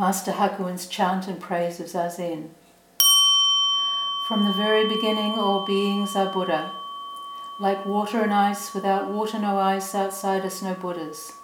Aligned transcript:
Master 0.00 0.32
Hakuin's 0.32 0.86
chant 0.86 1.28
and 1.28 1.38
praise 1.38 1.78
of 1.78 1.88
Zazen. 1.88 2.48
From 4.26 4.46
the 4.46 4.54
very 4.54 4.88
beginning, 4.88 5.34
all 5.34 5.66
beings 5.66 6.16
are 6.16 6.32
Buddha. 6.32 6.72
Like 7.60 7.84
water 7.84 8.22
and 8.22 8.32
ice, 8.32 8.72
without 8.72 9.10
water, 9.10 9.38
no 9.38 9.58
ice, 9.58 9.94
outside 9.94 10.46
us, 10.46 10.62
no 10.62 10.72
Buddhas. 10.72 11.34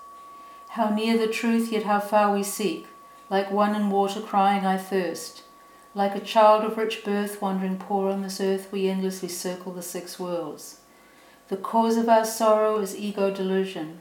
How 0.71 0.89
near 0.89 1.19
the 1.19 1.27
truth, 1.27 1.71
yet 1.71 1.83
how 1.83 2.01
far 2.01 2.33
we 2.33 2.43
seek, 2.43 2.87
like 3.29 3.51
one 3.51 3.77
in 3.77 3.91
water 3.91 4.23
crying, 4.23 4.65
I 4.65 4.79
thirst. 4.79 5.43
Like 5.95 6.17
a 6.17 6.21
child 6.21 6.65
of 6.65 6.79
rich 6.79 7.05
birth 7.05 7.43
wandering 7.43 7.77
poor 7.77 8.11
on 8.11 8.23
this 8.23 8.41
earth, 8.41 8.73
we 8.73 8.89
endlessly 8.89 9.29
circle 9.29 9.75
the 9.75 9.83
six 9.83 10.19
worlds. 10.19 10.81
The 11.49 11.59
cause 11.59 11.99
of 11.99 12.09
our 12.09 12.25
sorrow 12.25 12.79
is 12.79 12.97
ego 12.97 13.31
delusion. 13.31 14.01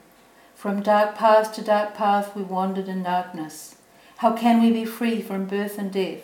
From 0.55 0.81
dark 0.81 1.15
path 1.15 1.53
to 1.55 1.61
dark 1.61 1.93
path 1.93 2.37
we 2.37 2.43
wandered 2.43 2.87
in 2.87 3.03
darkness. 3.03 3.75
How 4.19 4.31
can 4.31 4.61
we 4.61 4.71
be 4.71 4.85
free 4.85 5.21
from 5.21 5.45
birth 5.45 5.77
and 5.77 5.91
death? 5.91 6.21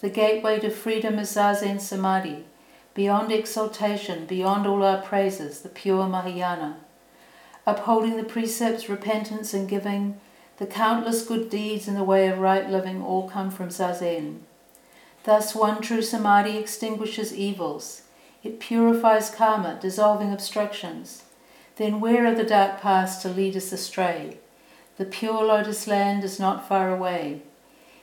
The 0.00 0.08
gateway 0.08 0.60
to 0.60 0.70
freedom 0.70 1.18
is 1.18 1.34
Zazen 1.34 1.80
Samadhi, 1.80 2.44
beyond 2.94 3.32
exaltation, 3.32 4.24
beyond 4.24 4.68
all 4.68 4.84
our 4.84 5.02
praises, 5.02 5.62
the 5.62 5.68
pure 5.68 6.06
Mahayana. 6.06 6.76
Upholding 7.66 8.16
the 8.16 8.22
precepts, 8.22 8.88
repentance, 8.88 9.52
and 9.52 9.68
giving, 9.68 10.20
the 10.58 10.66
countless 10.66 11.26
good 11.26 11.50
deeds 11.50 11.88
in 11.88 11.94
the 11.94 12.04
way 12.04 12.28
of 12.28 12.38
right 12.38 12.70
living 12.70 13.02
all 13.02 13.28
come 13.28 13.50
from 13.50 13.70
Zazen. 13.70 14.38
Thus, 15.24 15.56
one 15.56 15.82
true 15.82 16.02
Samadhi 16.02 16.56
extinguishes 16.56 17.34
evils. 17.34 18.02
It 18.44 18.60
purifies 18.60 19.28
karma, 19.28 19.76
dissolving 19.82 20.32
obstructions. 20.32 21.24
Then, 21.76 21.98
where 22.00 22.26
are 22.26 22.34
the 22.34 22.44
dark 22.44 22.80
paths 22.80 23.16
to 23.22 23.28
lead 23.28 23.56
us 23.56 23.72
astray? 23.72 24.38
The 24.98 25.04
pure 25.04 25.44
lotus 25.44 25.86
land 25.86 26.24
is 26.24 26.40
not 26.40 26.66
far 26.66 26.92
away. 26.92 27.42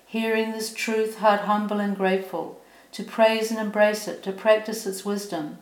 Hearing 0.05 0.53
this 0.53 0.73
truth, 0.73 1.17
heart 1.17 1.41
humble 1.41 1.81
and 1.81 1.93
grateful, 1.93 2.61
to 2.93 3.03
praise 3.03 3.51
and 3.51 3.59
embrace 3.59 4.07
it, 4.07 4.23
to 4.23 4.31
practice 4.31 4.85
its 4.85 5.03
wisdom, 5.03 5.57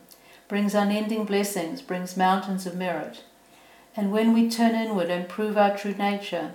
brings 0.48 0.76
unending 0.76 1.26
blessings, 1.26 1.81
brings 1.81 2.16
mountains 2.16 2.67
of 2.67 2.76
merit. 2.76 3.23
And 3.95 4.11
when 4.11 4.31
we 4.31 4.48
turn 4.48 4.76
inward 4.76 5.09
and 5.09 5.28
prove 5.28 5.58
our 5.58 5.76
true 5.76 5.95
nature, 5.95 6.54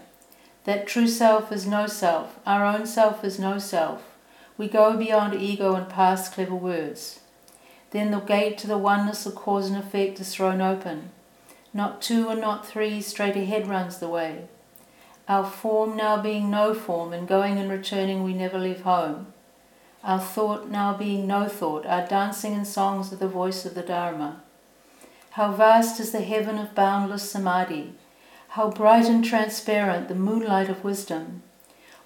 that 0.63 0.87
true 0.87 1.09
self 1.09 1.51
is 1.51 1.67
no 1.67 1.89
self, 1.89 2.39
our 2.47 2.65
own 2.65 2.87
self 2.87 3.25
is 3.25 3.37
no 3.37 3.59
self, 3.59 4.05
we 4.57 4.69
go 4.69 4.97
beyond 4.97 5.35
ego 5.35 5.75
and 5.75 5.89
past 5.89 6.35
clever 6.35 6.55
words. 6.55 7.19
Then 7.91 8.13
the 8.13 8.21
gate 8.21 8.59
to 8.59 8.69
the 8.69 8.79
oneness 8.79 9.27
of 9.27 9.35
cause 9.35 9.69
and 9.69 9.77
effect 9.77 10.21
is 10.21 10.33
thrown 10.33 10.61
open. 10.61 11.11
Not 11.75 12.01
two 12.01 12.29
and 12.29 12.41
not 12.41 12.65
three, 12.65 13.01
straight 13.01 13.35
ahead 13.35 13.67
runs 13.67 13.99
the 13.99 14.09
way. 14.09 14.47
Our 15.29 15.45
form 15.45 15.95
now 15.95 16.23
being 16.23 16.51
no 16.51 16.73
form, 16.73 17.13
and 17.13 17.29
going 17.29 17.59
and 17.59 17.71
returning 17.71 18.25
we 18.25 18.33
never 18.33 18.59
leave 18.59 18.81
home. 18.81 19.27
Our 20.03 20.19
thought 20.19 20.71
now 20.71 20.97
being 20.97 21.27
no 21.27 21.49
thought, 21.49 21.85
our 21.85 22.07
dancing 22.07 22.55
and 22.55 22.67
songs 22.67 23.13
are 23.13 23.17
the 23.17 23.29
voice 23.29 23.67
of 23.67 23.75
the 23.75 23.83
Dharma. 23.83 24.43
How 25.33 25.53
vast 25.53 26.01
is 26.01 26.13
the 26.13 26.23
heaven 26.23 26.57
of 26.57 26.75
boundless 26.75 27.31
samadhi, 27.31 27.93
how 28.49 28.71
bright 28.71 29.05
and 29.05 29.23
transparent 29.23 30.09
the 30.09 30.15
moonlight 30.15 30.71
of 30.71 30.83
wisdom. 30.83 31.43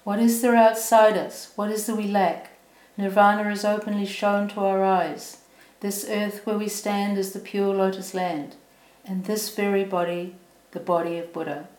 What 0.03 0.19
is 0.19 0.41
there 0.41 0.57
outside 0.57 1.15
us? 1.15 1.53
What 1.55 1.71
is 1.71 1.85
there 1.85 1.95
we 1.95 2.07
lack? 2.07 2.49
Nirvana 2.97 3.49
is 3.49 3.63
openly 3.63 4.05
shown 4.05 4.49
to 4.49 4.59
our 4.59 4.83
eyes. 4.83 5.37
This 5.79 6.05
earth 6.09 6.45
where 6.45 6.57
we 6.57 6.67
stand 6.67 7.17
is 7.17 7.31
the 7.31 7.39
pure 7.39 7.73
lotus 7.73 8.13
land, 8.13 8.55
and 9.05 9.23
this 9.23 9.55
very 9.55 9.85
body, 9.85 10.35
the 10.71 10.81
body 10.81 11.17
of 11.17 11.31
Buddha. 11.31 11.69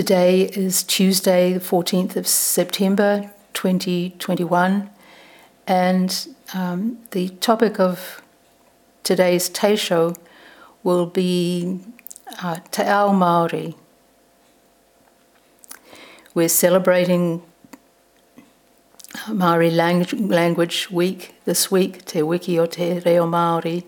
Today 0.00 0.44
is 0.44 0.82
Tuesday, 0.82 1.52
the 1.52 1.60
14th 1.60 2.16
of 2.16 2.26
September 2.26 3.30
2021, 3.52 4.88
and 5.66 6.26
um, 6.54 6.98
the 7.10 7.28
topic 7.28 7.78
of 7.78 8.22
today's 9.02 9.50
Teisho 9.50 10.16
will 10.82 11.04
be 11.04 11.80
uh, 12.42 12.60
Te 12.70 12.82
Ao 12.84 13.10
Māori. 13.10 13.74
We're 16.32 16.48
celebrating 16.48 17.42
Māori 19.28 19.70
language, 19.70 20.14
language 20.14 20.90
Week 20.90 21.34
this 21.44 21.70
week, 21.70 22.06
Te 22.06 22.22
Wiki 22.22 22.58
o 22.58 22.64
Te 22.64 23.00
Reo 23.00 23.26
Māori. 23.26 23.84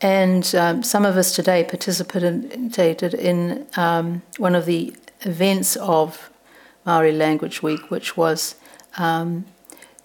And 0.00 0.54
um, 0.54 0.82
some 0.82 1.06
of 1.06 1.16
us 1.16 1.34
today 1.34 1.64
participated 1.64 3.14
in 3.14 3.66
um, 3.76 4.22
one 4.36 4.54
of 4.54 4.66
the 4.66 4.94
events 5.22 5.76
of 5.76 6.30
Maori 6.84 7.12
Language 7.12 7.62
Week, 7.62 7.90
which 7.90 8.16
was 8.16 8.56
um, 8.98 9.46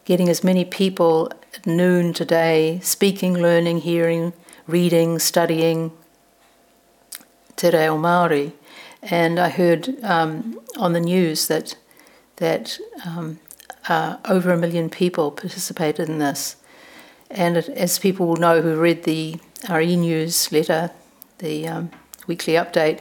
getting 0.05 0.29
as 0.29 0.43
many 0.43 0.63
people 0.63 1.31
at 1.53 1.65
noon 1.67 2.13
today 2.13 2.79
speaking, 2.81 3.33
learning, 3.33 3.81
hearing, 3.81 4.33
reading, 4.65 5.19
studying 5.19 5.91
Te 7.57 7.69
Reo 7.69 7.97
Māori. 7.97 8.53
And 9.01 9.39
I 9.39 9.49
heard 9.49 10.01
um, 10.03 10.59
on 10.77 10.93
the 10.93 10.99
news 10.99 11.47
that 11.47 11.75
that 12.37 12.79
um, 13.05 13.39
uh, 13.87 14.17
over 14.25 14.51
a 14.51 14.57
million 14.57 14.89
people 14.89 15.31
participated 15.31 16.09
in 16.09 16.17
this. 16.17 16.55
And 17.29 17.57
as 17.57 17.99
people 17.99 18.27
will 18.27 18.37
know 18.37 18.61
who 18.61 18.75
read 18.79 19.03
the 19.03 19.39
our 19.69 19.81
e-newsletter, 19.81 20.91
the 21.39 21.67
um, 21.67 21.91
weekly 22.27 22.53
update, 22.53 22.99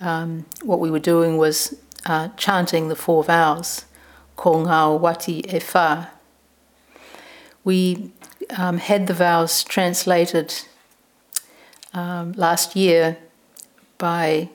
um, 0.00 0.44
what 0.62 0.80
we 0.80 0.90
were 0.90 0.98
doing 0.98 1.38
was 1.38 1.76
uh, 2.04 2.28
chanting 2.36 2.88
the 2.88 2.96
four 2.96 3.24
vows, 3.24 3.84
ko 4.36 4.64
wati 4.64 5.44
e. 5.52 6.06
We 7.64 8.12
um, 8.56 8.78
had 8.78 9.06
the 9.06 9.14
vows 9.14 9.64
translated 9.64 10.54
um, 11.92 12.32
last 12.32 12.76
year 12.76 13.16
by 13.98 14.50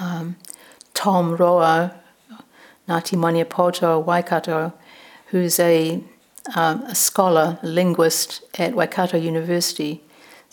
um, 0.00 0.36
Tom 0.94 1.36
Roa, 1.36 1.94
Ngāti 2.88 3.16
Maniapoto 3.16 4.04
Waikato, 4.04 4.72
who's 5.28 5.58
a, 5.58 6.02
um, 6.54 6.82
a 6.82 6.94
scholar, 6.94 7.58
a 7.62 7.66
linguist 7.66 8.42
at 8.58 8.74
Waikato 8.74 9.16
University, 9.18 10.02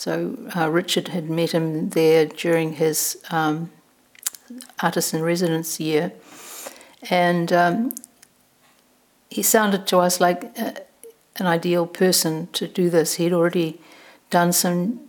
so 0.04 0.38
uh, 0.54 0.70
Richard 0.70 1.08
had 1.08 1.30
met 1.30 1.52
him 1.52 1.92
there 1.92 2.26
during 2.26 2.74
his 2.74 3.18
um, 3.32 3.72
artisan 4.82 5.22
residence 5.22 5.80
year, 5.80 6.12
and 7.10 7.54
um, 7.54 7.96
he 9.30 9.42
sounded 9.42 9.88
to 9.88 10.00
us 10.00 10.20
like 10.20 10.44
a, 10.58 10.82
an 11.38 11.46
ideal 11.46 11.88
person 11.88 12.50
to 12.52 12.68
do 12.68 12.90
this. 12.90 13.14
He'd 13.14 13.32
already 13.32 13.80
done 14.30 14.52
some 14.52 15.00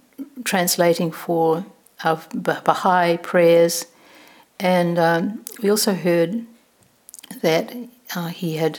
translating 0.44 1.10
for 1.10 1.66
our 2.04 2.22
Baha'i 2.32 3.16
prayers, 3.16 3.86
and 4.60 4.96
um, 4.96 5.44
we 5.60 5.70
also 5.70 5.94
heard 5.94 6.46
that 7.42 7.76
uh, 8.14 8.28
he 8.28 8.58
had 8.58 8.78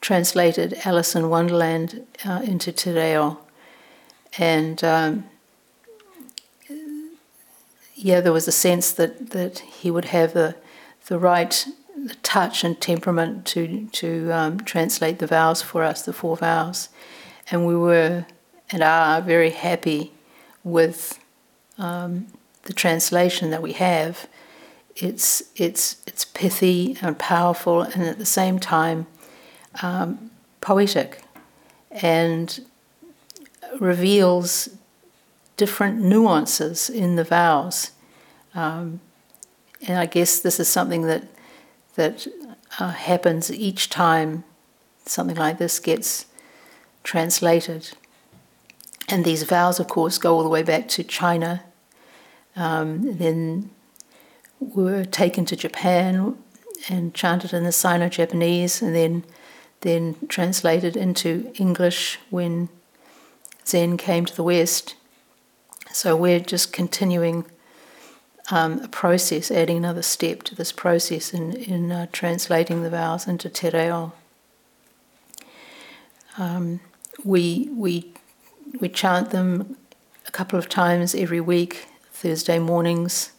translated 0.00 0.78
Alice 0.86 1.14
in 1.14 1.28
Wonderland 1.28 2.06
uh, 2.24 2.40
into 2.42 2.72
Te 2.72 2.90
Reo. 2.90 3.38
And 4.38 4.82
um, 4.82 5.24
yeah, 8.02 8.20
there 8.20 8.32
was 8.32 8.48
a 8.48 8.52
sense 8.52 8.90
that, 8.92 9.30
that 9.30 9.60
he 9.60 9.90
would 9.90 10.06
have 10.06 10.32
the, 10.32 10.56
the 11.06 11.18
right 11.18 11.66
touch 12.22 12.64
and 12.64 12.80
temperament 12.80 13.46
to, 13.46 13.86
to 13.92 14.30
um, 14.32 14.58
translate 14.60 15.20
the 15.20 15.26
vows 15.26 15.62
for 15.62 15.84
us, 15.84 16.02
the 16.02 16.12
four 16.12 16.36
vows. 16.36 16.88
And 17.50 17.66
we 17.66 17.76
were 17.76 18.26
and 18.70 18.82
are 18.82 19.20
very 19.20 19.50
happy 19.50 20.12
with 20.64 21.20
um, 21.78 22.26
the 22.64 22.72
translation 22.72 23.50
that 23.50 23.62
we 23.62 23.72
have. 23.72 24.26
it's 24.96 25.42
it's 25.56 26.02
it's 26.06 26.24
pithy 26.24 26.96
and 27.00 27.18
powerful, 27.18 27.82
and 27.82 28.02
at 28.02 28.18
the 28.18 28.26
same 28.26 28.58
time 28.58 29.06
um, 29.82 30.30
poetic, 30.60 31.22
and 31.90 32.64
reveals 33.80 34.68
different 35.56 36.00
nuances 36.00 36.90
in 36.90 37.16
the 37.16 37.24
vows. 37.24 37.91
Um, 38.54 39.00
and 39.86 39.98
I 39.98 40.06
guess 40.06 40.38
this 40.38 40.60
is 40.60 40.68
something 40.68 41.02
that 41.02 41.24
that 41.94 42.26
uh, 42.78 42.90
happens 42.90 43.52
each 43.52 43.90
time 43.90 44.44
something 45.04 45.36
like 45.36 45.58
this 45.58 45.78
gets 45.78 46.26
translated. 47.02 47.90
And 49.08 49.24
these 49.24 49.42
vows, 49.42 49.80
of 49.80 49.88
course, 49.88 50.16
go 50.18 50.34
all 50.34 50.42
the 50.42 50.48
way 50.48 50.62
back 50.62 50.88
to 50.88 51.02
China. 51.02 51.64
Um, 52.56 53.18
then 53.18 53.70
were 54.60 55.04
taken 55.04 55.44
to 55.46 55.56
Japan 55.56 56.36
and 56.88 57.14
chanted 57.14 57.52
in 57.52 57.64
the 57.64 57.72
Sino-Japanese, 57.72 58.82
and 58.82 58.94
then 58.94 59.24
then 59.80 60.14
translated 60.28 60.96
into 60.96 61.52
English 61.56 62.18
when 62.30 62.68
Zen 63.66 63.96
came 63.96 64.24
to 64.24 64.36
the 64.36 64.42
West. 64.44 64.94
So 65.92 66.14
we're 66.14 66.38
just 66.38 66.72
continuing 66.72 67.44
um, 68.50 68.80
a 68.80 68.88
process, 68.88 69.50
adding 69.50 69.76
another 69.76 70.02
step 70.02 70.42
to 70.44 70.54
this 70.54 70.72
process 70.72 71.32
in, 71.32 71.52
in 71.52 71.92
uh, 71.92 72.06
translating 72.12 72.82
the 72.82 72.90
vows 72.90 73.26
into 73.28 73.48
Te 73.48 73.70
Reo. 73.70 74.12
Um, 76.38 76.80
we, 77.24 77.68
we, 77.72 78.12
we 78.80 78.88
chant 78.88 79.30
them 79.30 79.76
a 80.26 80.30
couple 80.30 80.58
of 80.58 80.68
times 80.68 81.14
every 81.14 81.40
week, 81.40 81.86
Thursday 82.10 82.58
mornings, 82.58 83.32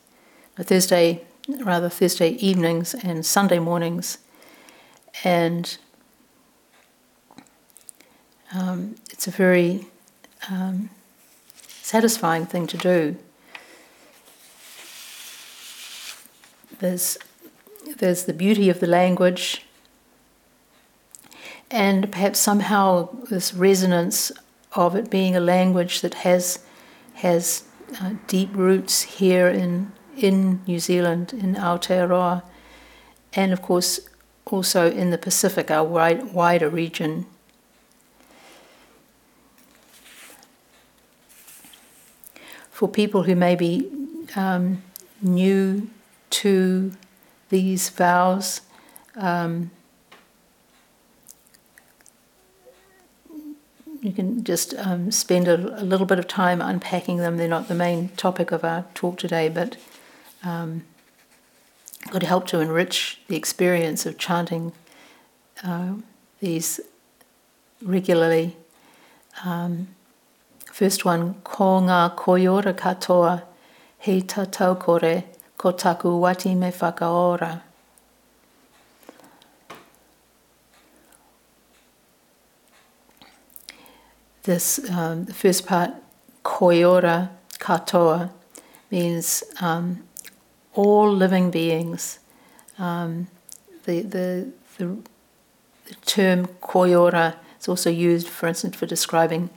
Thursday, 0.57 1.25
rather 1.63 1.89
Thursday 1.89 2.31
evenings 2.33 2.93
and 2.93 3.25
Sunday 3.25 3.59
mornings. 3.59 4.19
And 5.23 5.77
um, 8.53 8.95
it's 9.11 9.27
a 9.27 9.31
very 9.31 9.87
um, 10.49 10.89
satisfying 11.81 12.45
thing 12.45 12.67
to 12.67 12.77
do. 12.77 13.17
There's, 16.83 17.17
there's 17.99 18.25
the 18.25 18.33
beauty 18.33 18.69
of 18.69 18.81
the 18.81 18.87
language, 18.87 19.65
and 21.71 22.11
perhaps 22.11 22.39
somehow 22.39 23.07
this 23.29 23.53
resonance 23.53 24.33
of 24.73 24.93
it 24.93 25.09
being 25.09 25.33
a 25.33 25.39
language 25.39 26.01
that 26.01 26.13
has 26.25 26.59
has 27.13 27.63
uh, 28.01 28.15
deep 28.27 28.49
roots 28.53 29.03
here 29.03 29.47
in 29.47 29.93
in 30.17 30.59
New 30.67 30.77
Zealand 30.77 31.31
in 31.31 31.55
Aotearoa, 31.55 32.43
and 33.31 33.53
of 33.53 33.61
course 33.61 34.01
also 34.43 34.91
in 34.91 35.09
the 35.09 35.17
Pacific, 35.17 35.71
our 35.71 35.85
wide, 35.85 36.33
wider 36.33 36.67
region. 36.67 37.25
For 42.71 42.89
people 42.89 43.23
who 43.23 43.37
may 43.37 43.55
be 43.55 43.89
um, 44.35 44.83
new 45.21 45.89
to 46.33 46.91
these 47.49 47.89
vows, 47.89 48.61
um, 49.15 49.69
you 54.01 54.11
can 54.11 54.43
just 54.43 54.73
um, 54.79 55.11
spend 55.11 55.47
a, 55.47 55.81
a, 55.81 55.83
little 55.83 56.07
bit 56.07 56.19
of 56.19 56.27
time 56.27 56.61
unpacking 56.61 57.17
them. 57.17 57.37
They're 57.37 57.47
not 57.47 57.67
the 57.67 57.75
main 57.75 58.09
topic 58.17 58.51
of 58.51 58.63
our 58.65 58.85
talk 58.95 59.17
today, 59.17 59.47
but 59.47 59.77
um, 60.43 60.83
could 62.09 62.23
help 62.23 62.47
to 62.47 62.59
enrich 62.59 63.19
the 63.27 63.35
experience 63.35 64.05
of 64.05 64.17
chanting 64.17 64.73
uh, 65.63 65.93
these 66.39 66.79
regularly. 67.81 68.57
Um, 69.45 69.89
first 70.71 71.05
one, 71.05 71.35
ko 71.43 71.79
ngā 71.81 72.15
koiora 72.15 72.73
katoa, 72.73 73.43
he 73.99 74.21
tatau 74.21 74.77
kore, 74.77 75.23
ko 75.63 75.71
taku 75.71 76.09
wati 76.19 76.57
me 76.57 76.71
whakaora. 76.71 77.61
this 84.43 84.91
um, 84.91 85.23
the 85.23 85.33
first 85.33 85.65
part, 85.65 85.91
koiora 86.43 87.29
katoa, 87.59 88.29
means 88.91 89.41
um, 89.61 90.03
all 90.73 91.09
living 91.09 91.49
beings. 91.49 92.19
Um, 92.77 93.27
the, 93.85 94.01
the, 94.01 94.51
the, 94.77 94.97
the, 95.85 95.95
term 96.05 96.47
koiora 96.61 97.35
is 97.57 97.69
also 97.69 97.89
used, 97.89 98.27
for 98.27 98.47
instance, 98.47 98.75
for 98.75 98.85
describing 98.85 99.49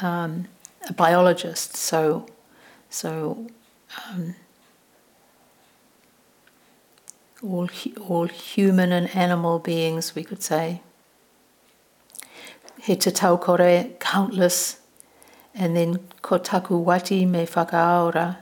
um, 0.00 0.46
a 0.88 0.94
biologist. 0.94 1.76
So, 1.76 2.26
so 2.88 3.50
um, 4.08 4.34
all, 7.42 7.68
all 8.00 8.26
human 8.26 8.92
and 8.92 9.14
animal 9.16 9.58
beings, 9.58 10.14
we 10.14 10.24
could 10.24 10.42
say 10.42 10.80
he 12.82 12.96
te 12.96 13.10
tau 13.10 13.36
kore, 13.36 13.84
countless, 14.00 14.80
and 15.54 15.76
then 15.76 15.98
kotaku 16.22 16.84
wati 16.84 17.28
me 17.28 17.46
whakaora. 17.46 18.38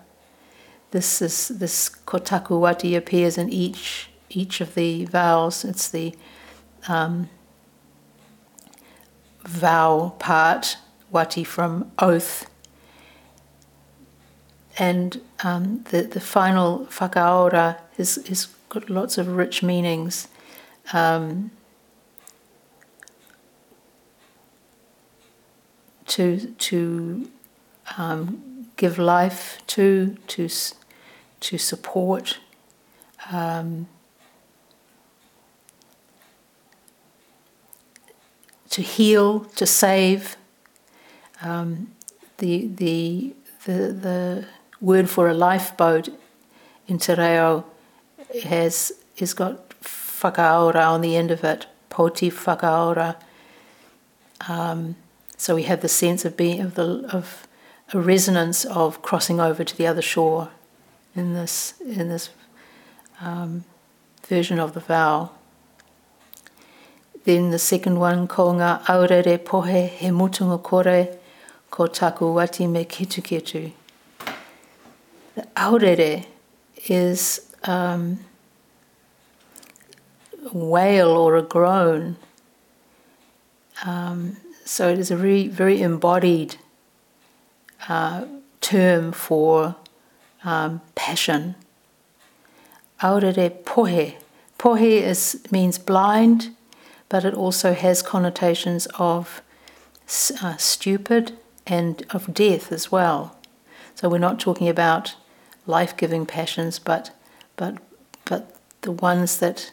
This 0.93 1.21
is 1.21 1.49
this 1.49 1.91
kotaku 2.07 2.61
wati 2.61 2.97
appears 2.97 3.37
in 3.37 3.51
each 3.51 4.09
each 4.31 4.61
of 4.61 4.75
the 4.75 5.05
vowels. 5.05 5.65
It's 5.65 5.89
the 5.91 6.15
um, 6.89 7.29
part, 9.45 10.77
wati 11.13 11.47
from 11.47 11.93
oath, 11.99 12.49
and 14.79 15.21
um, 15.45 15.85
the 15.91 16.03
the 16.03 16.21
final 16.21 16.87
whakaora 16.87 17.77
is 17.99 18.17
is 18.19 18.49
got 18.71 18.89
lots 18.89 19.19
of 19.19 19.29
rich 19.29 19.63
meanings. 19.63 20.29
Um, 20.95 21.51
to 26.07 26.55
to 26.59 27.31
um, 27.99 28.67
give 28.77 28.99
life 28.99 29.59
to 29.67 30.17
to 30.29 30.49
to 31.41 31.59
support. 31.59 32.39
Um, 33.31 33.87
to 38.71 38.83
heal, 38.83 39.41
to 39.41 39.67
save. 39.67 40.37
Um, 41.43 41.91
the, 42.39 42.69
the, 42.69 43.35
the, 43.65 43.73
the 43.93 44.47
word 44.81 45.11
for 45.11 45.29
a 45.29 45.35
lifeboat 45.35 46.09
in 46.87 46.99
Te 46.99 47.15
Reo 47.15 47.65
has, 48.45 48.93
has 49.19 49.35
got 49.35 49.71
whakaora 49.81 50.87
on 50.89 51.01
the 51.01 51.17
end 51.17 51.31
of 51.31 51.45
it, 51.45 51.67
poti 51.89 52.31
whakaora. 52.31 53.17
Um, 54.49 54.97
so 55.37 55.55
we 55.55 55.65
have 55.65 55.81
the 55.81 55.89
sense 55.89 56.25
of 56.25 56.37
being 56.37 56.61
of 56.61 56.75
the 56.75 57.09
of 57.13 57.47
a 57.93 58.01
resonance 58.01 58.65
of 58.65 59.03
crossing 59.03 59.41
over 59.41 59.65
to 59.65 59.77
the 59.77 59.87
other 59.87 60.03
shore 60.03 60.51
in 61.15 61.35
this 61.35 61.75
in 61.81 62.09
this 62.09 62.31
um, 63.21 63.65
version 64.27 64.59
of 64.59 64.75
the 64.75 64.81
vow. 64.81 65.31
Then 67.25 67.51
the 67.51 67.59
second 67.59 67.99
one, 67.99 68.27
ko 68.29 68.53
ngā 68.53 68.85
aurere 68.85 69.39
pohe 69.39 69.89
he 69.89 70.09
mutunga 70.09 70.63
kore 70.63 71.19
ko 71.71 71.87
taku 71.87 72.35
wati 72.35 72.69
me 72.69 72.85
ketu 72.85 73.23
ketu. 73.23 73.73
The 75.35 75.47
aurere 75.57 76.27
is 76.87 77.50
um, 77.65 78.21
wail 80.53 81.11
or 81.11 81.37
a 81.37 81.43
groan. 81.43 82.17
Um, 83.85 84.37
so 84.65 84.89
it 84.89 84.99
is 84.99 85.11
a 85.11 85.17
very, 85.17 85.49
very 85.49 85.81
embodied 85.83 86.57
uh, 87.89 88.25
term 88.61 89.13
for 89.13 89.77
um, 90.45 90.81
passion. 90.95 91.55
Aurere 93.03 93.51
pohe. 93.65 94.15
Pohe 94.59 95.03
is, 95.03 95.41
means 95.51 95.79
blind, 95.79 96.55
but 97.09 97.25
it 97.25 97.35
also 97.35 97.73
has 97.73 98.03
connotations 98.03 98.87
of 98.99 99.43
uh, 100.43 100.57
stupid 100.57 101.39
and 101.67 102.05
of 102.11 102.35
death 102.35 102.71
as 102.71 102.93
well. 102.93 103.37
So 103.95 104.09
we're 104.09 104.19
not 104.19 104.39
talking 104.39 104.69
about 104.69 105.17
life-giving 105.67 106.27
passions, 106.27 106.79
but 106.79 107.11
but 107.61 107.77
but 108.25 108.43
the 108.81 108.93
ones 108.93 109.39
that 109.41 109.73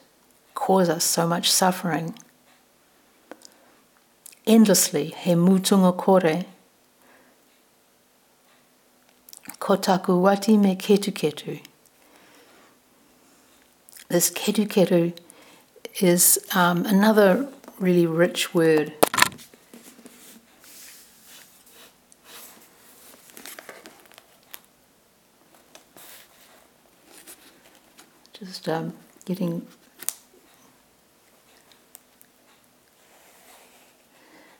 cause 0.53 0.89
us 0.89 1.05
so 1.05 1.25
much 1.25 1.49
suffering 1.49 2.13
endlessly, 4.45 5.05
he 5.23 5.31
mutunga 5.31 5.95
kore. 5.95 6.45
Ko 9.59 9.75
taku 9.75 10.13
wati 10.27 10.59
me 10.59 10.75
ketu 10.75 11.11
ketu. 11.11 11.59
this 14.09 14.29
keru 14.31 14.65
keru 14.67 15.13
is 15.99 16.39
um, 16.55 16.85
another 16.85 17.47
really 17.79 18.05
rich 18.05 18.53
word. 18.53 18.96
Just 28.39 28.69
um, 28.69 28.93
getting 29.25 29.65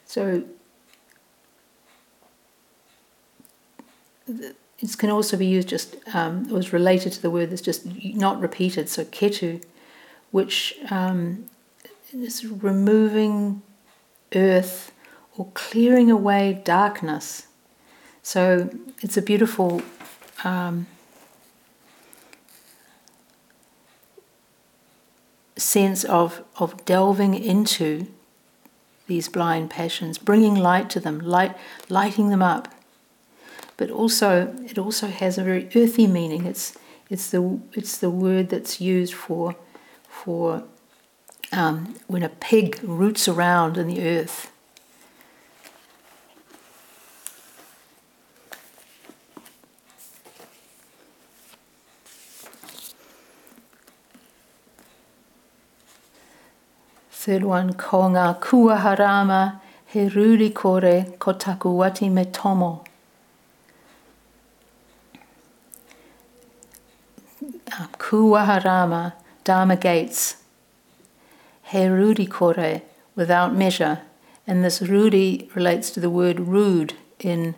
so 0.05 0.43
it 4.27 4.97
can 4.97 5.09
also 5.09 5.37
be 5.37 5.45
used 5.45 5.67
just 5.67 5.95
um, 6.13 6.45
it 6.45 6.51
was 6.51 6.73
related 6.73 7.13
to 7.13 7.21
the 7.21 7.29
word 7.29 7.51
that's 7.51 7.61
just 7.61 7.85
not 7.85 8.39
repeated 8.39 8.89
so 8.89 9.05
ketu 9.05 9.61
which 10.31 10.75
um, 10.89 11.45
is 12.13 12.45
removing 12.45 13.61
earth 14.35 14.91
or 15.37 15.47
clearing 15.53 16.11
away 16.11 16.61
darkness. 16.63 17.47
So 18.23 18.69
it's 19.01 19.17
a 19.17 19.21
beautiful 19.21 19.81
um, 20.43 20.87
sense 25.57 26.03
of, 26.03 26.43
of 26.57 26.85
delving 26.85 27.33
into 27.33 28.07
these 29.07 29.29
blind 29.29 29.69
passions, 29.69 30.17
bringing 30.17 30.55
light 30.55 30.89
to 30.91 30.99
them, 30.99 31.19
light, 31.19 31.55
lighting 31.89 32.29
them 32.29 32.41
up. 32.41 32.73
But 33.77 33.89
also, 33.89 34.53
it 34.65 34.77
also 34.77 35.07
has 35.07 35.37
a 35.37 35.43
very 35.43 35.69
earthy 35.75 36.07
meaning. 36.07 36.45
It's, 36.45 36.77
it's, 37.09 37.29
the, 37.29 37.59
it's 37.73 37.97
the 37.97 38.09
word 38.09 38.49
that's 38.49 38.81
used 38.81 39.13
for, 39.13 39.55
for 40.07 40.63
um, 41.51 41.95
when 42.07 42.23
a 42.23 42.29
pig 42.29 42.79
roots 42.83 43.27
around 43.27 43.77
in 43.77 43.87
the 43.87 44.01
earth. 44.01 44.51
Third 57.27 57.43
one, 57.43 57.73
ko 57.73 57.97
ngā 58.07 58.39
kua 58.39 58.77
harama 58.79 59.59
he 59.85 60.07
ruri 60.07 60.47
kore 60.53 61.07
ko 61.19 61.33
taku 61.33 61.67
wati 61.79 62.09
me 62.09 62.23
tomo. 62.23 62.85
Uh, 67.43 67.87
kua 67.97 68.45
harama, 68.45 69.11
Dharma 69.43 69.75
gates, 69.75 70.37
he 71.63 71.85
rudi 71.87 72.27
kore, 72.27 72.83
without 73.13 73.53
measure. 73.53 74.03
And 74.47 74.63
this 74.63 74.81
rudi 74.81 75.49
relates 75.53 75.89
to 75.91 75.99
the 75.99 76.09
word 76.09 76.39
rood 76.39 76.93
in 77.19 77.55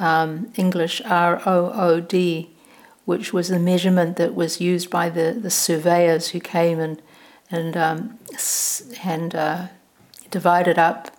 um, 0.00 0.50
English, 0.56 1.02
R 1.04 1.42
O 1.44 1.70
O 1.74 2.00
D, 2.00 2.48
which 3.04 3.34
was 3.34 3.48
the 3.48 3.58
measurement 3.58 4.16
that 4.16 4.34
was 4.34 4.58
used 4.58 4.88
by 4.88 5.10
the, 5.10 5.36
the 5.38 5.50
surveyors 5.50 6.28
who 6.28 6.40
came 6.40 6.80
and, 6.80 7.02
and, 7.50 7.76
um, 7.76 8.18
and 9.04 9.34
uh, 9.34 9.66
divided 10.30 10.78
up 10.78 11.10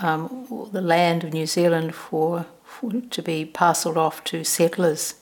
um, 0.00 0.68
the 0.72 0.80
land 0.80 1.24
of 1.24 1.32
New 1.32 1.46
Zealand 1.46 1.94
for, 1.94 2.46
for, 2.64 2.92
to 2.92 3.22
be 3.22 3.44
parcelled 3.44 3.96
off 3.96 4.24
to 4.24 4.44
settlers. 4.44 5.14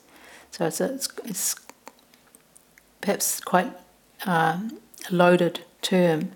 So 0.51 0.67
it's, 0.67 0.81
a, 0.81 0.95
it's, 0.95 1.09
it's 1.25 1.57
perhaps 3.01 3.41
quite 3.41 3.73
um, 4.27 4.79
loaded 5.11 5.65
term. 5.83 6.33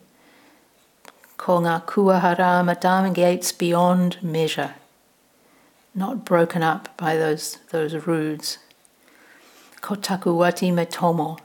Ko 1.36 1.60
ngā 1.60 1.84
kuaharama 1.84 2.80
dharma 2.80 3.10
gates 3.10 3.52
beyond 3.52 4.22
measure, 4.22 4.74
not 5.94 6.24
broken 6.24 6.62
up 6.62 6.96
by 6.96 7.16
those, 7.16 7.58
those 7.70 7.94
roods. 8.06 8.58
Ko 9.80 9.96
taku 9.96 10.30
wati 10.30 10.72
me 10.72 10.86
tomo. 10.86 11.38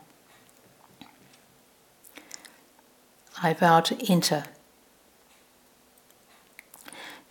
I 3.42 3.54
vow 3.54 3.80
to 3.82 4.12
enter. 4.12 4.44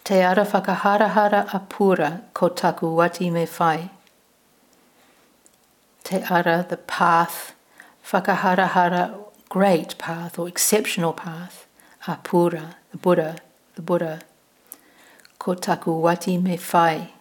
Te 0.04 0.22
ara 0.22 0.44
whakaharahara 0.44 1.48
apura 1.50 2.22
ko 2.32 2.48
taku 2.48 2.86
wati 2.86 3.30
me 3.30 3.46
whai. 3.46 3.90
Te 6.04 6.22
ara, 6.30 6.66
the 6.68 6.78
path, 6.78 7.54
whakaharahara 8.10 9.28
great 9.48 9.96
path 9.98 10.38
or 10.38 10.48
exceptional 10.48 11.12
path, 11.12 11.66
Apura, 12.06 12.74
the 12.90 12.98
Buddha, 12.98 13.38
the 13.74 13.82
Buddha. 13.82 14.20
Kotaku 15.40 16.00
wati 16.02 16.42
me 16.42 16.56
whai. 16.56 17.12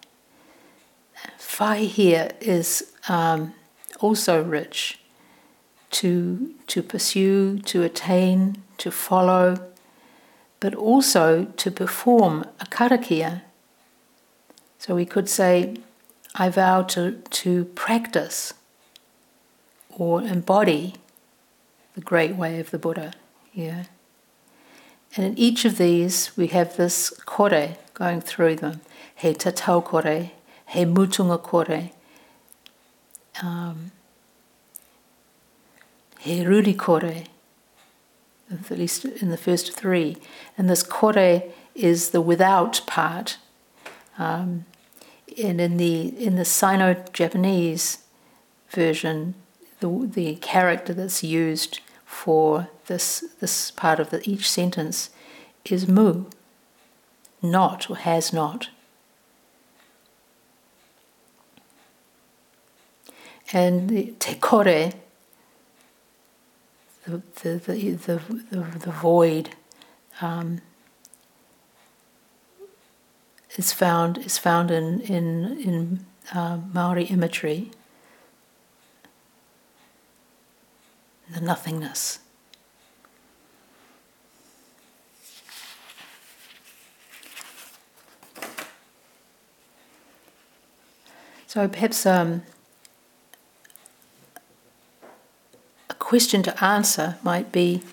Whai 1.60 1.86
here 1.86 2.32
is 2.39 2.91
um, 3.10 3.53
also 4.00 4.44
rich 4.44 5.00
to, 5.91 6.53
to 6.67 6.84
pursue, 6.84 7.60
to 7.60 7.84
attain, 7.84 8.62
to 8.77 8.91
follow, 8.91 9.72
but 10.60 10.74
also 10.75 11.46
to 11.46 11.72
perform 11.72 12.46
a 12.60 12.65
karakia. 12.65 13.41
So 14.79 14.96
we 14.96 15.05
could 15.05 15.29
say, 15.29 15.77
I 16.36 16.50
vow 16.50 16.84
to, 16.84 17.13
to 17.13 17.65
practice 17.65 18.53
or 19.89 20.22
embody 20.22 20.96
the 21.96 22.01
great 22.01 22.36
way 22.36 22.60
of 22.60 22.69
the 22.69 22.77
Buddha. 22.77 23.13
Yeah. 23.53 23.86
And 25.15 25.25
in 25.25 25.38
each 25.38 25.65
of 25.65 25.77
these, 25.77 26.36
we 26.38 26.48
have 26.48 26.77
this 26.77 27.10
kore 27.25 27.77
going 27.96 28.22
through 28.22 28.57
them. 28.57 28.81
He 29.15 29.34
tatau 29.34 29.84
kore, 29.84 30.31
he 30.67 30.86
mutunga 30.86 31.41
kore, 31.41 31.89
um, 33.41 33.91
he 36.19 36.43
ruri 36.43 36.77
kore, 36.77 37.24
at 38.51 38.77
least 38.77 39.05
in 39.05 39.29
the 39.29 39.37
first 39.37 39.73
three. 39.73 40.17
And 40.57 40.69
this 40.69 40.83
kore 40.83 41.43
is 41.75 42.09
the 42.11 42.21
without 42.21 42.81
part. 42.87 43.37
Um, 44.17 44.65
and 45.41 45.61
in 45.61 45.77
the 45.77 46.07
in 46.25 46.35
the 46.35 46.45
Sino-Japanese 46.45 47.99
version, 48.69 49.35
the 49.79 50.09
the 50.11 50.35
character 50.35 50.93
that's 50.93 51.23
used 51.23 51.81
for 52.05 52.69
this, 52.87 53.23
this 53.41 53.69
part 53.69 53.99
of 53.99 54.09
the, 54.09 54.27
each 54.27 54.49
sentence 54.49 55.09
is 55.65 55.87
mu, 55.87 56.25
not 57.41 57.89
or 57.89 57.97
has 57.97 58.33
not. 58.33 58.69
And 63.51 63.89
the 63.89 64.13
te 64.19 64.35
kore, 64.35 64.91
the, 67.07 67.21
the, 67.41 67.91
the, 67.95 68.79
the, 68.79 68.91
void, 68.91 69.49
um, 70.21 70.61
is 73.55 73.71
found 73.71 74.17
is 74.19 74.37
found 74.37 74.69
in 74.69 74.99
in 75.01 75.57
in 75.59 76.05
uh, 76.33 76.59
Maori 76.73 77.05
imagery. 77.05 77.71
the 81.33 81.41
nothingness. 81.41 82.19
So 91.47 91.67
perhaps 91.67 92.05
um, 92.05 92.43
question 96.07 96.41
to 96.41 96.63
answer 96.63 97.17
might 97.21 97.51
be 97.51 97.83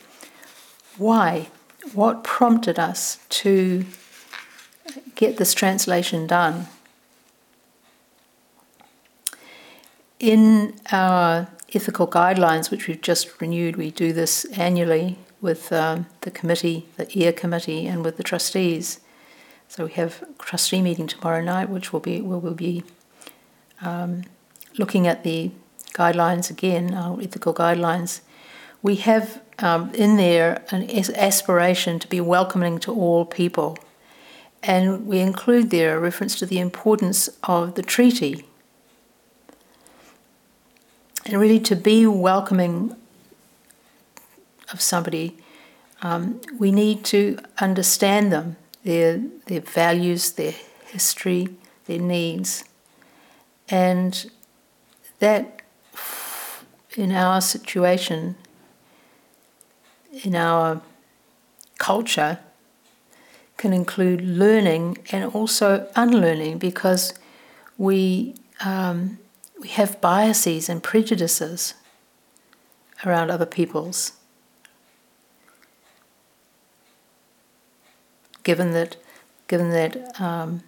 why? 0.98 1.48
What 1.94 2.22
prompted 2.22 2.78
us 2.78 3.18
to 3.40 3.84
get 5.16 5.36
this 5.36 5.52
translation 5.52 6.24
done? 6.28 6.68
In 10.20 10.76
our 10.92 11.48
ethical 11.74 12.06
guidelines, 12.06 12.70
which 12.70 12.86
we've 12.86 13.02
just 13.02 13.40
renewed. 13.40 13.74
We 13.74 13.90
do 13.90 14.12
this 14.12 14.44
annually 14.56 15.18
with 15.40 15.72
um, 15.72 16.06
the 16.20 16.30
committee, 16.30 16.86
the 16.96 17.08
EAR 17.18 17.32
committee, 17.32 17.88
and 17.88 18.04
with 18.04 18.16
the 18.16 18.22
trustees. 18.22 19.00
So 19.66 19.86
we 19.86 19.92
have 19.94 20.22
a 20.22 20.40
trustee 20.40 20.82
meeting 20.82 21.08
tomorrow 21.08 21.42
night, 21.42 21.68
which 21.68 21.92
will 21.92 21.98
be 21.98 22.20
where 22.20 22.38
we'll 22.38 22.54
be 22.54 22.84
um, 23.82 24.22
looking 24.78 25.08
at 25.08 25.24
the 25.24 25.50
guidelines 25.94 26.50
again, 26.50 26.92
our 26.92 27.20
ethical 27.20 27.54
guidelines. 27.54 28.20
We 28.82 28.96
have 28.96 29.40
um, 29.60 29.90
in 29.94 30.18
there 30.18 30.62
an 30.70 30.90
aspiration 31.16 31.98
to 32.00 32.08
be 32.08 32.20
welcoming 32.20 32.78
to 32.80 32.92
all 32.92 33.24
people, 33.24 33.78
and 34.62 35.06
we 35.06 35.20
include 35.20 35.70
there 35.70 35.96
a 35.96 36.00
reference 36.00 36.38
to 36.40 36.46
the 36.46 36.58
importance 36.58 37.30
of 37.44 37.74
the 37.74 37.82
treaty 37.82 38.44
and 41.26 41.40
really 41.40 41.60
to 41.60 41.76
be 41.76 42.06
welcoming 42.06 42.94
of 44.72 44.80
somebody, 44.80 45.36
um, 46.02 46.40
we 46.58 46.70
need 46.70 47.04
to 47.06 47.38
understand 47.58 48.32
them, 48.32 48.56
their, 48.82 49.22
their 49.46 49.60
values, 49.60 50.32
their 50.32 50.54
history, 50.86 51.48
their 51.86 51.98
needs. 51.98 52.64
And 53.68 54.30
that, 55.20 55.62
in 56.96 57.12
our 57.12 57.40
situation, 57.40 58.36
in 60.22 60.34
our 60.34 60.80
culture, 61.78 62.38
can 63.56 63.72
include 63.72 64.20
learning 64.20 64.98
and 65.10 65.24
also 65.32 65.88
unlearning 65.96 66.58
because 66.58 67.14
we, 67.78 68.34
um, 68.64 69.18
we 69.60 69.68
have 69.68 70.00
biases 70.00 70.68
and 70.68 70.82
prejudices 70.82 71.74
around 73.04 73.30
other 73.30 73.46
people's. 73.46 74.12
Given 78.42 78.72
that, 78.72 78.96
given 79.48 79.70
that 79.70 80.20
um, 80.20 80.62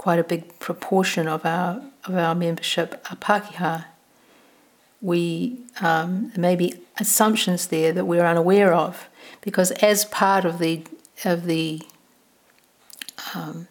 quite 0.00 0.18
a 0.18 0.24
big 0.24 0.58
proportion 0.58 1.28
of 1.28 1.44
our 1.44 1.82
of 2.06 2.14
our 2.14 2.34
membership 2.34 3.04
are 3.10 3.16
Pākehā, 3.16 3.84
we 5.02 5.58
um, 5.82 6.30
there 6.30 6.40
may 6.40 6.56
be 6.56 6.72
assumptions 6.98 7.66
there 7.66 7.92
that 7.92 8.06
we're 8.06 8.24
unaware 8.24 8.72
of, 8.72 9.10
because 9.42 9.70
as 9.72 10.06
part 10.06 10.46
of 10.46 10.58
the 10.58 10.82
of 11.22 11.44
the 11.44 11.82
um, 13.34 13.68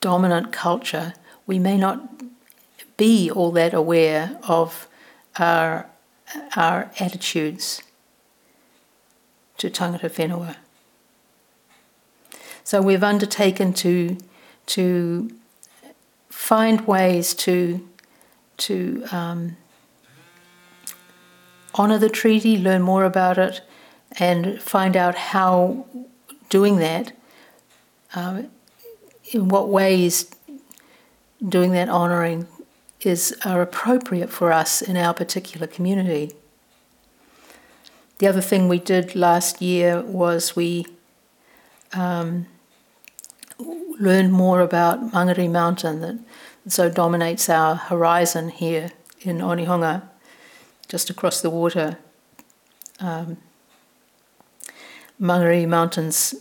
dominant 0.00 0.50
culture, 0.50 1.14
we 1.46 1.60
may 1.60 1.78
not 1.78 1.96
be 2.96 3.30
all 3.30 3.52
that 3.52 3.72
aware 3.72 4.40
of 4.48 4.88
our, 5.38 5.86
our 6.56 6.90
attitudes 6.98 7.80
to 9.56 9.70
tangata 9.70 10.10
whenua. 10.10 10.56
So 12.64 12.82
we've 12.82 13.04
undertaken 13.04 13.72
to, 13.74 14.18
to 14.70 15.30
find 16.28 16.86
ways 16.86 17.34
to, 17.34 17.88
to 18.56 19.04
um, 19.10 19.56
honour 21.74 21.98
the 21.98 22.08
treaty, 22.08 22.56
learn 22.56 22.82
more 22.82 23.04
about 23.04 23.36
it, 23.38 23.60
and 24.18 24.60
find 24.60 24.96
out 24.96 25.14
how 25.14 25.86
doing 26.48 26.76
that, 26.76 27.12
um, 28.14 28.48
in 29.32 29.48
what 29.48 29.68
ways 29.68 30.30
doing 31.48 31.72
that 31.72 31.88
honouring 31.88 32.46
is 33.00 33.36
are 33.44 33.62
appropriate 33.62 34.30
for 34.30 34.52
us 34.52 34.82
in 34.82 34.96
our 34.96 35.14
particular 35.14 35.66
community. 35.66 36.32
The 38.18 38.26
other 38.26 38.42
thing 38.42 38.68
we 38.68 38.78
did 38.78 39.14
last 39.14 39.62
year 39.62 40.02
was 40.02 40.54
we 40.54 40.86
um, 41.92 42.46
learned 43.98 44.32
more 44.32 44.60
about 44.60 45.12
Mangere 45.12 45.50
Mountain 45.50 46.00
that 46.00 46.18
so 46.68 46.88
dominates 46.88 47.48
our 47.48 47.74
horizon 47.76 48.48
here 48.48 48.92
in 49.20 49.38
Onehunga, 49.38 50.02
just 50.88 51.10
across 51.10 51.40
the 51.40 51.50
water. 51.50 51.98
Um, 53.00 53.38
Mangere 55.20 55.66
Mountain's 55.66 56.34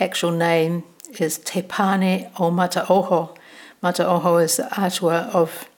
actual 0.00 0.30
name 0.30 0.84
is 1.18 1.38
Te 1.38 1.62
Pane 1.62 2.30
o 2.38 2.50
Mataoho, 2.50 3.36
Mataoho 3.82 4.42
is 4.42 4.58
the 4.58 4.80
atua 4.80 5.28
of 5.32 5.68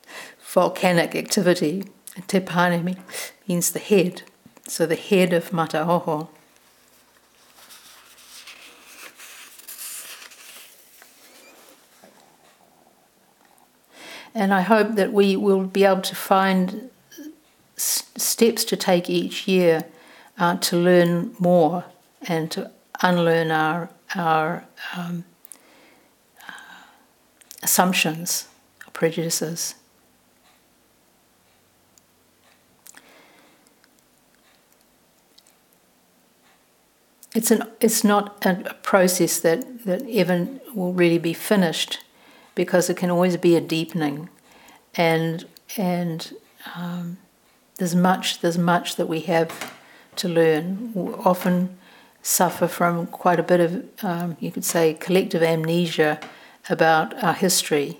volcanic 0.41 1.17
activity. 1.17 1.85
Te 2.27 2.39
Pane 2.39 2.97
means 3.49 3.73
the 3.73 3.79
head, 3.79 4.23
so 4.69 4.85
the 4.85 4.95
head 4.95 5.33
of 5.33 5.51
Mataoho. 5.51 6.29
And 14.35 14.53
I 14.53 14.63
hope 14.63 14.97
that 14.97 15.13
we 15.13 15.37
will 15.37 15.65
be 15.65 15.85
able 15.85 16.03
to 16.03 16.17
find 16.17 16.91
s- 17.77 18.11
steps 18.17 18.65
to 18.65 18.77
take 18.77 19.09
each 19.09 19.47
year 19.47 19.85
uh, 20.39 20.57
to 20.57 20.77
learn 20.77 21.37
more 21.39 21.85
and 22.23 22.51
to 22.51 22.71
unlearn 23.03 23.53
our, 23.53 23.91
our 24.17 24.65
um, 24.97 25.25
assumptions, 27.63 28.49
prejudices. 28.93 29.77
It's, 37.35 37.51
an, 37.51 37.69
it's 37.81 38.05
not 38.05 38.45
a 38.47 38.75
process 38.83 39.41
that, 39.41 39.85
that 39.85 40.03
ever 40.09 40.49
will 40.73 40.93
really 40.93 41.19
be 41.19 41.33
finished 41.33 42.01
because 42.55 42.91
it 42.91 42.97
can 42.97 43.11
always 43.11 43.37
be 43.37 43.57
a 43.57 43.61
deepening. 43.61 44.29
And, 44.95 45.47
and 45.77 46.35
um, 46.75 47.19
there's, 47.79 47.95
much, 47.95 48.41
there's 48.41 48.59
much 48.59 48.97
that 48.97 49.07
we 49.09 49.21
have 49.21 49.75
to 50.17 50.29
learn. 50.29 50.93
We 50.95 51.13
often 51.15 51.77
suffer 52.23 52.67
from 52.67 53.07
quite 53.09 53.39
a 53.39 53.43
bit 53.43 53.61
of, 53.61 54.05
um, 54.05 54.37
you 54.41 54.51
could 54.51 54.65
say, 54.65 54.95
collective 54.95 55.43
amnesia 55.43 56.19
about 56.71 57.23
our 57.23 57.35
history, 57.35 57.99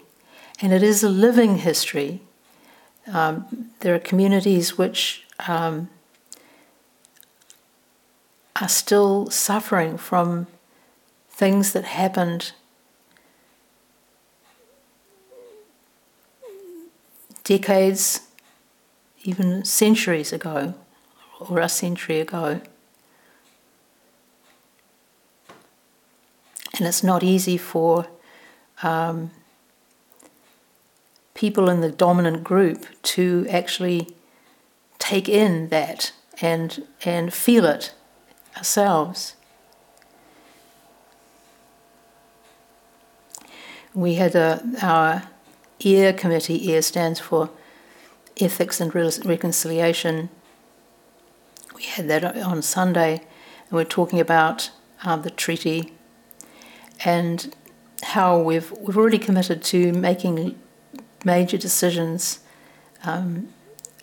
and 0.63 0.73
it 0.73 0.83
is 0.83 1.03
a 1.03 1.09
living 1.09 1.59
history. 1.59 2.23
Um, 3.07 3.71
there 3.81 3.95
are 3.95 3.99
communities 3.99 4.79
which 4.79 5.27
um, 5.47 5.91
are 8.61 8.69
still 8.69 9.29
suffering 9.29 9.99
from 9.99 10.47
things 11.29 11.73
that 11.73 11.85
happened 11.85 12.53
decades, 17.45 18.21
even 19.23 19.65
centuries 19.65 20.33
ago, 20.33 20.75
or 21.39 21.61
a 21.61 21.69
century 21.69 22.21
ago. 22.21 22.61
And 26.77 26.89
it's 26.89 27.05
not 27.05 27.23
easy 27.23 27.57
for 27.57 28.09
um, 28.83 29.31
people 31.35 31.71
in 31.71 31.81
the 31.81 31.91
dominant 31.91 32.43
group 32.43 32.87
to 33.03 33.47
actually 33.49 34.09
take 34.99 35.29
in 35.29 35.69
that 35.69 36.13
and 36.41 36.85
and 37.05 37.33
feel 37.33 37.65
it 37.65 37.95
ourselves. 38.57 39.37
We 43.95 44.15
had 44.15 44.35
a, 44.35 44.61
our 44.83 45.29
EAR 45.85 46.13
committee, 46.13 46.71
EAR 46.71 46.83
stands 46.83 47.21
for 47.21 47.51
Ethics 48.41 48.81
and 48.81 48.95
Reconciliation. 48.95 50.31
We 51.75 51.85
had 51.85 52.09
that 52.09 52.25
on 52.25 52.63
Sunday, 52.63 53.13
and 53.15 53.73
we're 53.73 53.85
talking 53.85 54.19
about 54.19 54.71
uh, 55.05 55.17
the 55.17 55.31
treaty 55.31 55.93
and 57.05 57.55
how 58.03 58.39
we've 58.39 58.71
we've 58.73 58.97
already 58.97 59.19
committed 59.19 59.63
to 59.63 59.93
making 59.93 60.59
major 61.25 61.57
decisions 61.57 62.41
um, 63.05 63.49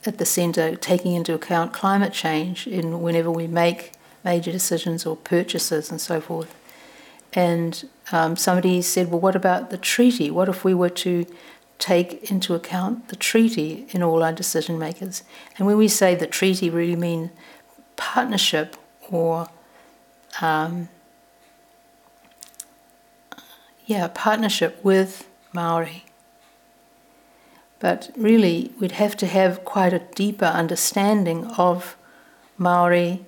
at 0.06 0.18
the 0.18 0.26
centre, 0.26 0.76
taking 0.76 1.14
into 1.14 1.34
account 1.34 1.74
climate 1.74 2.14
change 2.14 2.68
in 2.68 3.02
whenever 3.02 3.32
we 3.32 3.48
make 3.48 3.94
major 4.24 4.52
decisions 4.52 5.06
or 5.06 5.16
purchases 5.16 5.90
and 5.92 6.00
so 6.00 6.22
forth. 6.22 6.56
And 7.34 7.88
um, 8.12 8.36
somebody 8.36 8.82
said, 8.82 9.10
"Well, 9.10 9.20
what 9.20 9.36
about 9.36 9.70
the 9.70 9.78
treaty? 9.78 10.30
What 10.30 10.50
if 10.50 10.64
we 10.64 10.74
were 10.74 10.90
to 10.90 11.26
take 11.82 12.32
into 12.32 12.54
account 12.54 13.10
the 13.10 13.18
treaty 13.18 13.86
in 13.90 14.02
all 14.02 14.24
our 14.24 14.32
decision 14.32 14.80
makers?" 14.80 15.24
And 15.58 15.68
when 15.68 15.78
we 15.78 15.90
say 15.90 16.16
the 16.16 16.28
treaty, 16.28 16.70
we 16.70 16.78
really 16.78 16.96
mean 16.96 17.32
partnership 17.98 18.78
or 19.10 19.50
um, 20.40 20.88
yeah, 23.86 24.08
partnership 24.14 24.80
with 24.84 25.28
Maori. 25.54 26.06
But 27.80 28.12
really, 28.16 28.72
we'd 28.80 28.94
have 28.94 29.18
to 29.18 29.28
have 29.28 29.66
quite 29.66 29.92
a 29.92 30.00
deeper 30.16 30.46
understanding 30.46 31.46
of 31.58 31.98
Maori, 32.58 33.26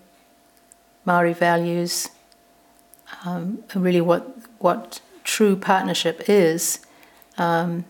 Maori 1.05 1.33
values, 1.33 2.09
um, 3.25 3.63
really 3.75 4.01
what 4.01 4.37
what 4.59 5.01
true 5.23 5.55
partnership 5.55 6.29
is, 6.29 6.79
um, 7.37 7.85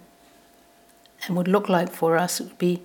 and 1.26 1.36
would 1.36 1.48
look 1.48 1.70
like 1.70 1.92
for 1.92 2.18
us. 2.18 2.40
It 2.40 2.46
would 2.46 2.58
be 2.58 2.82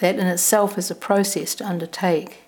that 0.00 0.18
in 0.18 0.26
itself 0.26 0.78
is 0.78 0.90
a 0.90 0.94
process 0.94 1.54
to 1.56 1.66
undertake, 1.66 2.42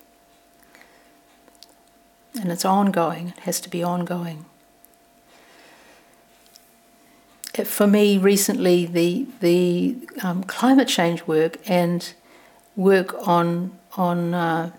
and 2.41 2.53
it's 2.53 2.65
ongoing. 2.65 3.29
It 3.29 3.41
has 3.41 3.61
to 3.61 3.71
be 3.71 3.83
ongoing 3.83 4.45
for 7.65 7.87
me 7.87 8.19
recently, 8.19 8.87
the 8.87 9.27
the 9.41 9.97
um, 10.23 10.45
climate 10.45 10.89
change 10.89 11.27
work 11.27 11.59
and 11.69 12.13
work 12.77 13.15
on 13.27 13.73
on 13.97 14.35
uh, 14.35 14.71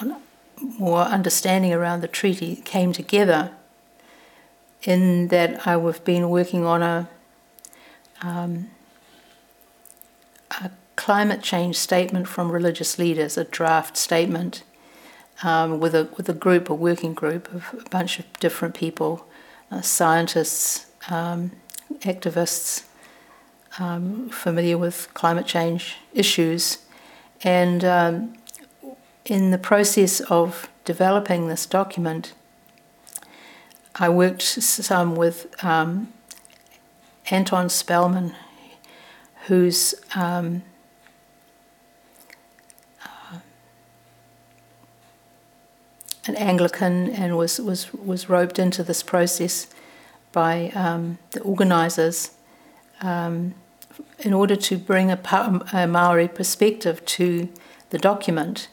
on 0.00 0.16
more 0.78 1.02
understanding 1.02 1.72
around 1.72 2.00
the 2.00 2.08
treaty 2.08 2.56
came 2.56 2.92
together 2.92 3.50
in 4.82 5.28
that 5.28 5.66
I 5.66 5.72
have 5.72 6.04
been 6.04 6.28
working 6.28 6.64
on 6.64 6.82
a, 6.82 7.08
um, 8.20 8.70
a 10.60 10.70
climate 10.96 11.42
change 11.42 11.76
statement 11.76 12.28
from 12.28 12.50
religious 12.50 12.98
leaders, 12.98 13.36
a 13.36 13.44
draft 13.44 13.96
statement 13.96 14.62
um, 15.42 15.80
with 15.80 15.94
a 15.94 16.08
with 16.16 16.28
a 16.28 16.34
group, 16.34 16.68
a 16.70 16.74
working 16.74 17.14
group 17.14 17.52
of 17.52 17.74
a 17.86 17.88
bunch 17.88 18.18
of 18.18 18.32
different 18.38 18.74
people, 18.74 19.26
uh, 19.70 19.80
scientists, 19.80 20.86
um, 21.08 21.52
activists, 22.00 22.84
um, 23.78 24.28
familiar 24.28 24.78
with 24.78 25.08
climate 25.14 25.46
change 25.46 25.96
issues, 26.12 26.78
and 27.42 27.84
um, 27.84 28.34
in 29.24 29.50
the 29.50 29.58
process 29.58 30.20
of 30.20 30.68
developing 30.84 31.48
this 31.48 31.66
document, 31.66 32.34
I 33.94 34.08
worked 34.08 34.42
some 34.42 35.14
with 35.16 35.46
um, 35.64 36.12
Anton 37.30 37.68
Spellman, 37.68 38.34
who's 39.46 39.94
um, 40.14 40.62
uh, 43.04 43.38
an 46.26 46.36
Anglican 46.36 47.10
and 47.10 47.36
was, 47.36 47.58
was, 47.60 47.92
was 47.92 48.28
roped 48.28 48.58
into 48.58 48.82
this 48.82 49.02
process 49.02 49.66
by 50.32 50.70
um, 50.74 51.18
the 51.32 51.40
organisers 51.40 52.32
um, 53.00 53.54
in 54.20 54.32
order 54.32 54.56
to 54.56 54.78
bring 54.78 55.10
a, 55.10 55.20
a 55.72 55.86
Maori 55.86 56.28
perspective 56.28 57.04
to 57.04 57.48
the 57.90 57.98
document 57.98 58.68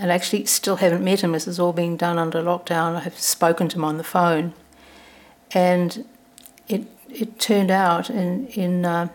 and 0.00 0.10
actually 0.10 0.46
still 0.46 0.76
haven't 0.76 1.04
met 1.04 1.22
him. 1.22 1.32
This 1.32 1.46
is 1.46 1.60
all 1.60 1.74
being 1.74 1.96
done 1.96 2.18
under 2.18 2.42
lockdown. 2.42 2.96
I 2.96 3.00
have 3.00 3.18
spoken 3.18 3.68
to 3.68 3.76
him 3.76 3.84
on 3.84 3.98
the 3.98 4.04
phone, 4.04 4.54
and 5.52 6.06
it 6.68 6.86
it 7.10 7.38
turned 7.38 7.70
out 7.70 8.08
in 8.08 8.46
in 8.48 8.86
uh, 8.86 9.08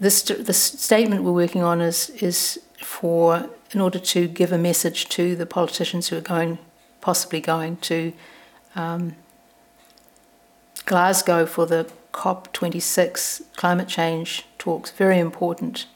this 0.00 0.22
the 0.22 0.52
statement 0.52 1.24
we're 1.24 1.32
working 1.32 1.62
on 1.62 1.80
is 1.80 2.10
is 2.10 2.60
for 2.78 3.48
in 3.72 3.80
order 3.80 3.98
to 3.98 4.28
give 4.28 4.52
a 4.52 4.58
message 4.58 5.08
to 5.10 5.36
the 5.36 5.46
politicians 5.46 6.08
who 6.08 6.16
are 6.16 6.22
going 6.22 6.58
possibly 7.00 7.40
going 7.40 7.76
to 7.76 8.12
um, 8.74 9.14
Glasgow 10.86 11.46
for 11.46 11.66
the 11.66 11.90
COP26 12.12 13.42
climate 13.56 13.88
change 13.88 14.46
talks. 14.58 14.90
Very 14.90 15.18
important 15.18 15.86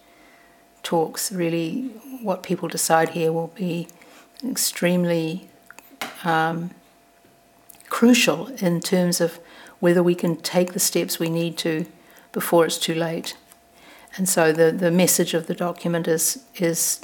talks. 0.83 1.33
Really, 1.33 1.89
what 2.23 2.43
people 2.43 2.69
decide 2.69 3.11
here 3.11 3.33
will 3.33 3.53
be 3.55 3.89
extremely 4.45 5.49
um, 6.25 6.71
crucial 7.89 8.49
in 8.59 8.81
terms 8.81 9.21
of 9.21 9.39
whether 9.81 10.03
we 10.03 10.15
can 10.15 10.37
take 10.37 10.73
the 10.73 10.81
steps 10.81 11.19
we 11.19 11.29
need 11.29 11.57
to 11.59 11.87
before 12.33 12.65
it's 12.65 12.79
too 12.79 12.95
late. 12.95 13.37
And 14.17 14.29
so 14.29 14.53
the, 14.53 14.71
the 14.71 14.91
message 14.91 15.35
of 15.35 15.47
the 15.47 15.55
document 15.55 16.07
is 16.07 16.45
is 16.57 17.01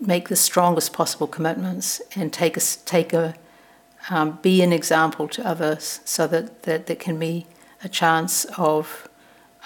make 0.00 0.28
the 0.28 0.36
strongest 0.36 0.92
possible 0.92 1.26
commitments 1.26 2.00
and 2.14 2.32
take 2.32 2.56
a, 2.56 2.60
take 2.84 3.12
a 3.12 3.34
um, 4.10 4.38
be 4.42 4.62
an 4.62 4.72
example 4.72 5.28
to 5.28 5.46
others 5.46 6.00
so 6.04 6.26
that, 6.26 6.62
that 6.62 6.86
there 6.86 6.96
can 6.96 7.18
be 7.18 7.46
a 7.82 7.88
chance 7.88 8.44
of 8.56 9.08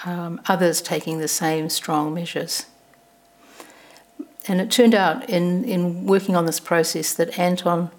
um, 0.05 0.41
others 0.47 0.81
taking 0.81 1.19
the 1.19 1.29
same 1.29 1.69
strong 1.69 2.13
measures. 2.15 2.67
And 4.49 4.61
it 4.61 4.71
turned 4.71 4.95
out 4.95 5.29
in, 5.31 5.65
in 5.65 6.07
working 6.07 6.35
on 6.35 6.47
this 6.47 6.59
process 6.59 7.15
that 7.15 7.39
Anton 7.39 7.91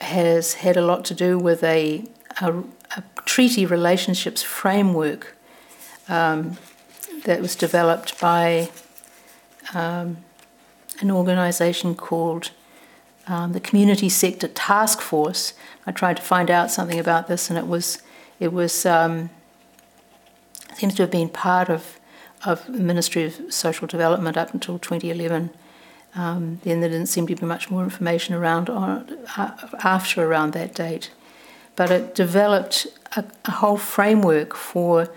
has 0.00 0.54
had 0.54 0.76
a 0.76 0.82
lot 0.82 1.04
to 1.06 1.14
do 1.14 1.38
with 1.38 1.64
a, 1.64 2.04
a, 2.40 2.52
a 2.96 3.02
treaty 3.24 3.64
relationships 3.64 4.42
framework 4.42 5.36
um, 6.08 6.58
that 7.24 7.40
was 7.40 7.54
developed 7.56 8.20
by 8.20 8.70
um, 9.74 10.18
an 11.00 11.10
organisation 11.10 11.94
called 11.94 12.50
um, 13.26 13.52
the 13.52 13.60
Community 13.60 14.08
Sector 14.08 14.48
Task 14.48 15.00
Force. 15.00 15.52
I 15.86 15.92
tried 15.92 16.16
to 16.16 16.22
find 16.22 16.50
out 16.50 16.70
something 16.70 16.98
about 16.98 17.28
this, 17.28 17.50
and 17.50 17.58
it 17.58 17.66
was 17.66 18.02
it 18.40 18.52
was 18.52 18.86
um, 18.86 19.30
seems 20.78 20.94
to 20.94 21.02
have 21.02 21.10
been 21.10 21.28
part 21.28 21.68
of, 21.68 21.98
of 22.44 22.64
the 22.66 22.78
Ministry 22.78 23.24
of 23.24 23.52
Social 23.52 23.86
Development 23.86 24.36
up 24.36 24.54
until 24.54 24.78
2011. 24.78 25.50
Um, 26.14 26.60
then 26.62 26.80
there 26.80 26.88
didn't 26.88 27.08
seem 27.08 27.26
to 27.26 27.34
be 27.34 27.46
much 27.46 27.70
more 27.70 27.82
information 27.82 28.34
around 28.34 28.70
on, 28.70 29.18
uh, 29.36 29.56
after 29.82 30.24
around 30.24 30.52
that 30.52 30.74
date. 30.74 31.10
But 31.76 31.90
it 31.90 32.14
developed 32.14 32.86
a, 33.16 33.24
a 33.44 33.50
whole 33.50 33.76
framework 33.76 34.54
for 34.54 35.10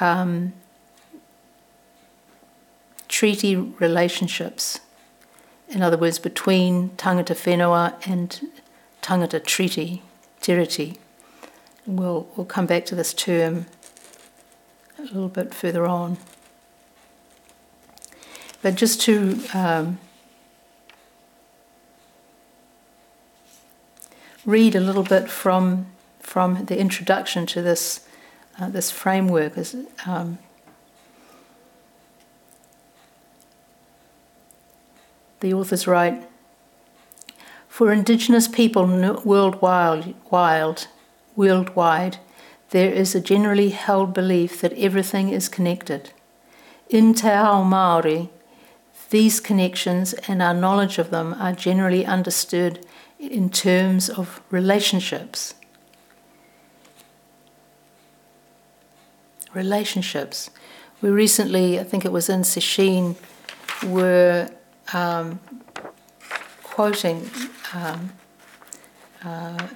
um, 0.00 0.52
treaty 3.08 3.56
relationships. 3.56 4.80
In 5.68 5.82
other 5.82 5.96
words, 5.96 6.18
between 6.18 6.90
tangata 6.90 7.34
whenua 7.34 7.94
and 8.06 8.40
tangata 9.02 9.42
treaty, 9.42 10.02
tiriti. 10.40 10.96
We'll, 11.86 12.26
we'll 12.36 12.46
come 12.46 12.66
back 12.66 12.84
to 12.86 12.94
this 12.94 13.14
term 13.14 13.66
a 14.98 15.02
little 15.02 15.28
bit 15.28 15.54
further 15.54 15.86
on. 15.86 16.18
But 18.62 18.74
just 18.74 19.00
to 19.02 19.40
um, 19.54 19.98
read 24.44 24.74
a 24.74 24.80
little 24.80 25.02
bit 25.02 25.28
from 25.28 25.86
from 26.20 26.64
the 26.64 26.78
introduction 26.78 27.46
to 27.46 27.62
this 27.62 28.06
uh, 28.58 28.68
this 28.68 28.90
framework 28.90 29.56
is. 29.56 29.76
Um, 30.06 30.38
the 35.46 35.54
authors 35.54 35.86
write 35.86 36.28
For 37.68 37.92
Indigenous 37.92 38.48
people 38.48 38.84
worldwide, 39.24 40.14
worldwide, 41.36 42.16
there 42.70 42.90
is 42.90 43.14
a 43.14 43.20
generally 43.20 43.68
held 43.68 44.12
belief 44.12 44.60
that 44.60 44.72
everything 44.72 45.28
is 45.28 45.48
connected. 45.48 46.10
In 46.88 47.14
Te 47.14 47.28
Ao 47.28 47.62
Māori, 47.62 48.28
these 49.10 49.38
connections 49.38 50.14
and 50.26 50.42
our 50.42 50.52
knowledge 50.52 50.98
of 50.98 51.10
them 51.10 51.32
are 51.38 51.52
generally 51.52 52.04
understood 52.04 52.84
in 53.20 53.48
terms 53.48 54.10
of 54.10 54.42
relationships. 54.50 55.54
Relationships. 59.54 60.50
We 61.00 61.10
recently, 61.10 61.78
I 61.78 61.84
think 61.84 62.04
it 62.04 62.10
was 62.10 62.28
in 62.28 62.40
Sesshin, 62.40 63.14
were 63.84 64.50
um, 64.92 65.40
quoting 66.62 67.30
um, 67.74 68.12
uh, 69.24 69.68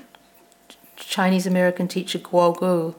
Chinese 0.96 1.46
American 1.46 1.88
teacher 1.88 2.18
Guo 2.18 2.56
Gu 2.56 2.94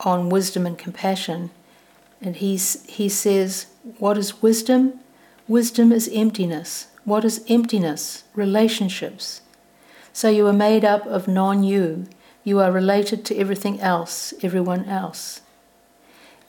on 0.00 0.28
wisdom 0.28 0.66
and 0.66 0.78
compassion. 0.78 1.50
And 2.20 2.36
he's, 2.36 2.84
he 2.88 3.08
says, 3.08 3.66
What 3.98 4.16
is 4.18 4.42
wisdom? 4.42 5.00
Wisdom 5.48 5.92
is 5.92 6.08
emptiness. 6.12 6.88
What 7.04 7.24
is 7.24 7.44
emptiness? 7.48 8.24
Relationships. 8.34 9.42
So 10.12 10.28
you 10.28 10.46
are 10.46 10.52
made 10.52 10.84
up 10.84 11.06
of 11.06 11.28
non 11.28 11.64
you. 11.64 12.06
You 12.44 12.60
are 12.60 12.70
related 12.70 13.24
to 13.26 13.36
everything 13.36 13.80
else, 13.80 14.32
everyone 14.42 14.84
else. 14.84 15.40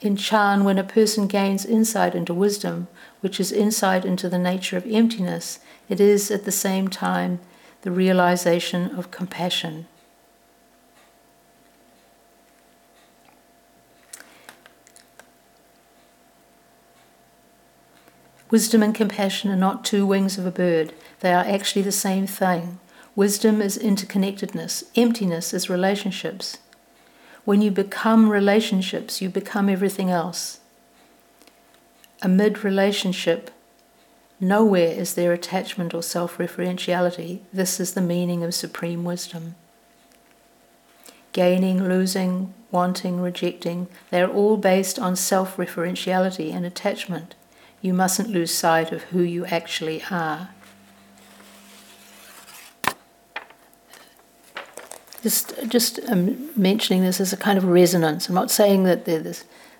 In 0.05 0.15
Chan, 0.15 0.63
when 0.63 0.77
a 0.77 0.83
person 0.83 1.25
gains 1.25 1.65
insight 1.65 2.13
into 2.13 2.31
wisdom, 2.31 2.87
which 3.21 3.39
is 3.39 3.51
insight 3.51 4.05
into 4.05 4.29
the 4.29 4.37
nature 4.37 4.77
of 4.77 4.85
emptiness, 4.85 5.57
it 5.89 5.99
is 5.99 6.29
at 6.29 6.45
the 6.45 6.51
same 6.51 6.89
time 6.89 7.39
the 7.81 7.89
realization 7.89 8.95
of 8.95 9.09
compassion. 9.09 9.87
Wisdom 18.51 18.83
and 18.83 18.93
compassion 18.93 19.49
are 19.49 19.55
not 19.55 19.83
two 19.83 20.05
wings 20.05 20.37
of 20.37 20.45
a 20.45 20.51
bird, 20.51 20.93
they 21.21 21.33
are 21.33 21.45
actually 21.47 21.81
the 21.81 21.91
same 21.91 22.27
thing. 22.27 22.77
Wisdom 23.15 23.59
is 23.59 23.75
interconnectedness, 23.79 24.83
emptiness 24.95 25.51
is 25.51 25.67
relationships. 25.67 26.59
When 27.45 27.61
you 27.61 27.69
become 27.69 28.29
relationships, 28.29 29.21
you 29.21 29.29
become 29.29 29.69
everything 29.69 30.09
else. 30.09 30.59
Amid 32.23 32.63
relationship, 32.63 33.51
nowhere 34.39 34.91
is 34.91 35.13
there 35.13 35.31
attachment 35.31 35.93
or 35.93 36.01
self 36.01 36.39
referentiality. 36.39 37.41
This 37.53 37.79
is 37.79 37.93
the 37.93 38.01
meaning 38.01 38.43
of 38.43 38.55
supreme 38.55 39.03
wisdom. 39.03 39.53
Gaining, 41.33 41.87
losing, 41.87 42.53
wanting, 42.71 43.21
rejecting, 43.21 43.87
they 44.09 44.21
are 44.21 44.31
all 44.31 44.57
based 44.57 44.97
on 44.97 45.15
self 45.15 45.57
referentiality 45.57 46.51
and 46.51 46.65
attachment. 46.65 47.35
you 47.81 47.93
mustn't 47.93 48.31
lose 48.31 48.51
sight 48.51 48.91
of 48.91 49.03
who 49.03 49.21
you 49.21 49.45
actually 49.45 50.01
are. 50.09 50.49
Just, 55.25 55.55
just 55.69 55.99
um, 56.07 56.51
mentioning 56.55 57.01
this 57.01 57.19
as 57.19 57.33
a 57.33 57.37
kind 57.37 57.57
of 57.57 57.65
resonance. 57.65 58.29
I'm 58.29 58.35
not 58.35 58.51
saying 58.51 58.83
that 58.83 59.05
the, 59.05 59.17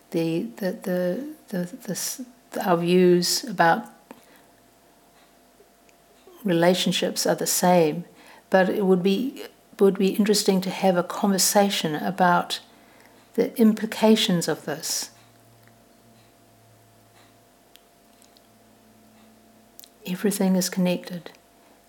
the, 0.10 0.48
the, 0.58 1.28
the, 1.50 2.26
our 2.66 2.78
views 2.78 3.44
about 3.44 3.86
relationships 6.44 7.28
are 7.28 7.36
the 7.36 7.46
same, 7.46 8.06
but 8.50 8.70
it 8.70 8.88
would 8.88 9.04
be 9.04 9.44
would 9.80 10.00
be 10.00 10.16
interesting 10.16 10.62
to 10.62 10.72
have 10.72 10.98
a 10.98 11.04
conversation 11.04 11.94
about 11.94 12.60
the 13.36 13.56
implications 13.60 14.48
of 14.48 14.66
this. 14.66 15.12
Everything 20.08 20.56
is 20.56 20.70
connected, 20.70 21.30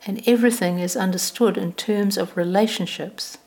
and 0.04 0.22
everything 0.28 0.78
is 0.78 0.94
understood 0.94 1.56
in 1.56 1.72
terms 1.72 2.18
of 2.18 2.36
relationships. 2.36 3.38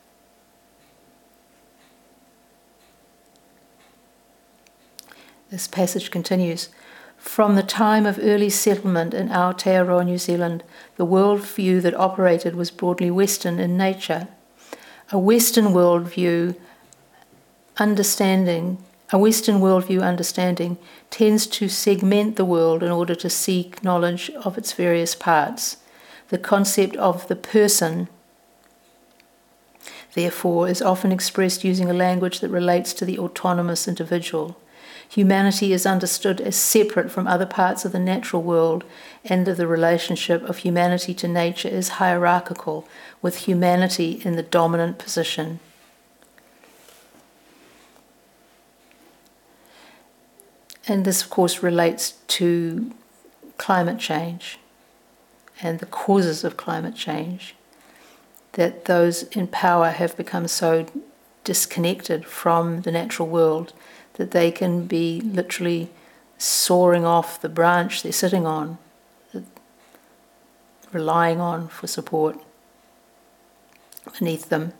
This 5.52 5.68
passage 5.68 6.12
continues 6.12 6.70
From 7.18 7.56
the 7.56 7.64
time 7.64 8.06
of 8.06 8.20
early 8.22 8.52
settlement 8.52 9.16
in 9.16 9.30
Aotearoa, 9.30 10.06
New 10.06 10.20
Zealand, 10.20 10.64
the 10.96 11.06
world 11.06 11.42
view 11.42 11.82
that 11.82 11.96
operated 11.96 12.56
was 12.56 12.70
broadly 12.70 13.10
Western 13.10 13.60
in 13.60 13.76
nature. 13.76 14.28
A 15.12 15.18
Western 15.18 15.68
worldview 15.68 16.56
understanding, 17.78 18.78
a 19.12 19.18
Western 19.18 19.56
worldview 19.60 20.04
understanding 20.04 20.78
tends 21.10 21.48
to 21.48 21.68
segment 21.68 22.36
the 22.36 22.46
world 22.46 22.84
in 22.84 22.92
order 22.92 23.16
to 23.16 23.30
seek 23.30 23.84
knowledge 23.84 24.30
of 24.46 24.56
its 24.56 24.74
various 24.74 25.16
parts. 25.16 25.78
The 26.28 26.38
concept 26.38 26.96
of 26.98 27.28
the 27.28 27.36
person, 27.36 28.08
therefore, 30.14 30.68
is 30.70 30.84
often 30.84 31.12
expressed 31.12 31.64
using 31.64 31.90
a 31.90 31.94
language 31.94 32.40
that 32.42 32.50
relates 32.50 32.94
to 32.94 33.06
the 33.06 33.18
autonomous 33.18 33.88
individual 33.88 34.56
humanity 35.10 35.74
is 35.74 35.86
understood 35.86 36.40
as 36.40 36.56
separate 36.56 37.12
from 37.12 37.28
other 37.28 37.46
parts 37.46 37.84
of 37.84 37.92
the 37.92 38.00
natural 38.00 38.44
world, 38.44 38.84
and 39.26 39.46
the 39.46 39.68
relationship 39.68 40.44
of 40.44 40.60
humanity 40.60 41.14
to 41.16 41.28
nature 41.28 41.68
is 41.68 41.90
hierarchical, 42.00 42.88
with 43.22 43.38
humanity 43.38 44.22
in 44.24 44.36
the 44.36 44.44
dominant 44.44 45.00
position. 45.00 45.60
And 50.88 51.06
this, 51.06 51.24
of 51.24 51.30
course, 51.30 51.62
relates 51.62 52.12
to 52.28 52.92
climate 53.58 54.00
change 54.00 54.60
and 55.62 55.80
the 55.80 55.86
causes 55.86 56.44
of 56.44 56.56
climate 56.56 56.96
change. 56.96 57.56
That 58.54 58.86
those 58.86 59.24
in 59.24 59.48
power 59.48 59.90
have 59.90 60.16
become 60.16 60.48
so 60.48 60.86
disconnected 61.44 62.26
from 62.26 62.82
the 62.82 62.92
natural 62.92 63.28
world 63.28 63.74
that 64.20 64.32
they 64.32 64.52
can 64.52 64.86
be 64.86 65.22
literally 65.22 65.90
sawing 66.38 67.06
off 67.06 67.40
the 67.40 67.48
branch 67.48 68.04
they're 68.04 68.12
sitting 68.12 68.46
on, 68.46 68.78
relying 70.92 71.40
on 71.40 71.70
for 71.70 71.88
support 71.88 72.38
beneath 74.18 74.50
them. 74.50 74.74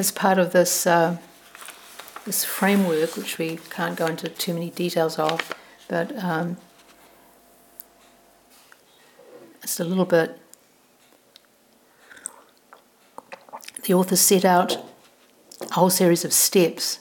As 0.00 0.10
part 0.10 0.38
of 0.38 0.52
this 0.52 0.86
uh, 0.86 1.18
this 2.24 2.42
framework, 2.42 3.16
which 3.16 3.36
we 3.36 3.58
can't 3.68 3.96
go 3.96 4.06
into 4.06 4.30
too 4.30 4.54
many 4.54 4.70
details 4.70 5.18
of, 5.18 5.54
but 5.88 6.16
um, 6.24 6.56
it's 9.62 9.78
a 9.78 9.84
little 9.84 10.06
bit. 10.06 10.38
The 13.84 13.92
author 13.92 14.16
set 14.16 14.44
out 14.44 14.78
a 15.60 15.74
whole 15.74 15.90
series 15.90 16.24
of 16.24 16.32
steps 16.32 17.00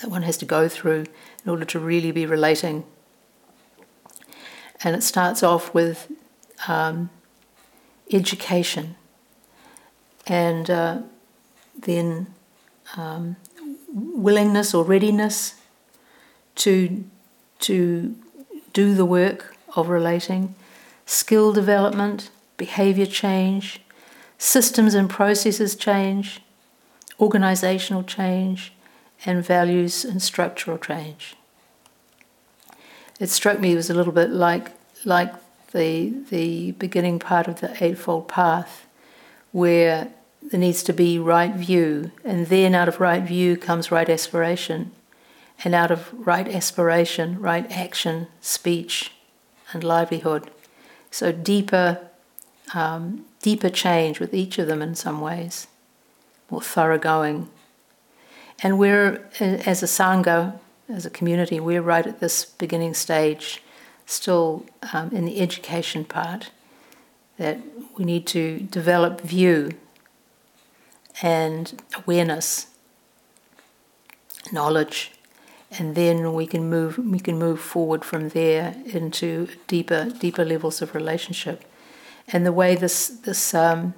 that 0.00 0.10
one 0.10 0.22
has 0.22 0.36
to 0.38 0.44
go 0.44 0.68
through 0.68 1.06
in 1.42 1.50
order 1.50 1.64
to 1.64 1.78
really 1.78 2.12
be 2.12 2.26
relating. 2.26 2.84
And 4.84 4.94
it 4.94 5.02
starts 5.02 5.42
off 5.42 5.72
with 5.72 6.12
um, 6.68 7.08
education. 8.12 8.96
And 10.26 10.68
uh, 10.68 10.98
then 11.78 12.26
um, 12.96 13.36
willingness 13.92 14.74
or 14.74 14.84
readiness 14.84 15.54
to, 16.56 17.04
to 17.60 18.14
do 18.72 18.94
the 18.94 19.04
work 19.04 19.56
of 19.74 19.88
relating, 19.88 20.54
skill 21.04 21.52
development, 21.52 22.30
behavior 22.56 23.06
change, 23.06 23.80
systems 24.38 24.94
and 24.94 25.08
processes 25.08 25.74
change, 25.76 26.40
organizational 27.20 28.02
change, 28.02 28.72
and 29.24 29.44
values 29.44 30.04
and 30.04 30.22
structural 30.22 30.78
change. 30.78 31.36
It 33.18 33.30
struck 33.30 33.60
me 33.60 33.72
it 33.72 33.76
was 33.76 33.90
a 33.90 33.94
little 33.94 34.12
bit 34.12 34.30
like 34.30 34.72
like 35.04 35.32
the 35.72 36.12
the 36.30 36.72
beginning 36.72 37.18
part 37.18 37.48
of 37.48 37.60
the 37.60 37.82
Eightfold 37.82 38.28
Path, 38.28 38.86
where 39.52 40.08
there 40.50 40.60
needs 40.60 40.82
to 40.84 40.92
be 40.92 41.18
right 41.18 41.54
view, 41.54 42.12
and 42.24 42.46
then 42.46 42.74
out 42.74 42.88
of 42.88 43.00
right 43.00 43.22
view 43.22 43.56
comes 43.56 43.90
right 43.90 44.08
aspiration, 44.08 44.92
and 45.64 45.74
out 45.74 45.90
of 45.90 46.12
right 46.12 46.46
aspiration, 46.46 47.40
right 47.40 47.70
action, 47.72 48.28
speech, 48.40 49.10
and 49.72 49.82
livelihood. 49.82 50.50
So 51.10 51.32
deeper, 51.32 51.98
um, 52.74 53.24
deeper 53.42 53.70
change 53.70 54.20
with 54.20 54.34
each 54.34 54.58
of 54.58 54.68
them 54.68 54.82
in 54.82 54.94
some 54.94 55.20
ways, 55.20 55.66
more 56.50 56.60
thoroughgoing. 56.60 57.48
And 58.62 58.78
we're, 58.78 59.28
as 59.40 59.82
a 59.82 59.86
sangha, 59.86 60.58
as 60.88 61.04
a 61.04 61.10
community, 61.10 61.58
we're 61.58 61.82
right 61.82 62.06
at 62.06 62.20
this 62.20 62.44
beginning 62.44 62.94
stage, 62.94 63.62
still 64.06 64.64
um, 64.92 65.10
in 65.10 65.24
the 65.24 65.40
education 65.40 66.04
part, 66.04 66.50
that 67.36 67.58
we 67.98 68.04
need 68.04 68.26
to 68.28 68.60
develop 68.60 69.20
view 69.20 69.72
and 71.22 71.82
awareness, 71.96 72.66
knowledge, 74.52 75.12
and 75.70 75.94
then 75.94 76.32
we 76.34 76.46
can 76.46 76.68
move 76.70 76.98
we 76.98 77.18
can 77.18 77.38
move 77.38 77.60
forward 77.60 78.04
from 78.04 78.28
there 78.30 78.76
into 78.84 79.48
deeper 79.66 80.10
deeper 80.20 80.44
levels 80.44 80.80
of 80.82 80.94
relationship. 80.94 81.64
And 82.28 82.44
the 82.44 82.52
way 82.52 82.74
this 82.76 83.08
this 83.08 83.54
um, 83.54 83.94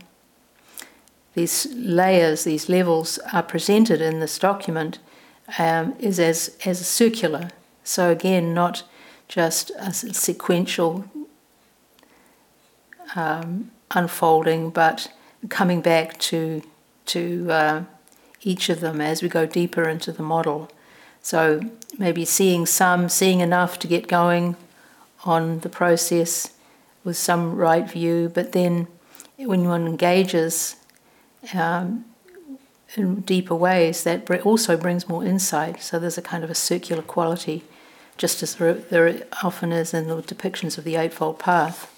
these 1.34 1.68
layers, 1.74 2.44
these 2.44 2.68
levels 2.68 3.18
are 3.32 3.42
presented 3.42 4.00
in 4.00 4.20
this 4.20 4.38
document 4.38 4.98
um, 5.58 5.94
is 5.98 6.18
as 6.18 6.56
as 6.64 6.80
a 6.80 6.84
circular. 6.84 7.50
So 7.84 8.10
again, 8.10 8.54
not 8.54 8.84
just 9.28 9.70
a 9.78 9.92
sequential 9.92 11.04
um, 13.14 13.70
unfolding, 13.90 14.70
but 14.70 15.12
coming 15.48 15.80
back 15.80 16.18
to 16.18 16.62
to 17.08 17.50
uh, 17.50 17.84
each 18.42 18.68
of 18.68 18.80
them 18.80 19.00
as 19.00 19.22
we 19.22 19.28
go 19.28 19.46
deeper 19.46 19.88
into 19.88 20.12
the 20.12 20.22
model. 20.22 20.70
So 21.22 21.60
maybe 21.98 22.24
seeing 22.24 22.66
some, 22.66 23.08
seeing 23.08 23.40
enough 23.40 23.78
to 23.80 23.86
get 23.86 24.08
going 24.08 24.56
on 25.24 25.60
the 25.60 25.68
process 25.68 26.52
with 27.04 27.16
some 27.16 27.56
right 27.56 27.90
view, 27.90 28.30
but 28.32 28.52
then 28.52 28.86
when 29.36 29.68
one 29.68 29.86
engages 29.86 30.76
um, 31.54 32.04
in 32.96 33.20
deeper 33.20 33.54
ways, 33.54 34.04
that 34.04 34.30
also 34.44 34.76
brings 34.76 35.08
more 35.08 35.24
insight. 35.24 35.82
So 35.82 35.98
there's 35.98 36.18
a 36.18 36.22
kind 36.22 36.44
of 36.44 36.50
a 36.50 36.54
circular 36.54 37.02
quality, 37.02 37.64
just 38.16 38.42
as 38.42 38.56
there 38.56 39.22
often 39.42 39.72
is 39.72 39.92
in 39.92 40.08
the 40.08 40.22
depictions 40.22 40.78
of 40.78 40.84
the 40.84 40.96
Eightfold 40.96 41.38
Path. 41.38 41.97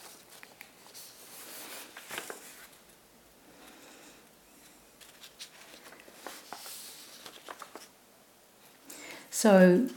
So 9.40 9.88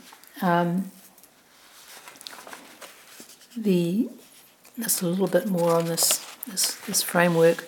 um, 0.42 0.90
the 3.58 4.10
just 4.80 5.02
a 5.02 5.06
little 5.06 5.28
bit 5.28 5.48
more 5.48 5.74
on 5.74 5.84
this, 5.88 6.26
this 6.48 6.76
this 6.88 7.02
framework. 7.04 7.66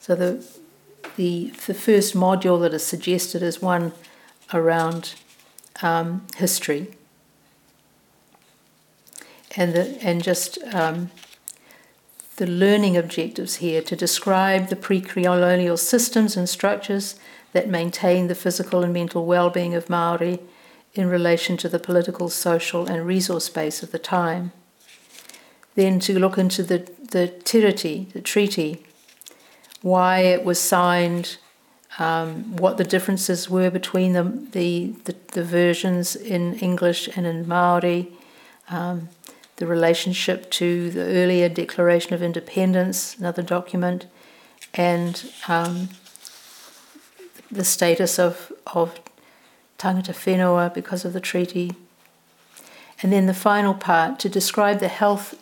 So 0.00 0.16
the 0.16 0.44
the 1.14 1.52
the 1.68 1.74
first 1.74 2.16
module 2.16 2.60
that 2.62 2.74
is 2.74 2.84
suggested 2.84 3.40
is 3.40 3.62
one 3.62 3.92
around 4.52 5.14
um, 5.80 6.26
history 6.38 6.88
and 9.56 9.74
the, 9.74 9.96
and 10.02 10.24
just 10.24 10.58
um, 10.74 11.12
the 12.34 12.48
learning 12.48 12.96
objectives 12.96 13.58
here 13.58 13.80
to 13.82 13.94
describe 13.94 14.70
the 14.70 14.76
pre-colonial 14.76 15.76
systems 15.76 16.36
and 16.36 16.48
structures 16.48 17.14
that 17.52 17.68
maintain 17.68 18.26
the 18.26 18.34
physical 18.34 18.82
and 18.82 18.92
mental 18.92 19.24
well-being 19.24 19.72
of 19.72 19.88
Maori 19.88 20.40
in 20.94 21.08
relation 21.08 21.56
to 21.56 21.68
the 21.68 21.78
political, 21.78 22.28
social, 22.28 22.86
and 22.86 23.06
resource 23.06 23.48
base 23.48 23.82
of 23.82 23.92
the 23.92 23.98
time. 23.98 24.52
Then 25.74 26.00
to 26.00 26.18
look 26.18 26.36
into 26.36 26.62
the, 26.62 26.90
the 27.10 27.32
tiriti, 27.44 28.12
the 28.12 28.20
treaty, 28.20 28.84
why 29.80 30.20
it 30.20 30.44
was 30.44 30.60
signed, 30.60 31.38
um, 31.98 32.56
what 32.56 32.76
the 32.76 32.84
differences 32.84 33.48
were 33.48 33.70
between 33.70 34.12
the, 34.12 34.22
the, 34.52 34.94
the, 35.04 35.14
the, 35.32 35.44
versions 35.44 36.14
in 36.14 36.54
English 36.58 37.08
and 37.16 37.26
in 37.26 37.46
Maori, 37.48 38.12
um, 38.70 39.08
the 39.56 39.66
relationship 39.66 40.50
to 40.50 40.90
the 40.90 41.02
earlier 41.02 41.48
Declaration 41.48 42.14
of 42.14 42.22
Independence, 42.22 43.16
another 43.18 43.42
document, 43.42 44.06
and 44.74 45.30
um, 45.48 45.90
the 47.50 47.64
status 47.64 48.18
of, 48.18 48.52
of 48.66 48.98
tangata 49.82 50.14
whenua 50.14 50.72
because 50.72 51.04
of 51.04 51.12
the 51.12 51.20
treaty. 51.20 51.72
And 53.02 53.12
then 53.12 53.26
the 53.26 53.34
final 53.34 53.74
part 53.74 54.20
to 54.20 54.28
describe 54.28 54.78
the 54.78 54.88
health 54.88 55.34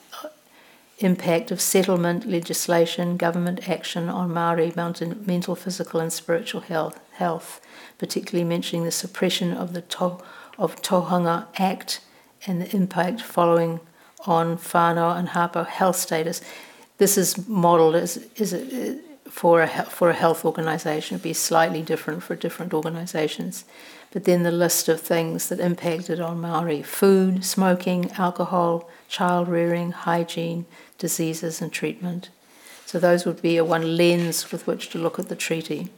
impact 0.98 1.50
of 1.50 1.60
settlement 1.60 2.26
legislation, 2.26 3.16
government 3.16 3.68
action 3.68 4.08
on 4.08 4.32
Maori 4.32 4.72
mental, 4.76 5.54
physical, 5.54 6.00
and 6.00 6.12
spiritual 6.12 6.62
health, 6.62 7.00
health 7.12 7.60
particularly 7.98 8.48
mentioning 8.48 8.84
the 8.84 8.90
suppression 8.90 9.52
of 9.52 9.72
the 9.72 9.82
to, 9.82 10.18
of 10.58 10.80
Tohunga 10.82 11.46
Act 11.56 12.00
and 12.46 12.62
the 12.62 12.74
impact 12.74 13.20
following 13.20 13.80
on 14.26 14.56
whānau 14.56 15.18
and 15.18 15.30
hapu 15.30 15.64
health 15.64 15.96
status. 15.96 16.40
This 16.98 17.16
is 17.16 17.48
modelled 17.48 17.96
as, 17.96 18.16
is 18.36 18.52
for 19.28 19.62
a 19.62 19.68
for 19.68 20.10
a 20.10 20.14
health 20.14 20.44
organisation. 20.44 21.14
It'd 21.14 21.22
be 21.22 21.32
slightly 21.32 21.82
different 21.82 22.22
for 22.22 22.34
different 22.34 22.74
organisations. 22.74 23.64
But 24.12 24.24
then 24.24 24.42
the 24.42 24.50
list 24.50 24.88
of 24.88 25.00
things 25.00 25.48
that 25.48 25.60
impacted 25.60 26.20
on 26.20 26.40
Maori: 26.40 26.82
food, 26.82 27.44
smoking, 27.44 28.10
alcohol, 28.12 28.88
child 29.08 29.48
rearing, 29.48 29.92
hygiene, 29.92 30.66
diseases, 30.98 31.62
and 31.62 31.72
treatment. 31.72 32.28
So 32.86 32.98
those 32.98 33.24
would 33.24 33.40
be 33.40 33.56
a 33.56 33.64
one 33.64 33.96
lens 33.96 34.50
with 34.50 34.66
which 34.66 34.90
to 34.90 34.98
look 34.98 35.20
at 35.20 35.28
the 35.28 35.36
treaty. 35.36 35.90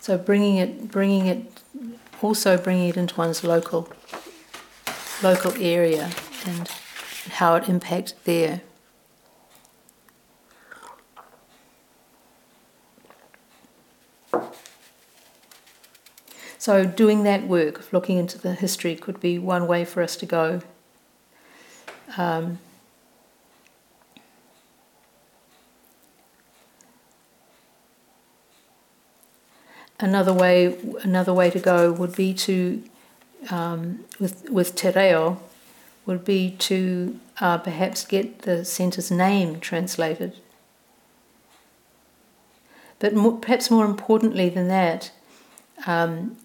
So 0.00 0.16
bringing 0.16 0.56
it, 0.56 0.90
bringing 0.90 1.26
it, 1.26 1.60
also 2.22 2.56
bringing 2.56 2.88
it 2.88 2.96
into 2.96 3.14
one's 3.16 3.44
local, 3.44 3.90
local 5.22 5.52
area 5.62 6.10
and 6.46 6.66
how 7.32 7.56
it 7.56 7.68
impacts 7.68 8.14
there. 8.24 8.62
So, 16.60 16.84
doing 16.84 17.22
that 17.22 17.48
work, 17.48 17.90
looking 17.90 18.18
into 18.18 18.36
the 18.36 18.52
history, 18.52 18.94
could 18.94 19.18
be 19.18 19.38
one 19.38 19.66
way 19.66 19.86
for 19.86 20.02
us 20.02 20.14
to 20.16 20.26
go. 20.26 20.60
Um, 22.18 22.58
another 29.98 30.34
way, 30.34 30.76
another 31.02 31.32
way 31.32 31.48
to 31.48 31.58
go 31.58 31.92
would 31.92 32.14
be 32.14 32.34
to, 32.34 32.84
um, 33.48 34.04
with 34.18 34.50
with 34.50 34.74
Te 34.74 34.90
Reo, 34.90 35.40
would 36.04 36.26
be 36.26 36.50
to 36.58 37.18
uh, 37.40 37.56
perhaps 37.56 38.04
get 38.04 38.42
the 38.42 38.66
centre's 38.66 39.10
name 39.10 39.60
translated. 39.60 40.36
But 42.98 43.14
perhaps 43.40 43.70
more 43.70 43.86
importantly 43.86 44.50
than 44.50 44.68
that, 44.68 45.10
um, 45.86 46.36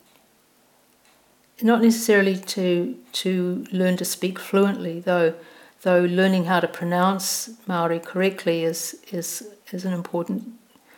not 1.61 1.81
necessarily 1.81 2.37
to 2.37 2.97
to 3.13 3.65
learn 3.71 3.97
to 3.97 4.05
speak 4.05 4.39
fluently, 4.39 4.99
though 4.99 5.33
though 5.81 6.01
learning 6.01 6.45
how 6.45 6.59
to 6.59 6.67
pronounce 6.67 7.49
Maori 7.67 7.99
correctly 7.99 8.63
is 8.63 8.97
is 9.11 9.47
is 9.71 9.85
an 9.85 9.93
important 9.93 10.53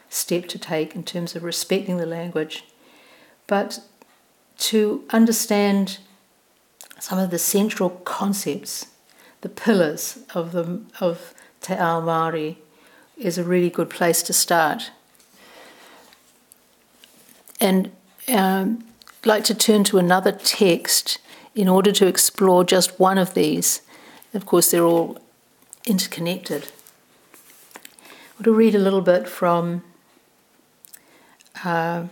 step 0.09 0.47
to 0.47 0.57
take 0.57 0.95
in 0.95 1.03
terms 1.03 1.35
of 1.35 1.43
respecting 1.43 1.97
the 1.97 2.05
language, 2.05 2.63
but 3.45 3.79
to 4.57 5.03
understand 5.11 5.99
some 6.99 7.19
of 7.19 7.29
the 7.29 7.37
central 7.37 7.89
concepts, 7.89 8.87
the 9.41 9.49
pillars 9.49 10.19
of 10.33 10.51
the 10.53 10.81
of 10.99 11.33
Te 11.61 11.73
Ao 11.73 12.01
Māori, 12.01 12.57
is 13.17 13.37
a 13.37 13.43
really 13.43 13.69
good 13.69 13.89
place 13.89 14.23
to 14.23 14.33
start. 14.33 14.91
And 17.59 17.91
um, 18.27 18.87
like 19.27 19.43
to 19.43 19.55
turn 19.55 19.83
to 19.85 19.97
another 19.97 20.31
text 20.31 21.19
in 21.53 21.67
order 21.67 21.91
to 21.91 22.07
explore 22.07 22.63
just 22.63 22.99
one 22.99 23.17
of 23.17 23.33
these. 23.33 23.81
Of 24.33 24.45
course, 24.45 24.71
they're 24.71 24.83
all 24.83 25.19
interconnected. 25.85 26.71
I 27.33 28.33
want 28.35 28.45
to 28.45 28.51
read 28.53 28.75
a 28.75 28.79
little 28.79 29.01
bit 29.01 29.27
from 29.27 29.83
uh, 31.63 32.05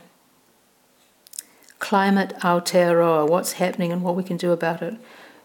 Climate 1.79 2.33
Aotearoa, 2.39 3.29
What's 3.29 3.53
Happening 3.53 3.91
and 3.91 4.01
What 4.01 4.15
We 4.15 4.23
Can 4.23 4.37
Do 4.37 4.51
About 4.51 4.81
It. 4.81 4.95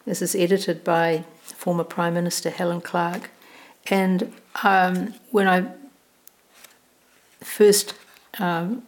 This 0.06 0.22
is 0.22 0.34
edited 0.34 0.82
by 0.82 1.24
former 1.42 1.84
Prime 1.84 2.14
Minister 2.14 2.50
Helen 2.50 2.80
Clark. 2.80 3.30
And 3.88 4.32
um, 4.62 5.14
when 5.30 5.46
I 5.46 5.66
first 7.40 7.94
um, 8.38 8.82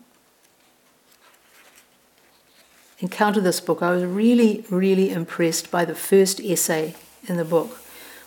encountered 3.03 3.43
this 3.43 3.61
book, 3.61 3.83
I 3.83 3.91
was 3.91 4.05
really, 4.05 4.65
really 4.71 5.11
impressed 5.11 5.71
by 5.71 5.85
the 5.85 5.95
first 5.95 6.41
essay 6.41 6.95
in 7.27 7.37
the 7.37 7.45
book, 7.45 7.81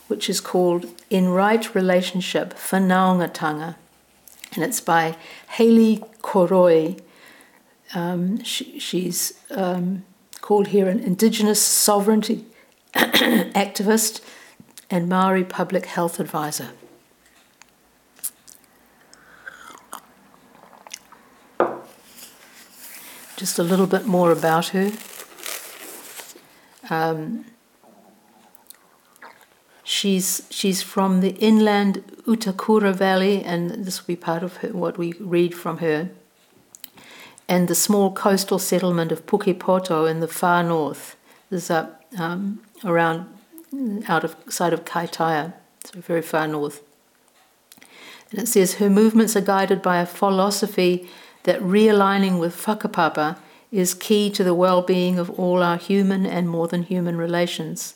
which 0.07 0.29
is 0.29 0.41
called 0.41 0.85
In 1.09 1.29
Right 1.29 1.73
Relationship, 1.73 2.53
Whanaungatanga. 2.53 3.75
And 4.53 4.63
it's 4.63 4.81
by 4.81 5.15
Hayley 5.51 6.03
Koroi. 6.21 6.99
Um, 7.93 8.43
she, 8.43 8.77
she's 8.77 9.39
um, 9.51 10.03
called 10.41 10.67
here 10.67 10.89
an 10.89 10.99
Indigenous 10.99 11.61
sovereignty 11.61 12.45
activist 12.93 14.21
and 14.91 15.07
Maori 15.07 15.45
public 15.45 15.85
health 15.85 16.19
advisor. 16.19 16.69
Just 23.35 23.59
a 23.59 23.63
little 23.63 23.87
bit 23.87 24.05
more 24.05 24.31
about 24.31 24.67
her. 24.69 24.91
Um, 26.89 27.45
she's 29.83 30.45
she's 30.49 30.81
from 30.81 31.21
the 31.21 31.35
inland 31.35 32.03
Utakura 32.25 32.93
Valley, 32.93 33.43
and 33.43 33.71
this 33.85 34.01
will 34.01 34.07
be 34.07 34.15
part 34.15 34.43
of 34.43 34.57
her, 34.57 34.69
what 34.69 34.97
we 34.97 35.13
read 35.19 35.53
from 35.53 35.79
her. 35.79 36.09
And 37.47 37.67
the 37.67 37.75
small 37.75 38.11
coastal 38.11 38.57
settlement 38.57 39.11
of 39.11 39.25
Pukepoto 39.25 40.09
in 40.09 40.19
the 40.19 40.27
far 40.27 40.63
north. 40.63 41.15
This 41.49 41.65
is 41.65 41.71
up 41.71 42.03
um, 42.17 42.61
around 42.83 43.27
out 44.07 44.23
of 44.23 44.35
side 44.49 44.73
of 44.73 44.85
Kaitaia, 44.85 45.53
so 45.83 45.99
very 45.99 46.21
far 46.21 46.47
north. 46.47 46.81
And 48.31 48.39
it 48.39 48.47
says 48.47 48.75
her 48.75 48.89
movements 48.89 49.35
are 49.35 49.41
guided 49.41 49.81
by 49.81 49.99
a 49.99 50.05
philosophy 50.05 51.07
that 51.45 51.61
realigning 51.61 52.39
with 52.39 52.65
whakapapa 52.65 53.37
is 53.71 53.93
key 53.93 54.29
to 54.29 54.43
the 54.43 54.53
well 54.53 54.81
being 54.81 55.17
of 55.17 55.29
all 55.39 55.63
our 55.63 55.77
human 55.77 56.25
and 56.25 56.49
more 56.49 56.67
than 56.67 56.83
human 56.83 57.17
relations. 57.17 57.95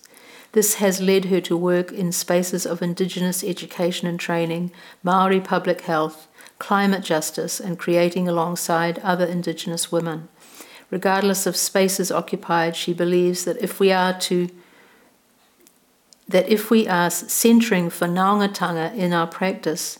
This 0.53 0.75
has 0.75 1.01
led 1.01 1.25
her 1.25 1.41
to 1.41 1.55
work 1.55 1.91
in 1.91 2.11
spaces 2.11 2.65
of 2.65 2.81
Indigenous 2.81 3.43
education 3.43 4.07
and 4.07 4.19
training, 4.19 4.71
Maori 5.03 5.39
public 5.39 5.81
health, 5.81 6.27
climate 6.57 7.03
justice, 7.03 7.59
and 7.59 7.77
creating 7.77 8.27
alongside 8.27 8.97
other 8.99 9.25
Indigenous 9.25 9.91
women. 9.91 10.27
Regardless 10.89 11.45
of 11.45 11.55
spaces 11.55 12.11
occupied, 12.11 12.75
she 12.75 12.93
believes 12.93 13.45
that 13.45 13.61
if 13.61 13.79
we 13.79 13.91
are 13.91 14.17
to 14.21 14.49
that 16.27 16.47
if 16.47 16.69
we 16.69 16.87
are 16.87 17.09
centering 17.09 17.89
for 17.89 18.07
whanaungatanga 18.07 18.95
in 18.95 19.13
our 19.13 19.25
practice, 19.25 19.97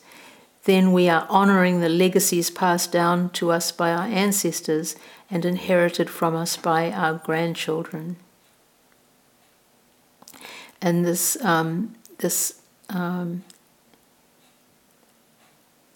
then 0.65 0.91
we 0.91 1.09
are 1.09 1.27
honouring 1.29 1.79
the 1.79 1.89
legacies 1.89 2.49
passed 2.49 2.91
down 2.91 3.29
to 3.31 3.51
us 3.51 3.71
by 3.71 3.91
our 3.91 4.07
ancestors 4.07 4.95
and 5.29 5.45
inherited 5.45 6.09
from 6.09 6.35
us 6.35 6.57
by 6.57 6.91
our 6.91 7.13
grandchildren. 7.13 8.17
And 10.81 11.05
this, 11.05 11.43
um, 11.43 11.95
this 12.19 12.61
um, 12.89 13.43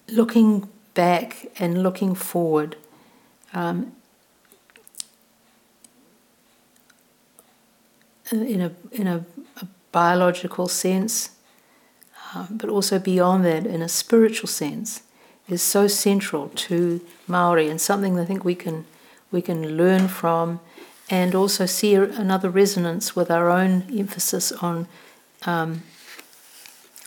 looking 0.08 0.68
back 0.94 1.46
and 1.58 1.82
looking 1.82 2.14
forward. 2.14 2.76
Um, 3.52 3.92
in 8.32 8.60
a 8.60 8.72
in 8.92 9.06
a, 9.06 9.24
a 9.60 9.66
biological 9.92 10.66
sense, 10.68 11.30
um, 12.34 12.48
but 12.50 12.68
also 12.68 12.98
beyond 12.98 13.44
that, 13.44 13.66
in 13.66 13.82
a 13.82 13.88
spiritual 13.88 14.48
sense, 14.48 15.02
is 15.48 15.62
so 15.62 15.86
central 15.86 16.48
to 16.48 17.00
Maori 17.28 17.68
and 17.68 17.80
something 17.80 18.18
I 18.18 18.24
think 18.24 18.44
we 18.44 18.54
can 18.54 18.86
we 19.30 19.42
can 19.42 19.76
learn 19.76 20.06
from, 20.08 20.60
and 21.10 21.34
also 21.34 21.66
see 21.66 21.94
another 21.94 22.48
resonance 22.48 23.16
with 23.16 23.30
our 23.30 23.50
own 23.50 23.84
emphasis 23.96 24.52
on 24.52 24.86
um, 25.46 25.82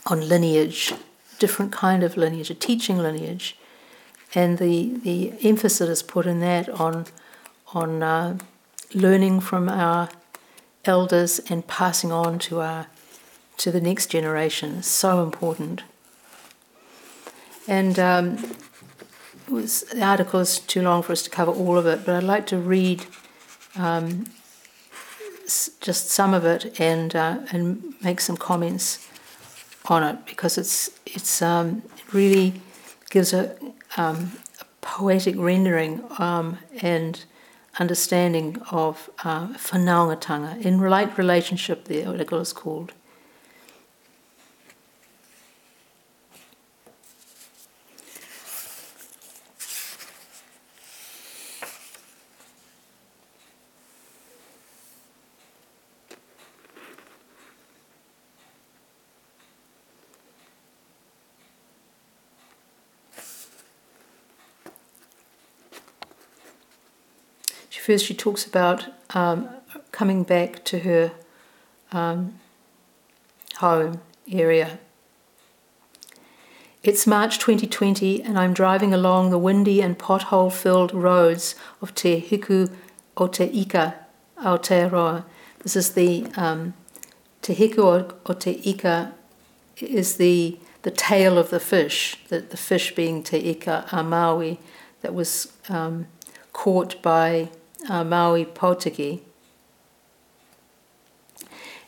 on 0.06 0.28
lineage, 0.28 0.92
different 1.38 1.72
kind 1.72 2.02
of 2.02 2.16
lineage, 2.16 2.50
a 2.50 2.54
teaching 2.54 2.98
lineage, 2.98 3.56
and 4.34 4.58
the 4.58 4.98
the 5.02 5.32
emphasis 5.42 5.88
is 5.88 6.02
put 6.02 6.26
in 6.26 6.40
that 6.40 6.68
on 6.68 7.06
on 7.74 8.02
uh, 8.02 8.38
learning 8.94 9.40
from 9.40 9.68
our 9.68 10.08
elders 10.84 11.38
and 11.50 11.66
passing 11.66 12.12
on 12.12 12.38
to 12.38 12.60
our 12.60 12.86
to 13.58 13.70
the 13.70 13.80
next 13.80 14.06
generation 14.06 14.82
so 14.82 15.22
important. 15.22 15.82
And 17.66 17.98
um, 17.98 18.38
was, 19.48 19.82
the 19.82 20.02
article 20.02 20.40
is 20.40 20.58
too 20.58 20.82
long 20.82 21.02
for 21.02 21.12
us 21.12 21.22
to 21.22 21.30
cover 21.30 21.52
all 21.52 21.76
of 21.76 21.86
it, 21.86 22.04
but 22.04 22.14
I'd 22.14 22.22
like 22.22 22.46
to 22.46 22.58
read 22.58 23.04
um, 23.76 24.26
s- 25.44 25.70
just 25.80 26.08
some 26.08 26.34
of 26.34 26.44
it 26.44 26.80
and 26.80 27.14
uh, 27.14 27.38
and 27.52 27.94
make 28.02 28.20
some 28.20 28.36
comments 28.36 29.06
on 29.86 30.02
it 30.02 30.26
because 30.26 30.56
it's 30.58 30.90
it's 31.06 31.42
um, 31.42 31.82
it 31.96 32.12
really 32.12 32.54
gives 33.10 33.32
a, 33.32 33.56
um, 33.96 34.32
a 34.60 34.64
poetic 34.80 35.34
rendering 35.38 36.04
um, 36.18 36.58
and 36.82 37.24
understanding 37.78 38.60
of 38.70 39.10
uh, 39.24 39.48
whanaungatanga 39.48 40.60
in 40.64 40.80
right 40.80 41.16
relationship. 41.18 41.84
The 41.84 42.04
article 42.04 42.40
is 42.40 42.52
called. 42.52 42.92
First, 67.88 68.04
she 68.04 68.12
talks 68.12 68.46
about 68.46 68.84
um, 69.16 69.48
coming 69.92 70.22
back 70.22 70.62
to 70.66 70.80
her 70.80 71.12
um, 71.90 72.38
home 73.60 74.02
area. 74.30 74.78
It's 76.82 77.06
March 77.06 77.38
2020, 77.38 78.22
and 78.22 78.38
I'm 78.38 78.52
driving 78.52 78.92
along 78.92 79.30
the 79.30 79.38
windy 79.38 79.80
and 79.80 79.98
pothole 79.98 80.52
filled 80.52 80.92
roads 80.92 81.54
of 81.80 81.94
Te 81.94 82.20
Hiku 82.20 82.70
o 83.16 83.26
Te 83.26 83.44
Ika, 83.44 83.94
Aotearoa. 84.36 85.24
This 85.60 85.74
is 85.74 85.94
the 85.94 86.26
um, 86.36 86.74
Te 87.40 87.54
Hiku 87.54 88.12
o 88.26 88.32
Te 88.34 88.60
Ika 88.66 89.14
is 89.78 90.18
the 90.18 90.58
the 90.82 90.90
tail 90.90 91.38
of 91.38 91.48
the 91.48 91.58
fish, 91.58 92.18
the, 92.28 92.40
the 92.40 92.58
fish 92.58 92.94
being 92.94 93.22
Te 93.22 93.38
Ika 93.38 93.86
a 93.92 94.02
Maui, 94.02 94.60
that 95.00 95.14
was 95.14 95.54
um, 95.70 96.06
caught 96.52 97.00
by 97.00 97.48
uh, 97.88 98.04
Maui 98.04 98.44
Potiki. 98.44 99.20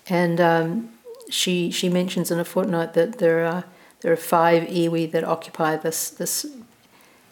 And 0.08 0.40
um, 0.40 0.90
she 1.30 1.70
she 1.70 1.88
mentions 1.88 2.30
in 2.30 2.38
a 2.38 2.44
footnote 2.44 2.94
that 2.94 3.18
there 3.18 3.44
are 3.46 3.64
there 4.00 4.12
are 4.12 4.16
five 4.16 4.64
iwi 4.64 5.10
that 5.12 5.24
occupy 5.24 5.76
this 5.76 6.10
this 6.10 6.46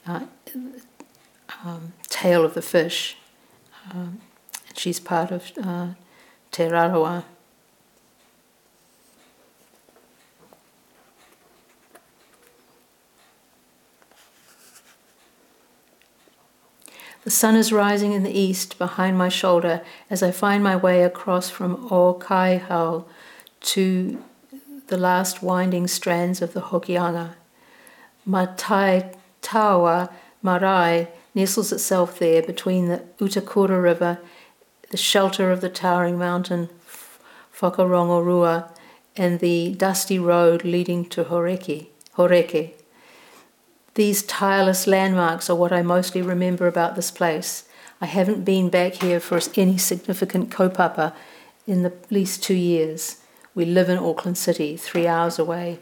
uh, 0.07 0.21
um, 1.65 1.93
tail 2.09 2.45
of 2.45 2.55
the 2.55 2.63
fish. 2.63 3.17
Um, 3.91 4.21
she's 4.75 5.01
part 5.01 5.31
of 5.31 5.51
uh, 5.61 5.89
Te 6.51 6.65
Rarawa. 6.65 7.25
The 17.29 17.35
sun 17.35 17.57
is 17.57 17.75
rising 17.75 18.15
in 18.15 18.23
the 18.23 18.33
east 18.33 18.79
behind 18.79 19.19
my 19.19 19.29
shoulder 19.29 19.83
as 20.09 20.23
I 20.23 20.31
find 20.31 20.65
my 20.65 20.75
way 20.77 21.03
across 21.03 21.51
from 21.51 21.77
Okaihau 21.91 23.05
to 23.61 24.25
the 24.87 24.97
last 24.97 25.43
winding 25.43 25.89
strands 25.89 26.41
of 26.41 26.55
the 26.55 26.63
Hokianga. 26.63 27.35
Matai 28.25 29.13
Tawa 29.43 30.11
Marae 30.43 31.09
nestles 31.35 31.71
itself 31.71 32.19
there 32.19 32.41
between 32.41 32.89
the 32.89 33.05
Utakura 33.21 33.79
River, 33.83 34.21
the 34.89 34.97
shelter 34.97 35.53
of 35.53 35.61
the 35.61 35.69
towering 35.69 36.17
mountain 36.17 36.71
Whakarongorua, 37.61 38.75
and 39.19 39.41
the 39.41 39.75
dusty 39.75 40.19
road 40.19 40.65
leading 40.65 41.05
to 41.11 41.25
Horeke. 41.25 41.89
Horeke. 42.17 42.78
These 43.99 44.23
tireless 44.23 44.87
landmarks 44.87 45.51
are 45.51 45.57
what 45.57 45.73
I 45.73 45.83
mostly 45.83 46.23
remember 46.23 46.69
about 46.69 46.95
this 46.95 47.11
place. 47.11 47.65
I 48.01 48.07
haven't 48.07 48.45
been 48.45 48.69
back 48.69 48.93
here 49.03 49.19
for 49.19 49.41
any 49.57 49.77
significant 49.77 50.51
kaupapa 50.51 51.15
in 51.67 51.83
the 51.83 51.93
least 52.09 52.41
two 52.41 52.55
years. 52.55 53.17
We 53.57 53.65
live 53.65 53.89
in 53.89 53.99
Auckland 53.99 54.39
City, 54.39 54.77
three 54.77 55.09
hours 55.09 55.37
away. 55.37 55.81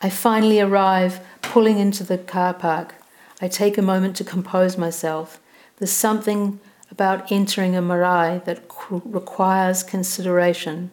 I 0.00 0.08
finally 0.08 0.60
arrive, 0.60 1.18
pulling 1.42 1.80
into 1.80 2.04
the 2.04 2.16
car 2.16 2.54
park. 2.54 2.94
I 3.42 3.48
take 3.48 3.76
a 3.76 3.82
moment 3.82 4.14
to 4.18 4.22
compose 4.22 4.78
myself. 4.78 5.40
There's 5.78 5.90
something 5.90 6.60
about 6.92 7.32
entering 7.32 7.74
a 7.74 7.82
marae 7.82 8.40
that 8.44 8.62
requires 8.88 9.82
consideration. 9.82 10.92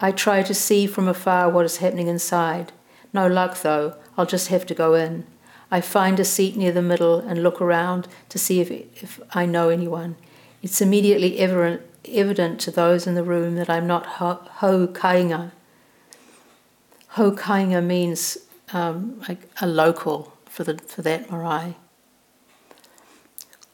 I 0.00 0.10
try 0.10 0.42
to 0.42 0.54
see 0.54 0.86
from 0.86 1.06
afar 1.06 1.50
what 1.50 1.66
is 1.66 1.76
happening 1.76 2.06
inside. 2.06 2.72
No 3.12 3.26
luck, 3.26 3.60
though. 3.60 3.94
I'll 4.18 4.26
just 4.26 4.48
have 4.48 4.66
to 4.66 4.74
go 4.74 4.94
in. 4.94 5.24
I 5.70 5.80
find 5.80 6.18
a 6.18 6.24
seat 6.24 6.56
near 6.56 6.72
the 6.72 6.82
middle 6.82 7.20
and 7.20 7.42
look 7.42 7.60
around 7.60 8.08
to 8.30 8.38
see 8.38 8.60
if, 8.60 8.70
if 8.70 9.20
I 9.32 9.46
know 9.46 9.68
anyone. 9.68 10.16
It's 10.60 10.80
immediately 10.80 11.38
evident, 11.38 11.82
evident 12.04 12.58
to 12.62 12.72
those 12.72 13.06
in 13.06 13.14
the 13.14 13.22
room 13.22 13.54
that 13.54 13.70
I'm 13.70 13.86
not 13.86 14.06
ho, 14.06 14.40
hau 14.54 14.86
kāinga. 14.88 15.52
Hau 17.10 17.30
kāinga 17.30 17.84
means 17.84 18.38
um, 18.72 19.22
like 19.28 19.48
a 19.60 19.68
local 19.68 20.32
for, 20.46 20.64
the, 20.64 20.78
for 20.78 21.02
that 21.02 21.30
marae. 21.30 21.76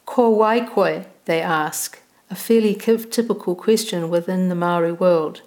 Ko 0.05 0.29
wai 0.29 0.63
koe, 0.63 1.05
they 1.25 1.41
ask, 1.41 1.99
a 2.29 2.35
fairly 2.35 2.75
typical 2.75 3.55
question 3.55 4.09
within 4.09 4.49
the 4.49 4.55
Maori 4.55 4.91
world. 4.91 5.41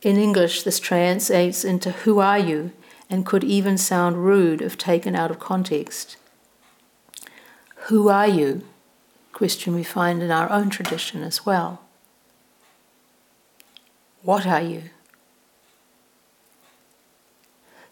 In 0.00 0.16
English, 0.16 0.62
this 0.62 0.80
translates 0.80 1.64
into 1.64 1.90
who 1.90 2.18
are 2.18 2.38
you 2.38 2.72
and 3.12 3.26
could 3.26 3.44
even 3.44 3.76
sound 3.76 4.24
rude 4.24 4.62
if 4.62 4.78
taken 4.78 5.14
out 5.14 5.30
of 5.30 5.38
context. 5.38 6.16
Who 7.86 8.08
are 8.08 8.26
you? 8.26 8.62
Question 9.32 9.74
we 9.74 9.84
find 9.84 10.22
in 10.22 10.30
our 10.30 10.50
own 10.50 10.70
tradition 10.70 11.22
as 11.22 11.44
well. 11.44 11.82
What 14.22 14.46
are 14.46 14.62
you? 14.62 14.84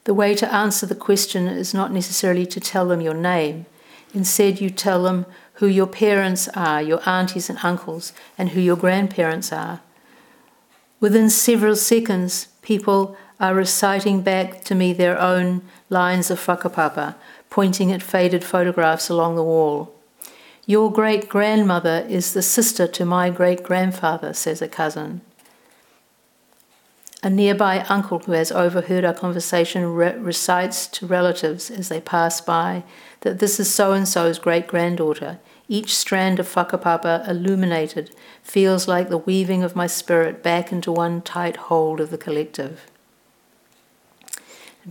The 0.05 0.15
way 0.15 0.35
to 0.37 0.53
answer 0.53 0.87
the 0.87 0.95
question 0.95 1.47
is 1.47 1.75
not 1.75 1.93
necessarily 1.93 2.47
to 2.47 2.61
tell 2.61 2.89
them 2.89 3.01
your 3.01 3.15
name. 3.15 3.67
Instead, 4.15 4.61
you 4.61 4.71
tell 4.71 5.03
them 5.03 5.27
who 5.55 5.67
your 5.67 5.87
parents 5.87 6.49
are, 6.55 6.81
your 6.81 7.07
aunties 7.07 7.51
and 7.51 7.59
uncles, 7.63 8.13
and 8.39 8.51
who 8.51 8.61
your 8.61 8.77
grandparents 8.77 9.53
are. 9.53 9.81
Within 11.01 11.29
several 11.29 11.77
seconds, 11.77 12.49
people 12.63 13.17
are 13.41 13.55
reciting 13.55 14.21
back 14.21 14.63
to 14.65 14.75
me 14.75 14.93
their 14.93 15.19
own 15.19 15.63
lines 15.89 16.31
of 16.31 16.39
whakapapa, 16.39 17.15
pointing 17.49 17.91
at 17.91 18.03
faded 18.03 18.45
photographs 18.45 19.09
along 19.09 19.35
the 19.35 19.43
wall. 19.43 19.95
Your 20.67 20.93
great 20.93 21.29
grandmother 21.29 22.07
is 22.09 22.35
the 22.35 22.43
sister 22.43 22.87
to 22.87 23.05
my 23.05 23.31
great 23.31 23.63
grandfather, 23.63 24.35
says 24.35 24.61
a 24.61 24.69
cousin. 24.69 25.23
A 27.23 27.31
nearby 27.31 27.81
uncle 27.89 28.21
who 28.21 28.33
has 28.33 28.53
overheard 28.53 29.05
our 29.05 29.15
conversation 29.15 29.95
re- 29.95 30.15
recites 30.17 30.87
to 30.89 31.07
relatives 31.07 31.71
as 31.71 31.89
they 31.89 32.01
pass 32.01 32.41
by 32.41 32.83
that 33.23 33.41
this 33.41 33.59
is 33.59 33.73
so 33.73 33.93
and 33.93 34.07
so's 34.07 34.39
great 34.39 34.67
granddaughter. 34.67 35.39
Each 35.69 35.97
strand 35.97 36.41
of 36.41 36.49
whakapapa 36.49 37.29
illuminated 37.29 38.15
feels 38.43 38.89
like 38.89 39.09
the 39.09 39.19
weaving 39.19 39.63
of 39.63 39.77
my 39.77 39.87
spirit 39.87 40.43
back 40.43 40.73
into 40.73 40.93
one 40.93 41.21
tight 41.21 41.57
hold 41.57 42.01
of 42.01 42.11
the 42.11 42.19
collective 42.19 42.90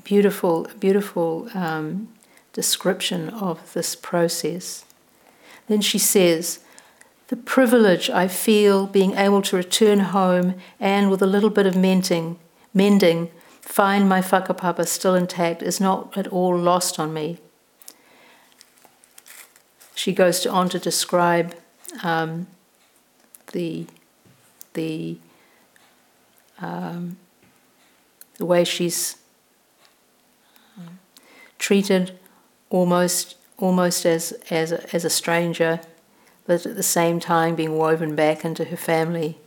beautiful, 0.04 0.68
beautiful 0.80 1.50
um, 1.54 2.10
description 2.54 3.30
of 3.30 3.74
this 3.74 3.96
process. 3.96 4.86
Then 5.68 5.82
she 5.82 6.00
says, 6.00 6.60
The 7.28 7.36
privilege 7.36 8.10
I 8.10 8.28
feel 8.28 8.88
being 8.88 9.14
able 9.16 9.42
to 9.44 9.56
return 9.56 10.00
home 10.00 10.56
and 10.80 11.10
with 11.12 11.22
a 11.22 11.28
little 11.28 11.50
bit 11.50 11.66
of 11.66 11.76
mending, 11.76 12.40
mending 12.74 13.30
find 13.62 14.10
my 14.10 14.20
whakapapa 14.20 14.88
still 14.88 15.14
intact 15.14 15.62
is 15.62 15.80
not 15.80 16.18
at 16.18 16.28
all 16.28 16.58
lost 16.58 17.00
on 17.00 17.14
me. 17.14 17.38
She 19.94 20.12
goes 20.12 20.46
on 20.48 20.70
to 20.70 20.80
describe 20.80 21.56
um, 22.04 22.48
the 23.52 23.86
the 24.74 25.18
um, 26.60 27.18
the 28.38 28.46
way 28.46 28.64
she's 28.64 29.19
treated 31.60 32.18
almost 32.70 33.36
almost 33.58 34.06
as 34.06 34.32
as 34.50 34.72
a, 34.72 34.96
as 34.96 35.06
a 35.06 35.10
stranger, 35.10 35.82
but 36.48 36.66
at 36.66 36.76
the 36.76 36.84
same 36.84 37.20
time 37.20 37.56
being 37.56 37.78
woven 37.78 38.16
back 38.16 38.44
into 38.44 38.66
her 38.66 38.78
family. 38.78 39.38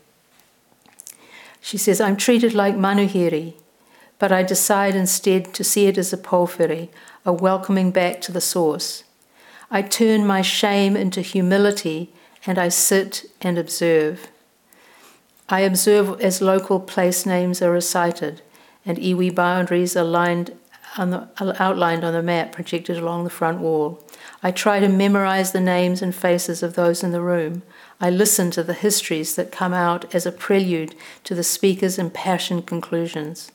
She 1.61 1.79
says, 1.79 2.01
"I'm 2.01 2.17
treated 2.17 2.55
like 2.55 2.77
manuhiri, 2.77 3.55
but 4.19 4.31
I 4.31 4.43
decide 4.43 4.95
instead 4.95 5.53
to 5.55 5.65
see 5.65 5.87
it 5.87 5.99
as 5.99 6.13
a 6.13 6.17
pōwhiri, 6.19 6.89
a 7.25 7.33
welcoming 7.33 7.91
back 7.91 8.21
to 8.23 8.33
the 8.33 8.41
source. 8.41 9.05
I 9.71 9.83
turn 9.83 10.27
my 10.27 10.43
shame 10.43 10.97
into 10.97 11.23
humility, 11.23 12.13
and 12.47 12.59
I 12.59 12.69
sit 12.69 13.25
and 13.41 13.59
observe." 13.59 14.29
I 15.49 15.61
observe 15.61 16.21
as 16.21 16.41
local 16.41 16.81
place 16.81 17.27
names 17.27 17.61
are 17.61 17.71
recited 17.71 18.41
and 18.85 18.99
iwi 18.99 19.35
boundaries 19.35 19.97
are 19.97 20.05
lined 20.05 20.53
on 20.99 21.11
the, 21.11 21.29
outlined 21.63 22.05
on 22.05 22.13
the 22.13 22.23
map 22.23 22.53
projected 22.53 22.97
along 22.97 23.25
the 23.25 23.31
front 23.31 23.59
wall. 23.59 24.03
I 24.43 24.51
try 24.51 24.81
to 24.81 24.89
memorize 24.89 25.53
the 25.53 25.61
names 25.61 26.03
and 26.03 26.15
faces 26.15 26.63
of 26.63 26.75
those 26.75 27.03
in 27.03 27.13
the 27.13 27.21
room. 27.21 27.63
I 28.01 28.11
listen 28.11 28.51
to 28.53 28.63
the 28.63 28.75
histories 28.75 29.37
that 29.37 29.53
come 29.53 29.73
out 29.73 30.15
as 30.15 30.27
a 30.27 30.33
prelude 30.33 30.95
to 31.25 31.35
the 31.35 31.45
speaker's 31.45 31.99
impassioned 31.99 32.67
conclusions. 32.67 33.53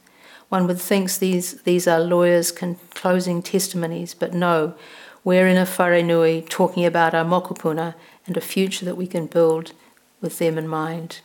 One 0.49 0.67
would 0.67 0.79
think 0.79 1.13
these, 1.15 1.61
these 1.63 1.87
are 1.87 1.99
lawyers' 1.99 2.51
con- 2.51 2.77
closing 2.93 3.43
testimonies, 3.43 4.13
but 4.13 4.33
no, 4.33 4.75
we're 5.23 5.47
in 5.47 5.57
a 5.57 5.65
wharenui 5.65 6.47
talking 6.47 6.85
about 6.85 7.13
our 7.13 7.25
mokopuna 7.25 7.95
and 8.25 8.37
a 8.37 8.41
future 8.41 8.85
that 8.85 8.95
we 8.95 9.07
can 9.07 9.27
build 9.27 9.73
with 10.21 10.39
them 10.39 10.57
in 10.57 10.67
mind. 10.67 11.19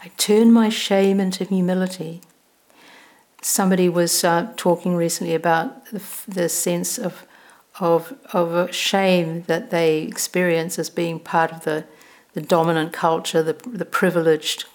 I 0.00 0.08
turn 0.16 0.52
my 0.52 0.68
shame 0.68 1.18
into 1.18 1.44
humility. 1.44 2.20
Somebody 3.42 3.88
was 3.88 4.22
uh, 4.22 4.52
talking 4.56 4.94
recently 4.94 5.34
about 5.34 5.86
the, 5.86 6.02
the 6.28 6.48
sense 6.48 6.98
of, 6.98 7.26
of, 7.80 8.14
of 8.32 8.72
shame 8.72 9.42
that 9.42 9.70
they 9.70 10.02
experience 10.02 10.78
as 10.78 10.88
being 10.88 11.18
part 11.18 11.50
of 11.50 11.64
the, 11.64 11.84
the 12.34 12.40
dominant 12.40 12.92
culture, 12.92 13.42
the, 13.42 13.54
the 13.66 13.84
privileged 13.84 14.66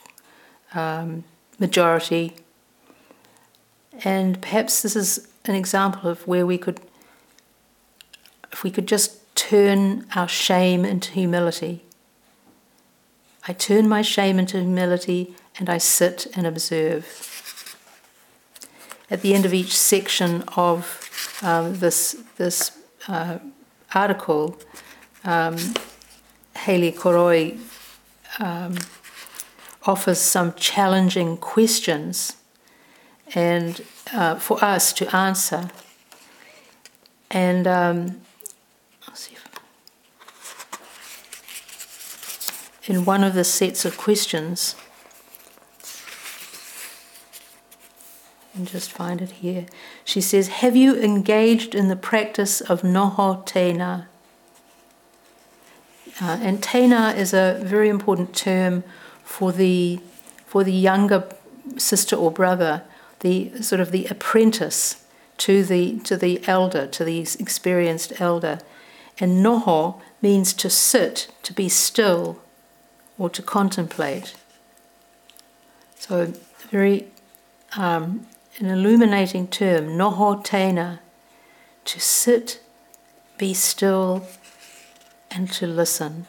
um, 0.73 1.23
majority. 1.57 2.35
And 4.03 4.41
perhaps 4.41 4.81
this 4.81 4.95
is 4.95 5.29
an 5.45 5.55
example 5.55 6.09
of 6.09 6.27
where 6.27 6.45
we 6.45 6.57
could, 6.57 6.81
if 8.51 8.63
we 8.63 8.71
could 8.71 8.87
just 8.87 9.35
turn 9.35 10.05
our 10.15 10.27
shame 10.27 10.83
into 10.83 11.11
humility 11.11 11.83
I 13.45 13.53
turn 13.53 13.89
my 13.89 14.01
shame 14.01 14.39
into 14.39 14.57
humility 14.57 15.35
and 15.59 15.69
I 15.69 15.77
sit 15.77 16.27
and 16.35 16.47
observe. 16.47 17.77
At 19.09 19.21
the 19.21 19.33
end 19.33 19.45
of 19.45 19.53
each 19.53 19.77
section 19.77 20.43
of 20.55 21.39
um, 21.41 21.75
this, 21.75 22.23
this 22.37 22.71
uh, 23.07 23.39
article, 23.93 24.57
um, 25.25 25.57
Hayley 26.55 26.91
Koroi 26.93 27.59
um, 28.39 28.77
offers 29.83 30.19
some 30.19 30.53
challenging 30.53 31.35
questions 31.35 32.37
and 33.35 33.81
uh, 34.13 34.35
for 34.35 34.63
us 34.63 34.93
to 34.93 35.15
answer. 35.15 35.69
And 37.29 37.67
um, 37.67 38.21
in 42.85 43.05
one 43.05 43.23
of 43.23 43.33
the 43.33 43.43
sets 43.43 43.85
of 43.85 43.97
questions. 43.97 44.75
And 48.55 48.67
just 48.67 48.91
find 48.91 49.21
it 49.21 49.31
here. 49.31 49.65
She 50.05 50.21
says, 50.21 50.47
Have 50.47 50.75
you 50.75 50.95
engaged 50.95 51.73
in 51.73 51.87
the 51.87 51.95
practice 51.95 52.61
of 52.61 52.81
noho 52.81 53.45
tena? 53.47 54.05
Uh, 56.21 56.37
and 56.41 56.61
tena 56.61 57.15
is 57.17 57.33
a 57.33 57.59
very 57.63 57.89
important 57.89 58.35
term 58.35 58.83
for 59.23 59.51
the, 59.51 59.99
for 60.45 60.63
the 60.63 60.73
younger 60.73 61.27
sister 61.77 62.15
or 62.15 62.29
brother, 62.29 62.83
the 63.21 63.61
sort 63.63 63.79
of 63.79 63.91
the 63.91 64.05
apprentice 64.05 65.03
to 65.37 65.63
the, 65.63 65.99
to 66.01 66.15
the 66.15 66.47
elder, 66.47 66.85
to 66.85 67.03
the 67.03 67.21
experienced 67.39 68.21
elder. 68.21 68.59
And 69.19 69.43
noho 69.43 69.99
means 70.21 70.53
to 70.53 70.69
sit, 70.69 71.29
to 71.41 71.53
be 71.53 71.69
still, 71.69 72.42
or 73.17 73.29
to 73.29 73.41
contemplate. 73.41 74.35
So, 75.95 76.33
very 76.69 77.07
um, 77.77 78.27
an 78.59 78.67
illuminating 78.67 79.47
term, 79.47 79.97
noho 79.97 80.43
tena, 80.43 80.99
to 81.85 81.99
sit, 81.99 82.61
be 83.37 83.53
still, 83.53 84.27
and 85.31 85.51
to 85.53 85.67
listen. 85.67 86.27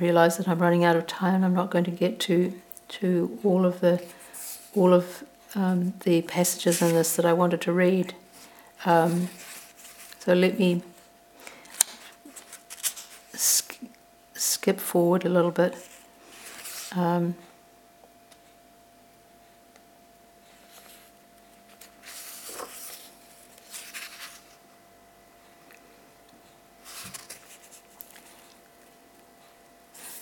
Realize 0.00 0.36
that 0.38 0.48
I'm 0.48 0.58
running 0.58 0.84
out 0.84 0.96
of 0.96 1.06
time. 1.06 1.44
I'm 1.44 1.54
not 1.54 1.70
going 1.70 1.84
to 1.84 1.90
get 1.90 2.18
to 2.20 2.52
to 2.88 3.38
all 3.44 3.64
of 3.64 3.80
the 3.80 4.02
all 4.74 4.92
of 4.92 5.24
um, 5.54 5.94
the 6.00 6.22
passages 6.22 6.80
in 6.82 6.94
this 6.94 7.16
that 7.16 7.24
I 7.24 7.32
wanted 7.32 7.60
to 7.62 7.72
read. 7.72 8.14
Um, 8.84 9.28
so 10.18 10.32
let 10.32 10.58
me 10.58 10.82
sk- 13.32 13.80
skip 14.34 14.80
forward 14.80 15.24
a 15.24 15.28
little 15.28 15.50
bit. 15.50 15.76
Um, 16.92 17.34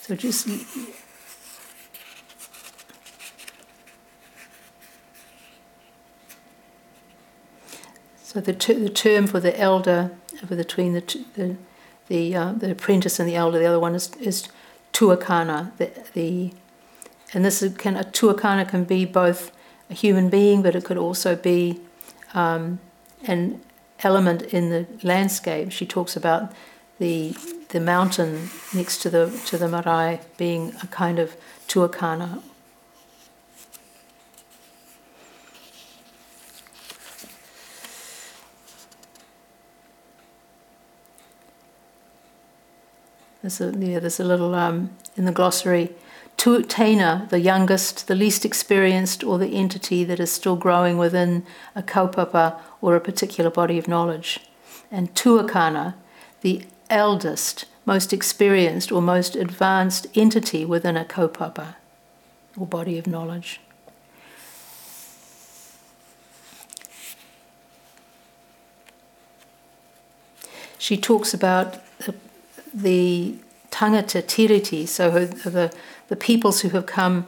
So 0.09 0.17
just 0.17 0.49
so 8.23 8.41
the 8.41 8.53
the 8.53 8.89
term 8.89 9.27
for 9.27 9.39
the 9.39 9.61
elder 9.61 10.13
between 10.49 10.95
the 10.95 11.03
t- 11.03 11.27
the 11.35 11.57
the, 12.07 12.35
uh, 12.35 12.53
the 12.53 12.71
apprentice 12.71 13.21
and 13.21 13.29
the 13.29 13.37
elder, 13.37 13.59
the 13.59 13.67
other 13.67 13.79
one 13.79 13.95
is 13.95 14.11
is 14.19 14.49
tuakana. 14.95 15.77
The, 15.77 15.91
the 16.15 16.53
and 17.35 17.45
this 17.45 17.61
is, 17.61 17.77
can 17.77 17.95
a 17.95 18.05
tuakana 18.05 18.67
can 18.67 18.85
be 18.85 19.05
both 19.05 19.53
a 19.91 19.95
human 19.95 20.31
being, 20.31 20.63
but 20.63 20.75
it 20.75 20.87
could 20.87 20.97
also 20.97 21.37
be 21.37 21.83
um, 22.33 22.79
an 23.27 23.61
element 24.03 24.41
in 24.41 24.71
the 24.71 24.87
landscape. 25.03 25.71
She 25.71 25.85
talks 25.85 26.17
about 26.17 26.51
the 26.99 27.37
the 27.69 27.81
mountain 27.81 28.51
next 28.75 28.99
to 29.03 29.11
the 29.11 29.31
to 29.47 29.59
the 29.59 29.69
marae 29.69 30.21
being 30.37 30.75
a 30.83 30.87
kind 30.87 31.19
of 31.19 31.37
tuakana. 31.67 32.43
There's 43.43 43.61
a, 43.61 43.73
yeah, 43.79 43.99
there's 44.01 44.21
a 44.21 44.25
little 44.25 44.55
um, 44.55 44.91
in 45.17 45.25
the 45.25 45.33
glossary. 45.33 45.93
Tuutena, 46.37 47.29
the 47.31 47.41
youngest, 47.41 48.07
the 48.07 48.15
least 48.15 48.45
experienced, 48.45 49.25
or 49.25 49.39
the 49.39 49.55
entity 49.55 50.05
that 50.05 50.21
is 50.21 50.31
still 50.31 50.55
growing 50.57 50.99
within 50.99 51.47
a 51.75 51.83
kaupapa 51.83 52.61
or 52.81 52.95
a 52.95 53.01
particular 53.01 53.51
body 53.51 53.79
of 53.79 53.89
knowledge. 53.89 54.41
and 54.91 55.15
Tuakana, 55.15 55.95
the 56.43 56.65
eldest, 56.91 57.65
most 57.85 58.13
experienced, 58.13 58.93
or 58.93 59.01
most 59.01 59.37
advanced 59.37 60.07
entity 60.15 60.65
within 60.65 60.97
a 60.97 61.05
kaupapa, 61.05 61.75
or 62.57 62.67
body 62.67 62.99
of 62.99 63.07
knowledge. 63.07 63.61
She 70.79 70.97
talks 70.97 71.35
about 71.35 71.77
the, 71.99 72.15
the 72.73 73.35
tangata 73.71 74.23
tiriti, 74.23 74.87
so 74.87 75.27
the, 75.27 75.73
the 76.09 76.17
peoples 76.17 76.61
who 76.61 76.71
have 76.71 76.87
come 76.87 77.27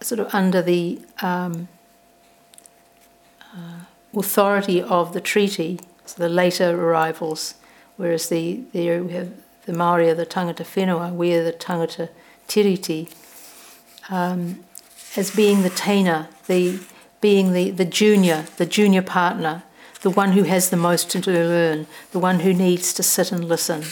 sort 0.00 0.18
of 0.18 0.34
under 0.34 0.60
the 0.60 1.00
um, 1.22 1.68
uh, 3.54 3.80
authority 4.14 4.82
of 4.82 5.12
the 5.12 5.20
treaty, 5.20 5.80
so 6.04 6.22
the 6.22 6.28
later 6.28 6.70
arrivals, 6.70 7.54
whereas 7.96 8.28
the, 8.28 8.62
the 8.72 9.00
we 9.00 9.12
have 9.12 9.32
the 9.66 9.72
Maori 9.72 10.10
are 10.10 10.14
the 10.14 10.26
tangata 10.26 10.64
whenua, 10.64 11.14
we 11.14 11.34
are 11.34 11.44
the 11.44 11.52
tangata 11.52 12.08
tiriti, 12.48 13.12
um, 14.10 14.64
as 15.16 15.30
being 15.30 15.62
the 15.62 15.70
taina, 15.70 16.28
the 16.46 16.80
being 17.20 17.52
the, 17.52 17.70
the 17.70 17.84
junior, 17.84 18.46
the 18.56 18.66
junior 18.66 19.02
partner, 19.02 19.62
the 20.02 20.10
one 20.10 20.32
who 20.32 20.42
has 20.42 20.70
the 20.70 20.76
most 20.76 21.08
to 21.10 21.20
learn, 21.20 21.86
the 22.10 22.18
one 22.18 22.40
who 22.40 22.52
needs 22.52 22.92
to 22.92 23.02
sit 23.02 23.30
and 23.30 23.48
listen, 23.48 23.84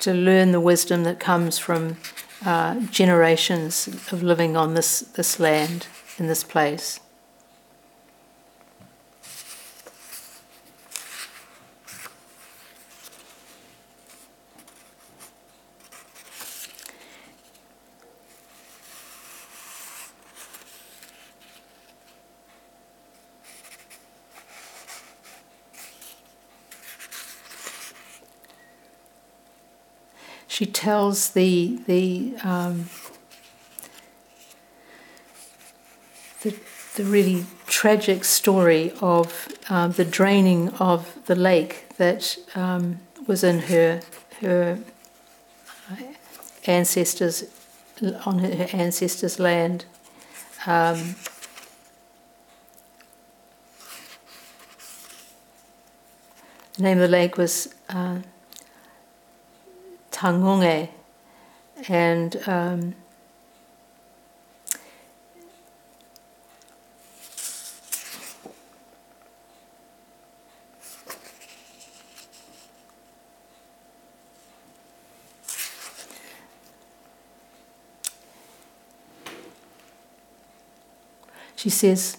to 0.00 0.14
learn 0.14 0.52
the 0.52 0.60
wisdom 0.60 1.04
that 1.04 1.20
comes 1.20 1.58
from 1.58 1.98
uh, 2.46 2.80
generations 2.86 3.86
of 4.10 4.22
living 4.22 4.56
on 4.56 4.74
this, 4.74 5.00
this 5.00 5.38
land, 5.38 5.86
in 6.18 6.26
this 6.26 6.42
place. 6.42 7.00
she 30.58 30.66
tells 30.78 31.30
the 31.30 31.80
the 31.88 32.36
um, 32.44 32.88
the, 36.42 36.54
the 36.94 37.02
really 37.02 37.44
tragic 37.66 38.24
story 38.24 38.92
of 39.00 39.48
um, 39.68 39.90
the 39.90 40.04
draining 40.04 40.68
of 40.78 41.18
the 41.26 41.34
lake 41.34 41.88
that 41.96 42.36
um, 42.54 43.00
was 43.26 43.42
in 43.42 43.58
her 43.58 44.02
her 44.40 44.78
ancestors 46.68 47.44
on 48.24 48.38
her 48.38 48.68
ancestors' 48.72 49.40
land. 49.40 49.84
Um, 50.64 51.16
the 56.76 56.82
name 56.84 56.98
of 56.98 57.02
the 57.02 57.08
lake 57.08 57.36
was 57.36 57.74
uh, 57.88 58.18
Tangonge, 60.18 60.88
and 61.88 62.42
um, 62.48 62.94
she 81.54 81.70
says, 81.70 82.16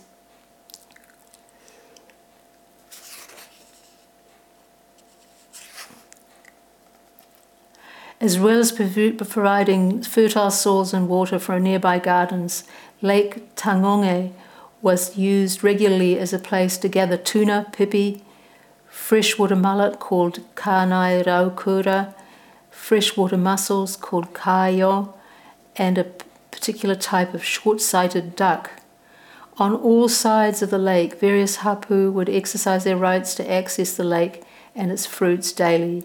as 8.29 8.37
well 8.37 8.59
as 8.59 8.71
providing 8.71 10.03
fertile 10.03 10.51
soils 10.51 10.93
and 10.93 11.09
water 11.09 11.39
for 11.39 11.59
nearby 11.59 11.97
gardens, 11.97 12.63
Lake 13.01 13.55
Tangonge 13.55 14.31
was 14.83 15.17
used 15.17 15.63
regularly 15.63 16.19
as 16.19 16.31
a 16.31 16.37
place 16.37 16.77
to 16.77 16.87
gather 16.87 17.17
tuna, 17.17 17.65
pipi, 17.71 18.21
freshwater 18.87 19.55
mullet 19.55 19.99
called 19.99 20.41
kanae 20.53 21.25
raukura, 21.25 22.13
freshwater 22.69 23.35
mussels 23.35 23.95
called 23.95 24.31
kāeo, 24.35 25.11
and 25.75 25.97
a 25.97 26.11
particular 26.51 26.93
type 26.93 27.33
of 27.33 27.43
short-sighted 27.43 28.35
duck. 28.35 28.69
On 29.57 29.73
all 29.73 30.07
sides 30.07 30.61
of 30.61 30.69
the 30.69 30.77
lake, 30.77 31.19
various 31.19 31.55
hapu 31.65 32.11
would 32.11 32.29
exercise 32.29 32.83
their 32.83 32.95
rights 32.95 33.33
to 33.33 33.51
access 33.51 33.95
the 33.95 34.03
lake 34.03 34.43
and 34.75 34.91
its 34.91 35.07
fruits 35.07 35.51
daily. 35.51 36.03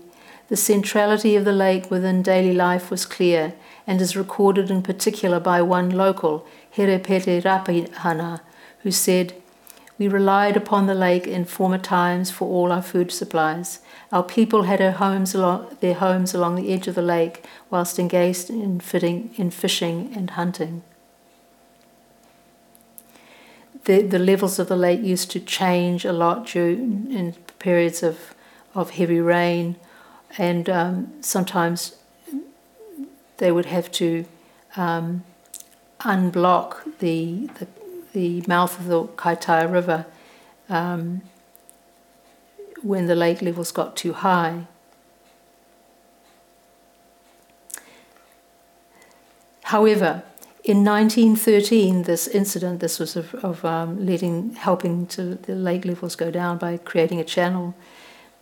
The 0.49 0.57
centrality 0.57 1.37
of 1.37 1.45
the 1.47 1.53
lake 1.53 1.91
within 1.91 2.23
daily 2.23 2.53
life 2.53 2.91
was 2.91 3.07
clear 3.07 3.55
and 3.87 4.01
is 4.01 4.17
recorded 4.17 4.71
in 4.71 4.83
particular 4.83 5.41
by 5.41 5.63
one 5.63 5.91
local, 5.91 6.47
Herepete 6.77 7.43
Rapihana, 7.43 8.41
who 8.83 8.91
said, 8.91 9.35
We 9.99 10.07
relied 10.07 10.57
upon 10.57 10.87
the 10.87 10.95
lake 10.95 11.27
in 11.27 11.47
former 11.47 11.79
times 11.79 12.31
for 12.31 12.47
all 12.47 12.73
our 12.73 12.83
food 12.83 13.11
supplies. 13.11 13.81
Our 14.13 14.23
people 14.23 14.65
had 14.65 14.81
their 14.81 14.93
homes 14.93 15.35
along, 15.35 15.79
their 15.81 15.95
homes 15.95 16.35
along 16.35 16.57
the 16.57 16.73
edge 16.73 16.89
of 16.89 16.95
the 16.95 17.03
lake 17.03 17.45
whilst 17.71 17.99
engaged 17.99 18.51
in, 18.51 18.81
fitting, 18.81 19.31
in 19.37 19.51
fishing 19.51 20.13
and 20.15 20.31
hunting. 20.31 20.83
The, 23.85 24.03
the 24.03 24.19
levels 24.19 24.59
of 24.59 24.69
the 24.69 24.77
lake 24.77 25.03
used 25.03 25.31
to 25.33 25.41
change 25.41 26.05
a 26.05 26.13
lot 26.13 26.47
during 26.47 27.11
in 27.11 27.33
periods 27.59 28.03
of, 28.03 28.35
of 28.75 28.91
heavy 28.91 29.21
rain 29.21 29.77
and 30.37 30.68
um, 30.68 31.12
sometimes 31.20 31.97
they 33.39 33.53
would 33.53 33.66
have 33.66 33.91
to 33.93 34.24
um, 34.76 35.24
unblock 36.01 36.99
the, 36.99 37.49
the, 37.59 37.66
the 38.12 38.45
mouth 38.47 38.78
of 38.78 38.87
the 38.87 39.05
Kaitaia 39.05 39.70
River 39.70 40.07
um, 40.68 41.22
when 42.82 43.07
the 43.07 43.14
lake 43.14 43.43
levels 43.43 43.72
got 43.72 43.97
too 43.97 44.12
high. 44.12 44.66
However, 49.64 50.22
in 50.62 50.85
1913, 50.85 52.03
this 52.03 52.26
incident, 52.28 52.80
this 52.80 52.99
was 52.99 53.16
of, 53.16 53.35
of 53.37 53.64
um, 53.64 54.05
letting, 54.05 54.55
helping 54.55 55.07
to 55.09 55.35
the 55.35 55.55
lake 55.55 55.85
levels 55.85 56.16
go 56.16 56.30
down 56.30 56.59
by 56.59 56.76
creating 56.76 57.20
a 57.20 57.24
channel 57.24 57.74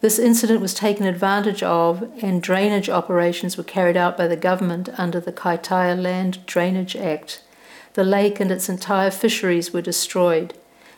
this 0.03 0.19
incident 0.19 0.61
was 0.61 0.75
taken 0.75 1.07
advantage 1.07 1.63
of, 1.63 2.03
and 2.21 2.43
drainage 2.43 2.91
operations 2.91 3.57
were 3.57 3.63
carried 3.63 3.97
out 3.97 4.17
by 4.17 4.27
the 4.27 4.37
government 4.37 4.89
under 4.99 5.21
the 5.21 5.33
Kaitaia 5.33 5.97
Land 5.97 6.45
Drainage 6.45 6.97
Act. 6.97 7.41
The 7.95 8.03
lake 8.03 8.41
and 8.41 8.51
its 8.51 8.69
entire 8.69 9.13
fisheries 9.13 9.73
were 9.73 9.81
destroyed. 9.81 10.55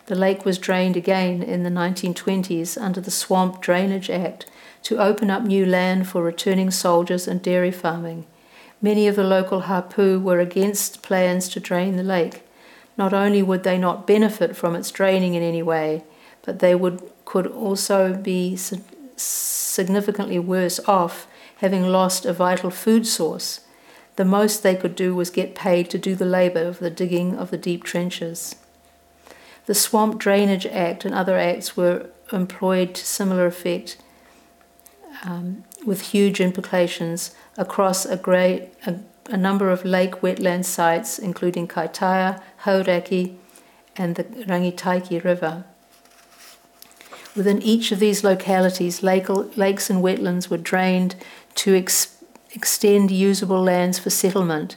The 0.06 0.14
lake 0.14 0.46
was 0.46 0.56
drained 0.56 0.96
again 0.96 1.42
in 1.42 1.64
the 1.64 1.70
1920s 1.70 2.80
under 2.80 2.98
the 2.98 3.10
Swamp 3.10 3.60
Drainage 3.60 4.08
Act 4.08 4.46
to 4.84 4.98
open 4.98 5.30
up 5.30 5.42
new 5.42 5.66
land 5.66 6.08
for 6.08 6.22
returning 6.22 6.70
soldiers 6.70 7.28
and 7.28 7.42
dairy 7.42 7.70
farming. 7.70 8.24
Many 8.80 9.06
of 9.06 9.16
the 9.16 9.24
local 9.24 9.60
hapu 9.60 10.18
were 10.18 10.40
against 10.40 11.02
plans 11.02 11.50
to 11.50 11.60
drain 11.60 11.96
the 11.96 12.02
lake. 12.02 12.40
Not 12.96 13.12
only 13.12 13.42
would 13.42 13.64
they 13.64 13.76
not 13.76 14.06
benefit 14.06 14.56
from 14.56 14.74
its 14.74 14.90
draining 14.90 15.34
in 15.34 15.42
any 15.42 15.62
way, 15.62 16.04
but 16.42 16.60
they 16.60 16.74
would 16.74 17.02
could 17.24 17.46
also 17.46 18.14
be 18.14 18.56
significantly 19.16 20.38
worse 20.38 20.80
off 20.86 21.26
having 21.56 21.84
lost 21.84 22.26
a 22.26 22.32
vital 22.32 22.70
food 22.70 23.06
source. 23.06 23.60
The 24.16 24.24
most 24.24 24.62
they 24.62 24.76
could 24.76 24.94
do 24.94 25.14
was 25.14 25.30
get 25.30 25.54
paid 25.54 25.90
to 25.90 25.98
do 25.98 26.14
the 26.14 26.24
labour 26.24 26.62
of 26.62 26.78
the 26.78 26.90
digging 26.90 27.36
of 27.36 27.50
the 27.50 27.58
deep 27.58 27.84
trenches. 27.84 28.56
The 29.66 29.74
Swamp 29.74 30.18
Drainage 30.18 30.66
Act 30.66 31.04
and 31.04 31.14
other 31.14 31.38
acts 31.38 31.76
were 31.76 32.10
employed 32.32 32.94
to 32.94 33.04
similar 33.04 33.46
effect, 33.46 33.96
um, 35.24 35.64
with 35.86 36.12
huge 36.12 36.40
implications 36.40 37.34
across 37.56 38.04
a, 38.04 38.16
great, 38.16 38.72
a, 38.86 38.96
a, 39.30 39.36
number 39.36 39.70
of 39.70 39.84
lake 39.84 40.16
wetland 40.16 40.64
sites, 40.64 41.18
including 41.18 41.66
Kaitaia, 41.66 42.42
Hauraki, 42.64 43.36
and 43.96 44.16
the 44.16 44.24
Rangitaiki 44.24 45.22
River. 45.22 45.64
Within 47.36 47.60
each 47.62 47.90
of 47.90 47.98
these 47.98 48.22
localities, 48.22 49.02
lake, 49.02 49.28
lakes 49.56 49.90
and 49.90 50.02
wetlands 50.02 50.48
were 50.48 50.56
drained 50.56 51.16
to 51.56 51.74
ex- 51.74 52.16
extend 52.52 53.10
usable 53.10 53.62
lands 53.62 53.98
for 53.98 54.10
settlement, 54.10 54.76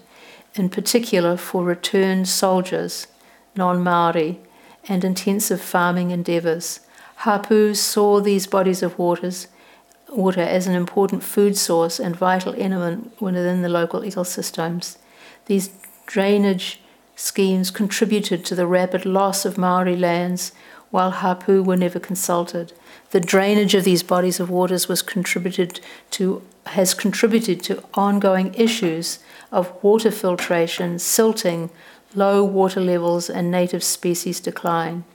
in 0.55 0.69
particular 0.69 1.37
for 1.37 1.63
returned 1.63 2.27
soldiers, 2.27 3.07
non 3.55 3.83
Maori, 3.83 4.39
and 4.87 5.03
intensive 5.03 5.61
farming 5.61 6.11
endeavours. 6.11 6.79
Hapu 7.17 7.73
saw 7.73 8.19
these 8.19 8.47
bodies 8.47 8.81
of 8.81 8.97
waters, 8.97 9.47
water 10.09 10.41
as 10.41 10.67
an 10.67 10.75
important 10.75 11.23
food 11.23 11.57
source 11.57 11.99
and 11.99 12.15
vital 12.15 12.55
element 12.57 13.19
within 13.21 13.61
the 13.61 13.69
local 13.69 14.01
ecosystems. 14.01 14.97
These 15.45 15.69
drainage 16.05 16.79
schemes 17.15 17.71
contributed 17.71 18.45
to 18.45 18.55
the 18.55 18.67
rapid 18.67 19.05
loss 19.05 19.45
of 19.45 19.57
Maori 19.57 19.95
lands, 19.95 20.51
while 20.91 21.11
Hapu 21.11 21.63
were 21.63 21.77
never 21.77 21.99
consulted. 21.99 22.73
The 23.11 23.19
drainage 23.19 23.75
of 23.75 23.83
these 23.83 24.03
bodies 24.03 24.39
of 24.39 24.49
waters 24.49 24.87
was 24.87 25.01
contributed 25.01 25.79
to 26.11 26.41
has 26.67 26.93
contributed 26.93 27.63
to 27.63 27.83
ongoing 27.93 28.53
issues 28.53 29.19
of 29.51 29.71
water 29.81 30.11
filtration, 30.11 30.99
silting, 30.99 31.69
low 32.13 32.43
water 32.43 32.81
levels, 32.81 33.29
and 33.29 33.49
native 33.49 33.83
species 33.83 34.39
decline. 34.39 35.05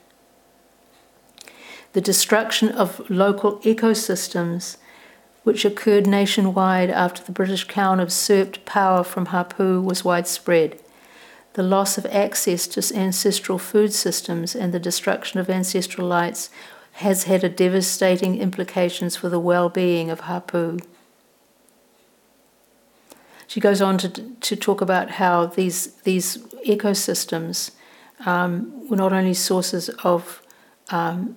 The 1.93 2.01
destruction 2.01 2.71
of 2.71 3.09
local 3.11 3.59
ecosystems, 3.61 4.79
which 5.43 5.65
occurred 5.65 6.07
nationwide 6.07 6.89
after 6.89 7.23
the 7.23 7.33
British 7.33 7.65
Crown 7.65 7.99
usurped 7.99 8.65
power 8.65 9.05
from 9.05 9.27
Hapu, 9.27 9.83
was 9.83 10.05
widespread. 10.05 10.81
The 11.55 11.63
loss 11.63 11.99
of 11.99 12.07
access 12.07 12.67
to 12.69 12.97
ancestral 12.97 13.59
food 13.59 13.93
systems 13.93 14.55
and 14.55 14.73
the 14.73 14.81
destruction 14.81 15.39
of 15.39 15.51
ancestral 15.51 16.07
lights 16.07 16.51
has 16.93 17.25
had 17.25 17.57
devastating 17.57 18.39
implications 18.39 19.17
for 19.17 19.29
the 19.29 19.41
well-being 19.41 20.11
of 20.11 20.21
Hapu. 20.21 20.79
She 23.47 23.61
goes 23.61 23.83
on 23.83 23.99
to, 23.99 24.09
to 24.09 24.57
talk 24.57 24.81
about 24.81 25.11
how 25.13 25.47
these, 25.47 25.95
these 26.03 26.39
ecosystems 26.67 27.73
um, 28.25 28.89
were 28.89 28.97
not 28.97 29.13
only 29.13 29.35
sources 29.35 29.91
of, 30.05 30.43
um, 30.91 31.37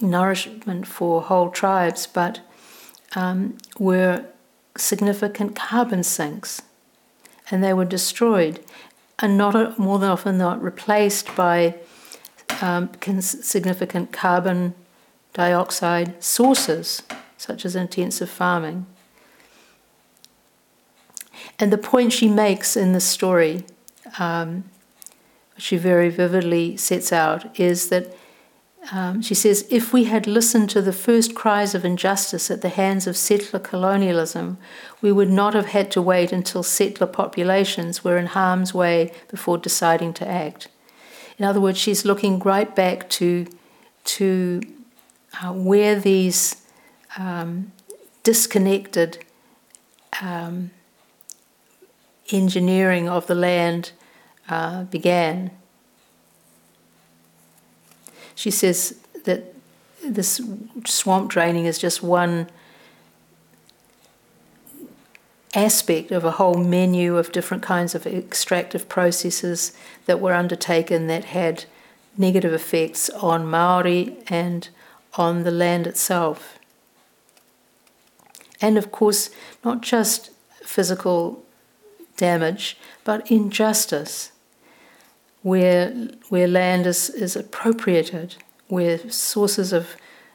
nourishment 0.00 0.86
for 0.86 1.22
whole 1.22 1.50
tribes, 1.50 2.06
but 2.06 2.40
um, 3.14 3.56
were 3.78 4.24
significant 4.76 5.56
carbon 5.56 6.02
sinks, 6.02 6.62
and 7.50 7.62
they 7.62 7.72
were 7.72 7.84
destroyed, 7.84 8.60
and 9.18 9.38
not 9.38 9.78
more 9.78 9.98
than 9.98 10.10
often 10.10 10.38
not 10.38 10.62
replaced 10.62 11.34
by 11.34 11.74
um, 12.60 12.90
significant 13.20 14.12
carbon 14.12 14.74
dioxide 15.32 16.22
sources, 16.22 17.02
such 17.36 17.64
as 17.64 17.76
intensive 17.76 18.30
farming. 18.30 18.86
And 21.58 21.72
the 21.72 21.78
point 21.78 22.12
she 22.12 22.28
makes 22.28 22.76
in 22.76 22.92
the 22.92 23.00
story, 23.00 23.64
um, 24.18 24.64
she 25.56 25.76
very 25.76 26.10
vividly 26.10 26.76
sets 26.76 27.12
out, 27.12 27.58
is 27.58 27.88
that 27.88 28.14
um, 28.92 29.20
she 29.20 29.34
says, 29.34 29.66
if 29.70 29.92
we 29.92 30.04
had 30.04 30.26
listened 30.26 30.70
to 30.70 30.82
the 30.82 30.92
first 30.92 31.34
cries 31.34 31.74
of 31.74 31.84
injustice 31.84 32.50
at 32.50 32.62
the 32.62 32.68
hands 32.68 33.06
of 33.06 33.16
settler 33.16 33.58
colonialism, 33.58 34.58
we 35.02 35.10
would 35.10 35.30
not 35.30 35.54
have 35.54 35.66
had 35.66 35.90
to 35.92 36.02
wait 36.02 36.32
until 36.32 36.62
settler 36.62 37.06
populations 37.06 38.04
were 38.04 38.16
in 38.16 38.26
harm's 38.26 38.72
way 38.72 39.12
before 39.28 39.58
deciding 39.58 40.12
to 40.14 40.28
act. 40.28 40.68
In 41.38 41.44
other 41.44 41.60
words, 41.60 41.78
she's 41.78 42.04
looking 42.04 42.38
right 42.38 42.74
back 42.74 43.08
to, 43.10 43.46
to 44.04 44.62
uh, 45.42 45.52
where 45.52 45.98
these 45.98 46.56
um, 47.18 47.72
disconnected 48.22 49.24
um, 50.22 50.70
engineering 52.30 53.08
of 53.08 53.26
the 53.26 53.34
land 53.34 53.92
uh, 54.48 54.84
began. 54.84 55.50
She 58.36 58.52
says 58.52 58.96
that 59.24 59.54
this 60.04 60.40
swamp 60.84 61.30
draining 61.30 61.66
is 61.66 61.78
just 61.78 62.02
one 62.02 62.48
aspect 65.54 66.12
of 66.12 66.24
a 66.24 66.32
whole 66.32 66.58
menu 66.58 67.16
of 67.16 67.32
different 67.32 67.62
kinds 67.62 67.94
of 67.94 68.06
extractive 68.06 68.88
processes 68.88 69.72
that 70.04 70.20
were 70.20 70.34
undertaken 70.34 71.06
that 71.06 71.24
had 71.24 71.64
negative 72.18 72.52
effects 72.52 73.08
on 73.10 73.46
Maori 73.46 74.16
and 74.28 74.68
on 75.14 75.44
the 75.44 75.50
land 75.50 75.86
itself. 75.86 76.58
And 78.60 78.76
of 78.76 78.92
course, 78.92 79.30
not 79.64 79.80
just 79.80 80.30
physical 80.62 81.42
damage, 82.18 82.76
but 83.04 83.30
injustice, 83.30 84.32
where, 85.46 85.92
where 86.28 86.48
land 86.48 86.88
is, 86.88 87.08
is 87.08 87.36
appropriated, 87.36 88.34
where 88.66 88.98
sources 89.08 89.72
of 89.72 89.94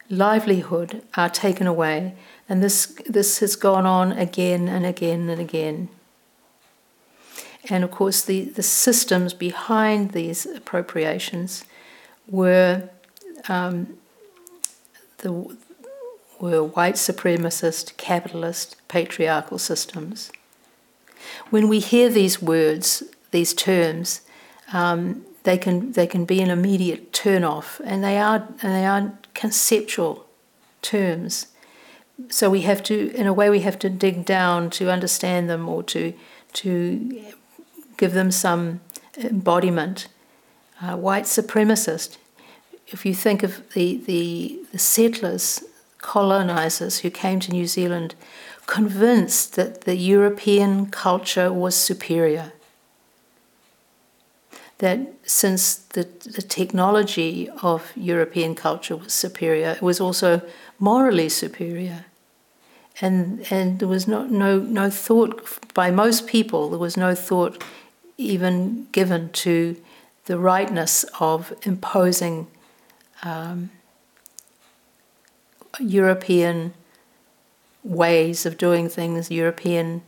livelihood 0.09 1.03
are 1.17 1.27
taken 1.27 1.67
away. 1.67 2.15
And 2.47 2.63
this, 2.63 2.85
this 3.05 3.39
has 3.39 3.57
gone 3.57 3.85
on 3.85 4.13
again 4.13 4.69
and 4.69 4.85
again 4.85 5.27
and 5.27 5.41
again. 5.41 5.89
And 7.69 7.83
of 7.83 7.91
course, 7.91 8.21
the, 8.21 8.45
the 8.45 8.63
systems 8.63 9.33
behind 9.33 10.11
these 10.11 10.45
appropriations 10.45 11.65
were, 12.29 12.87
um, 13.49 13.97
the, 15.17 15.57
were 16.39 16.63
white 16.63 16.95
supremacist, 16.95 17.97
capitalist, 17.97 18.77
patriarchal 18.87 19.57
systems. 19.57 20.31
When 21.49 21.67
we 21.67 21.79
hear 21.79 22.07
these 22.07 22.41
words, 22.41 23.03
these 23.31 23.53
terms, 23.53 24.21
um, 24.73 25.25
they 25.43 25.57
can 25.57 25.91
they 25.93 26.07
can 26.07 26.25
be 26.25 26.41
an 26.41 26.49
immediate 26.49 27.13
turn 27.13 27.43
off, 27.43 27.81
and 27.83 28.03
they 28.03 28.17
are 28.17 28.47
and 28.61 28.73
they 28.73 28.85
are 28.85 29.13
conceptual 29.33 30.25
terms. 30.81 31.47
So 32.29 32.49
we 32.49 32.61
have 32.61 32.83
to, 32.83 33.11
in 33.15 33.25
a 33.25 33.33
way, 33.33 33.49
we 33.49 33.61
have 33.61 33.79
to 33.79 33.89
dig 33.89 34.25
down 34.25 34.69
to 34.71 34.91
understand 34.91 35.49
them 35.49 35.67
or 35.67 35.83
to 35.83 36.13
to 36.53 37.33
give 37.97 38.13
them 38.13 38.31
some 38.31 38.81
embodiment. 39.17 40.07
Uh, 40.81 40.97
white 40.97 41.25
supremacist. 41.25 42.17
If 42.87 43.05
you 43.05 43.13
think 43.13 43.43
of 43.43 43.71
the, 43.73 43.97
the, 43.97 44.59
the 44.71 44.79
settlers, 44.79 45.63
colonizers 45.99 46.99
who 46.99 47.11
came 47.11 47.39
to 47.41 47.51
New 47.51 47.67
Zealand 47.67 48.15
convinced 48.65 49.55
that 49.55 49.81
the 49.81 49.95
European 49.95 50.87
culture 50.87 51.53
was 51.53 51.75
superior. 51.75 52.51
That 54.81 54.99
since 55.23 55.75
the, 55.75 56.03
the 56.37 56.41
technology 56.41 57.47
of 57.61 57.91
European 57.95 58.55
culture 58.55 58.97
was 58.97 59.13
superior, 59.13 59.69
it 59.69 59.81
was 59.81 60.01
also 60.01 60.41
morally 60.79 61.29
superior. 61.29 62.05
And, 62.99 63.45
and 63.51 63.77
there 63.77 63.87
was 63.87 64.07
no, 64.07 64.25
no, 64.25 64.57
no 64.57 64.89
thought, 64.89 65.59
by 65.75 65.91
most 65.91 66.25
people, 66.25 66.69
there 66.69 66.79
was 66.79 66.97
no 66.97 67.13
thought 67.13 67.63
even 68.17 68.87
given 68.91 69.29
to 69.45 69.75
the 70.25 70.39
rightness 70.39 71.05
of 71.19 71.53
imposing 71.61 72.47
um, 73.21 73.69
European 75.79 76.73
ways 77.83 78.47
of 78.47 78.57
doing 78.57 78.89
things, 78.89 79.29
European 79.29 80.01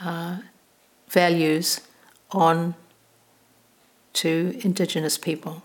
uh, 0.00 0.38
values 1.08 1.80
on 2.30 2.74
to 4.22 4.58
indigenous 4.62 5.18
people. 5.18 5.62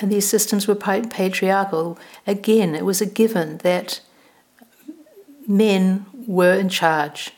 And 0.00 0.10
these 0.10 0.28
systems 0.28 0.66
were 0.66 0.74
patriarchal. 0.74 1.98
Again, 2.26 2.74
it 2.74 2.84
was 2.84 3.00
a 3.00 3.06
given 3.06 3.58
that 3.58 4.00
men 5.46 6.06
were 6.26 6.54
in 6.54 6.68
charge. 6.68 7.32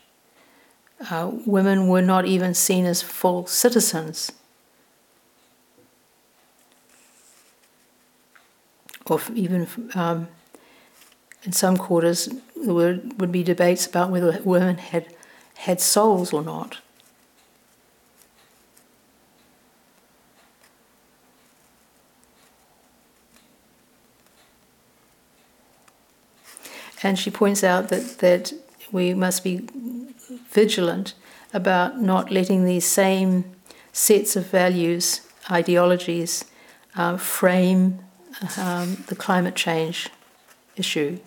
Uh, 1.10 1.32
women 1.44 1.88
were 1.88 2.00
not 2.02 2.24
even 2.24 2.54
seen 2.54 2.86
as 2.86 3.02
full 3.02 3.46
citizens. 3.46 4.32
or 9.08 9.20
even 9.34 9.68
um, 9.94 10.28
in 11.44 11.52
some 11.52 11.76
quarters, 11.76 12.28
there 12.56 12.74
would 12.74 13.32
be 13.32 13.42
debates 13.42 13.86
about 13.86 14.10
whether 14.10 14.40
women 14.44 14.78
had 14.78 15.14
had 15.56 15.80
souls 15.80 16.32
or 16.32 16.42
not. 16.42 16.78
And 27.02 27.18
she 27.18 27.30
points 27.30 27.62
out 27.62 27.88
that, 27.88 28.18
that 28.18 28.52
we 28.90 29.14
must 29.14 29.44
be 29.44 29.68
vigilant 30.50 31.14
about 31.52 32.00
not 32.00 32.30
letting 32.30 32.64
these 32.64 32.84
same 32.84 33.44
sets 33.92 34.36
of 34.36 34.46
values, 34.46 35.20
ideologies, 35.50 36.44
uh, 36.96 37.16
frame 37.16 38.00
um, 38.58 39.04
the 39.06 39.16
climate 39.16 39.54
change 39.54 40.08
issue. 40.76 41.18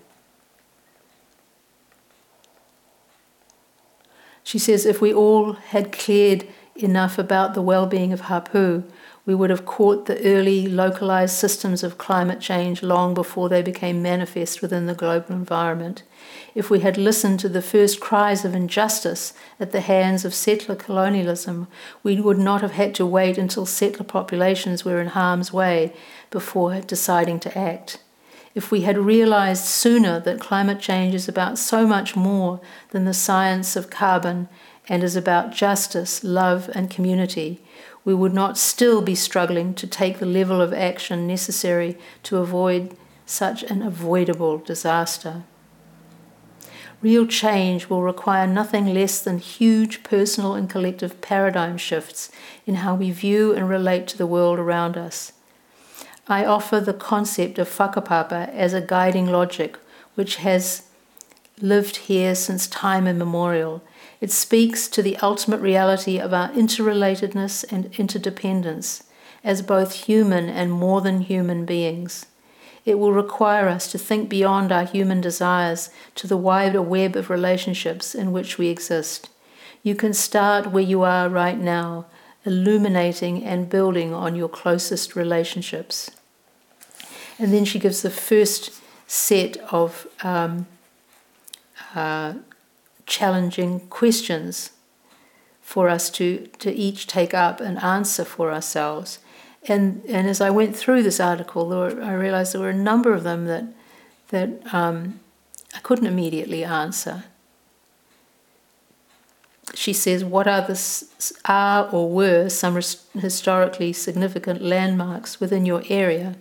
She 4.50 4.58
says 4.58 4.88
if 4.88 5.00
we 5.00 5.14
all 5.14 5.54
had 5.54 5.92
cared 5.92 6.48
enough 6.76 7.20
about 7.20 7.54
the 7.54 7.62
well 7.62 7.86
being 7.86 8.12
of 8.12 8.22
Hapu, 8.22 8.82
we 9.24 9.36
would 9.36 9.52
have 9.52 9.64
caught 9.64 10.08
the 10.08 10.20
early 10.26 10.66
localized 10.66 11.36
systems 11.36 11.84
of 11.84 12.00
climate 12.00 12.40
change 12.40 12.82
long 12.82 13.14
before 13.14 13.48
they 13.48 13.62
became 13.62 14.02
manifest 14.02 14.60
within 14.60 14.88
the 14.88 14.96
global 14.96 15.36
environment. 15.36 16.02
If 16.56 16.72
we 16.72 16.80
had 16.80 16.98
listened 16.98 17.40
to 17.42 17.50
the 17.50 17.62
first 17.62 18.00
cries 18.00 18.44
of 18.44 18.56
injustice 18.56 19.36
at 19.60 19.72
the 19.72 19.82
hands 19.82 20.26
of 20.26 20.34
settler 20.34 20.76
colonialism, 20.76 21.68
we 22.02 22.20
would 22.20 22.40
not 22.40 22.62
have 22.62 22.72
had 22.72 22.96
to 22.96 23.06
wait 23.06 23.38
until 23.38 23.68
settler 23.68 24.04
populations 24.04 24.84
were 24.84 25.00
in 25.00 25.10
harm's 25.10 25.54
way 25.54 25.94
before 26.32 26.82
deciding 26.82 27.40
to 27.42 27.56
act. 27.56 28.00
If 28.56 28.72
we 28.72 28.82
had 28.82 28.98
realized 28.98 29.66
sooner 29.66 30.20
that 30.22 30.40
climate 30.40 30.80
change 30.80 31.14
is 31.14 31.28
about 31.28 31.58
so 31.58 31.86
much 31.86 32.16
more 32.16 32.60
than 32.92 33.06
the 33.06 33.14
science 33.14 33.76
of 33.76 33.90
carbon 33.90 34.50
and 34.88 35.04
is 35.04 35.16
about 35.16 35.54
justice, 35.54 36.24
love, 36.24 36.70
and 36.74 36.90
community, 36.90 37.62
we 38.04 38.14
would 38.14 38.34
not 38.34 38.58
still 38.58 39.02
be 39.02 39.14
struggling 39.14 39.74
to 39.76 39.86
take 39.86 40.18
the 40.18 40.26
level 40.26 40.62
of 40.62 40.74
action 40.74 41.28
necessary 41.28 41.98
to 42.24 42.38
avoid 42.38 42.96
such 43.26 43.62
an 43.64 43.84
avoidable 43.84 44.58
disaster. 44.58 45.44
Real 47.02 47.28
change 47.28 47.88
will 47.88 48.02
require 48.02 48.48
nothing 48.48 48.94
less 48.94 49.22
than 49.22 49.38
huge 49.38 50.04
personal 50.04 50.56
and 50.56 50.70
collective 50.70 51.22
paradigm 51.22 51.78
shifts 51.78 52.32
in 52.66 52.76
how 52.76 52.96
we 52.96 53.12
view 53.12 53.54
and 53.54 53.70
relate 53.70 54.08
to 54.08 54.18
the 54.18 54.28
world 54.28 54.60
around 54.60 54.98
us. 54.98 55.32
I 56.30 56.46
offer 56.46 56.80
the 56.80 56.94
concept 56.94 57.60
of 57.60 57.68
whakapapa 57.68 58.54
as 58.54 58.74
a 58.74 58.82
guiding 58.82 59.28
logic 59.28 59.78
which 60.16 60.38
has 60.38 60.84
lived 61.60 61.98
here 62.08 62.36
since 62.36 62.68
time 62.68 63.08
immemorial 63.08 63.82
it 64.22 64.32
speaks 64.32 64.90
to 64.90 65.02
the 65.02 65.18
ultimate 65.18 65.62
reality 65.62 66.20
of 66.20 66.34
our 66.34 66.50
interrelatedness 66.50 67.64
and 67.72 67.94
interdependence 67.98 69.04
as 69.44 69.62
both 69.62 70.06
human 70.06 70.50
and 70.50 70.72
more 70.72 71.00
than 71.00 71.22
human 71.22 71.66
beings. 71.66 72.26
It 72.84 73.00
will 73.00 73.14
require 73.14 73.70
us 73.70 73.90
to 73.92 73.98
think 73.98 74.28
beyond 74.28 74.72
our 74.72 74.84
human 74.84 75.22
desires 75.22 75.90
to 76.16 76.28
the 76.28 76.38
wider 76.38 76.82
web 76.82 77.16
of 77.16 77.30
relationships 77.30 78.14
in 78.14 78.34
which 78.34 78.58
we 78.58 78.68
exist. 78.68 79.30
You 79.84 79.96
can 79.96 80.14
start 80.14 80.72
where 80.72 80.84
you 80.84 81.04
are 81.04 81.30
right 81.30 81.58
now, 81.58 82.06
illuminating 82.46 83.46
and 83.46 83.70
building 83.70 84.14
on 84.14 84.36
your 84.36 84.50
closest 84.50 85.16
relationships. 85.16 86.12
And 87.40 87.54
then 87.54 87.64
she 87.66 87.80
gives 87.80 88.02
the 88.02 88.10
first 88.10 88.72
set 89.08 89.58
of 89.72 90.06
um, 90.24 90.68
uh, 91.96 92.34
challenging 93.06 93.80
questions 93.88 94.72
for 95.62 95.88
us 95.88 96.10
to, 96.10 96.48
to 96.60 96.72
each 96.74 97.08
take 97.08 97.34
up 97.34 97.62
and 97.62 97.78
answer 97.80 98.26
for 98.26 98.52
ourselves. 98.52 99.20
And, 99.68 100.04
and 100.08 100.28
as 100.28 100.42
I 100.42 100.50
went 100.50 100.76
through 100.76 101.04
this 101.04 101.20
article, 101.20 101.68
were, 101.68 102.02
I 102.04 102.14
realized 102.14 102.54
there 102.54 102.62
were 102.62 102.70
a 102.70 102.74
number 102.74 103.14
of 103.14 103.24
them 103.24 103.46
that, 103.46 103.66
that 104.30 104.74
um, 104.74 105.20
I 105.76 105.80
couldn't 105.80 106.08
immediately 106.08 106.64
answer. 106.64 107.24
She 109.76 109.94
says, 109.94 110.24
What 110.26 110.48
are, 110.48 110.62
the, 110.62 111.06
are 111.46 111.90
or 111.92 112.10
were 112.10 112.50
some 112.50 112.80
historically 113.14 113.94
significant 113.94 114.62
landmarks 114.62 115.40
within 115.40 115.66
your 115.66 115.84
area? 115.90 116.36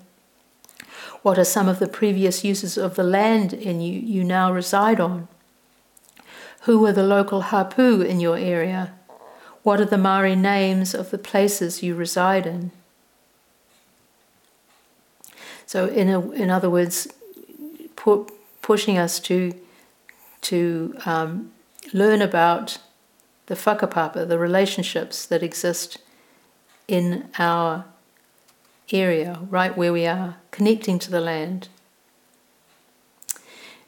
What 1.29 1.39
are 1.39 1.45
some 1.45 1.69
of 1.69 1.79
the 1.79 1.89
previous 1.89 2.43
uses 2.43 2.79
of 2.79 2.95
the 2.95 3.03
land 3.03 3.53
in 3.53 3.83
you, 3.83 4.01
you 4.01 4.25
now 4.25 4.51
reside 4.51 4.99
on? 4.99 5.29
Who 6.63 6.87
are 6.87 6.93
the 6.93 7.03
local 7.03 7.43
hapu 7.53 8.01
in 8.01 8.19
your 8.19 8.39
area? 8.39 8.95
What 9.63 9.79
are 9.79 9.85
the 9.85 9.99
Maori 9.99 10.35
names 10.35 10.95
of 10.95 11.11
the 11.11 11.19
places 11.19 11.83
you 11.83 11.95
reside 11.95 12.47
in? 12.47 12.71
So, 15.67 15.89
in, 15.89 16.09
a, 16.09 16.31
in 16.31 16.49
other 16.49 16.71
words, 16.71 17.09
pu- 17.95 18.27
pushing 18.63 18.97
us 18.97 19.21
to, 19.21 19.53
to 20.41 20.97
um, 21.05 21.53
learn 21.93 22.23
about 22.23 22.79
the 23.49 23.55
whakapapa, 23.55 24.27
the 24.27 24.39
relationships 24.39 25.27
that 25.27 25.43
exist 25.43 25.99
in 26.89 27.29
our 27.39 27.85
area, 28.93 29.41
right 29.49 29.77
where 29.77 29.93
we 29.93 30.07
are, 30.07 30.37
connecting 30.51 30.99
to 31.01 31.11
the 31.11 31.21
land. 31.21 31.69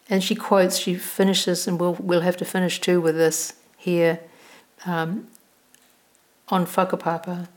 And 0.08 0.24
she 0.24 0.34
quotes, 0.34 0.76
she 0.76 0.94
finishes, 0.94 1.68
and 1.68 1.80
we'll, 1.80 1.94
we'll 1.94 2.22
have 2.22 2.36
to 2.38 2.44
finish 2.44 2.80
too 2.80 3.00
with 3.00 3.16
this 3.16 3.54
here 3.76 4.20
um, 4.84 5.28
on 6.48 6.66
Whakapapa. 6.66 7.48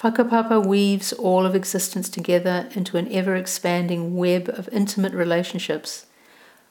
Whakapapa 0.00 0.64
weaves 0.64 1.12
all 1.12 1.44
of 1.44 1.56
existence 1.56 2.08
together 2.08 2.68
into 2.76 2.96
an 2.96 3.10
ever 3.10 3.34
expanding 3.34 4.16
web 4.16 4.48
of 4.48 4.68
intimate 4.68 5.12
relationships, 5.12 6.06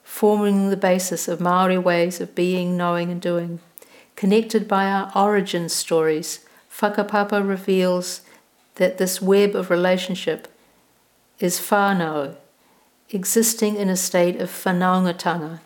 forming 0.02 0.70
the 0.70 0.78
basis 0.78 1.28
of 1.28 1.42
Maori 1.42 1.78
ways 1.78 2.22
of 2.22 2.34
being, 2.34 2.78
knowing, 2.78 3.12
and 3.12 3.22
doing. 3.22 3.60
Connected 4.16 4.66
by 4.66 4.86
our 4.90 5.12
origin 5.14 5.68
stories, 5.68 6.46
Whakapapa 6.80 7.46
reveals 7.46 8.22
that 8.78 8.98
this 8.98 9.22
web 9.22 9.56
of 9.56 9.70
relationship 9.70 10.48
is 11.40 11.60
whānau, 11.60 12.36
existing 13.12 13.76
in 13.76 13.90
a 13.90 13.96
state 13.96 14.42
of 14.42 14.50
whanaungatanga. 14.50 15.60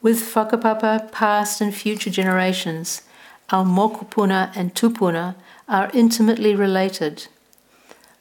With 0.00 0.20
whakapapa, 0.34 1.10
past 1.12 1.60
and 1.60 1.74
future 1.74 2.10
generations, 2.10 3.02
our 3.50 3.64
mokopuna 3.64 4.52
and 4.56 4.74
tupuna 4.74 5.34
are 5.68 5.90
intimately 5.94 6.54
related. 6.54 7.28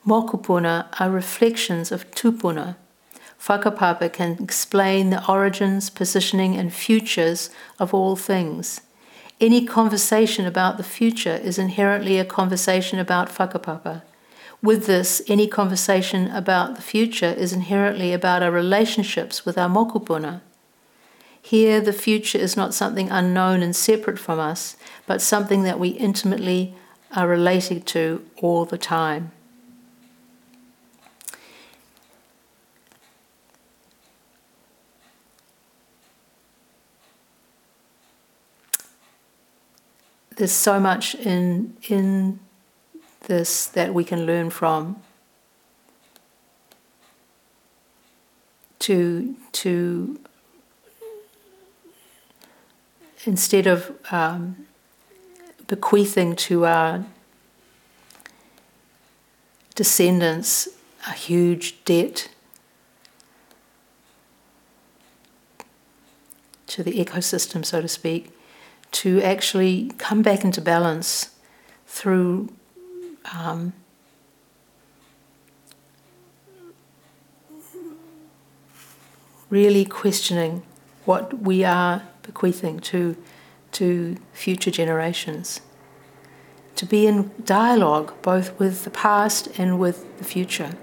Mokopuna 0.06 0.88
are 1.00 1.10
reflections 1.10 1.92
of 1.92 2.10
tupuna. 2.12 2.76
Whakapapa 3.40 4.14
can 4.14 4.38
explain 4.40 5.10
the 5.10 5.28
origins, 5.28 5.90
positioning, 5.90 6.56
and 6.56 6.72
futures 6.74 7.50
of 7.80 7.94
all 7.94 8.16
things. 8.16 8.82
Any 9.40 9.66
conversation 9.66 10.46
about 10.46 10.78
the 10.78 10.84
future 10.84 11.40
is 11.44 11.58
inherently 11.58 12.20
a 12.20 12.26
conversation 12.26 13.00
about 13.00 13.30
whakapapa. 13.30 14.04
With 14.64 14.86
this, 14.86 15.24
any 15.28 15.48
conversation 15.48 16.30
about 16.30 16.76
the 16.76 16.84
future 16.84 17.34
is 17.34 17.52
inherently 17.52 18.14
about 18.14 18.44
our 18.44 18.52
relationships 18.52 19.44
with 19.44 19.58
our 19.58 19.68
mokopuna. 19.68 20.42
Here, 21.42 21.82
the 21.82 21.94
future 21.94 22.38
is 22.38 22.56
not 22.56 22.76
something 22.76 23.10
unknown 23.10 23.64
and 23.64 23.76
separate 23.76 24.20
from 24.20 24.40
us, 24.40 24.78
but 25.08 25.20
something 25.20 25.64
that 25.64 25.80
we 25.80 25.90
intimately 25.90 26.76
are 27.16 27.28
related 27.28 27.88
to 27.88 28.24
all 28.38 28.66
the 28.66 28.78
time. 28.78 29.32
There's 40.38 40.52
so 40.52 40.80
much 40.80 41.16
in 41.16 41.76
in 41.88 42.40
this 43.22 43.66
that 43.68 43.94
we 43.94 44.04
can 44.04 44.26
learn 44.26 44.50
from 44.50 45.02
to 48.80 49.36
to 49.52 50.20
instead 53.26 53.68
of 53.68 53.96
um, 54.12 54.66
bequeathing 55.68 56.36
to 56.36 56.66
our 56.66 57.06
descendants 59.76 60.68
a 61.08 61.12
huge 61.12 61.84
debt 61.86 62.30
to 66.68 66.84
the 66.84 66.94
ecosystem, 66.94 67.66
so 67.66 67.82
to 67.82 67.88
speak, 67.88 68.32
to 68.92 69.22
actually 69.22 69.92
come 69.98 70.22
back 70.22 70.44
into 70.44 70.62
balance 70.62 71.32
through 71.86 72.50
um, 73.34 73.74
really 79.50 79.86
questioning 79.86 80.64
what 81.06 81.42
we 81.42 81.64
are 81.64 82.04
bequeathing 82.24 82.80
to, 82.80 83.16
to 83.72 84.18
future 84.34 84.72
generations. 84.72 85.62
To 86.78 86.86
be 86.86 87.06
in 87.06 87.32
dialogue 87.44 88.14
both 88.22 88.58
with 88.58 88.86
the 88.86 88.90
past 88.90 89.48
and 89.60 89.78
with 89.78 90.18
the 90.18 90.24
future. 90.24 90.76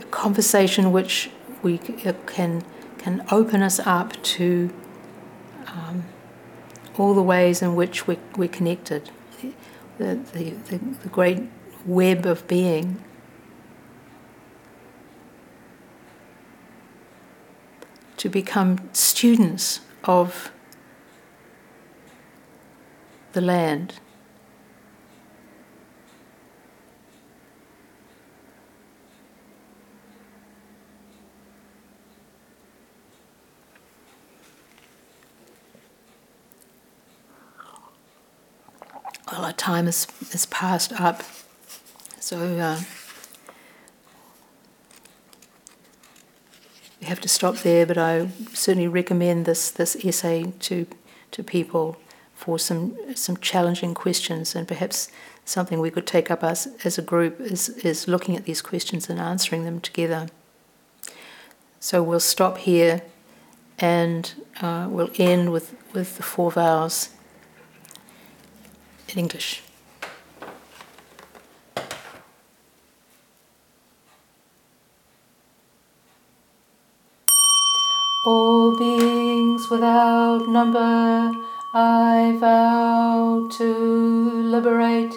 A 0.00 0.04
conversation 0.04 0.90
which 0.90 1.30
we 1.62 1.78
can, 1.78 2.64
can 2.98 3.24
open 3.30 3.62
us 3.62 3.78
up 3.80 4.20
to 4.22 4.72
um, 5.66 6.04
all 6.98 7.14
the 7.14 7.22
ways 7.22 7.62
in 7.62 7.74
which 7.74 8.06
we're, 8.06 8.18
we're 8.36 8.48
connected, 8.48 9.10
the, 9.98 10.14
the, 10.32 10.50
the, 10.68 10.78
the 10.78 11.08
great 11.08 11.42
web 11.84 12.26
of 12.26 12.46
being. 12.48 13.02
To 18.18 18.28
become 18.28 18.88
students 18.92 19.80
of 20.04 20.50
the 23.32 23.40
land, 23.40 24.00
well, 39.36 39.44
our 39.44 39.52
time 39.52 39.86
is, 39.86 40.06
is 40.32 40.46
passed 40.46 40.98
up. 40.98 41.22
So 42.20 42.38
uh, 42.38 42.80
we 47.00 47.06
have 47.06 47.20
to 47.20 47.28
stop 47.28 47.56
there, 47.58 47.84
but 47.84 47.98
I 47.98 48.28
certainly 48.54 48.88
recommend 48.88 49.44
this, 49.44 49.70
this 49.70 49.94
essay 50.02 50.54
to, 50.60 50.86
to 51.32 51.42
people 51.42 51.98
for 52.34 52.58
some, 52.58 52.96
some 53.14 53.36
challenging 53.36 53.92
questions 53.92 54.54
and 54.54 54.66
perhaps 54.66 55.10
something 55.44 55.80
we 55.80 55.90
could 55.90 56.06
take 56.06 56.30
up 56.30 56.42
as, 56.42 56.68
as 56.82 56.96
a 56.96 57.02
group 57.02 57.38
is, 57.38 57.68
is 57.68 58.08
looking 58.08 58.36
at 58.36 58.44
these 58.44 58.62
questions 58.62 59.10
and 59.10 59.20
answering 59.20 59.64
them 59.64 59.80
together. 59.80 60.28
So 61.78 62.02
we'll 62.02 62.20
stop 62.20 62.56
here 62.58 63.02
and 63.78 64.32
uh, 64.62 64.88
we'll 64.90 65.10
end 65.18 65.52
with, 65.52 65.74
with 65.92 66.16
the 66.16 66.22
four 66.22 66.50
vows 66.50 67.10
in 69.08 69.18
English. 69.18 69.62
All 78.26 78.76
beings 78.76 79.70
without 79.70 80.48
number, 80.48 81.32
I 81.74 82.36
vow 82.40 83.48
to 83.58 84.42
liberate 84.54 85.14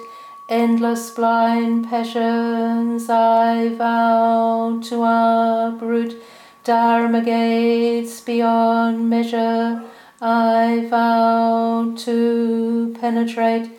endless 0.50 1.10
blind 1.12 1.90
passions. 1.90 3.10
I 3.10 3.70
vow 3.70 4.80
to 4.84 5.04
uproot 5.04 6.22
Dharma 6.64 7.24
gates 7.24 8.22
beyond 8.22 9.10
measure. 9.10 9.82
I 10.22 10.86
vow 10.90 11.96
to 12.06 12.96
penetrate 13.00 13.79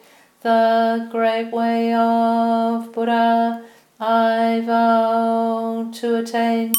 the 0.41 1.07
great 1.11 1.51
way 1.51 1.93
of 1.93 2.91
Buddha, 2.93 3.63
I 3.99 4.63
vow 4.65 5.91
to 5.93 6.15
attain 6.15 6.73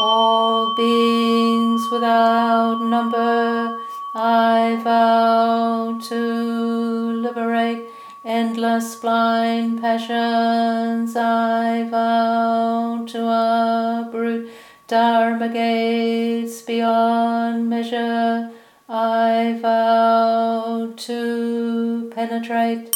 all 0.00 0.74
beings 0.74 1.82
without 1.92 2.80
number. 2.88 3.78
I 4.14 4.80
vow 4.82 6.00
to 6.08 7.12
liberate 7.22 7.84
endless 8.24 8.96
blind 8.96 9.82
passions. 9.82 11.14
I 11.14 11.86
vow 11.90 13.04
to 13.06 14.08
uproot 14.08 14.50
Dharma 14.86 15.50
gates 15.50 16.62
beyond 16.62 17.68
measure. 17.68 18.50
I 18.90 19.58
vow 19.60 20.94
to 20.96 22.10
penetrate 22.14 22.90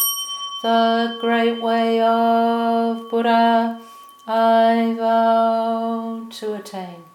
the 0.63 1.19
great 1.21 1.61
way 1.61 2.01
of 2.01 3.11
Buddha. 3.11 3.79
I 4.27 4.95
vow 4.97 6.27
to 6.31 6.55
attain. 6.55 7.12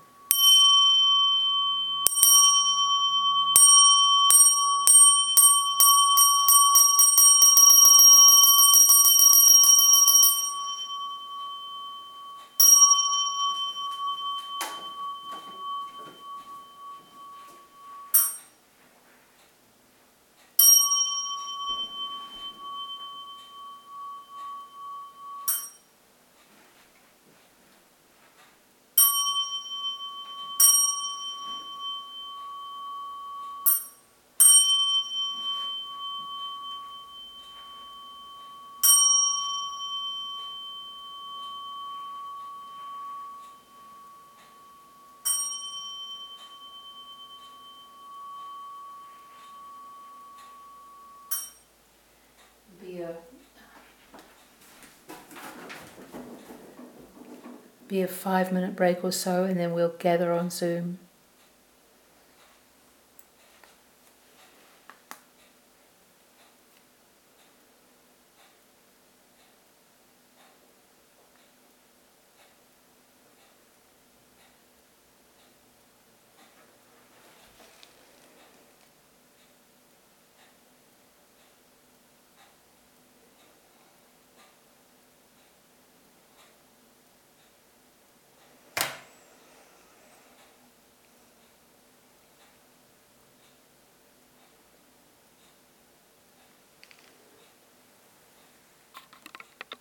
A 58.01 58.07
five 58.07 58.51
minute 58.51 58.75
break 58.75 59.03
or 59.03 59.11
so, 59.11 59.43
and 59.43 59.59
then 59.59 59.73
we'll 59.73 59.95
gather 59.97 60.31
on 60.31 60.49
Zoom. 60.49 60.99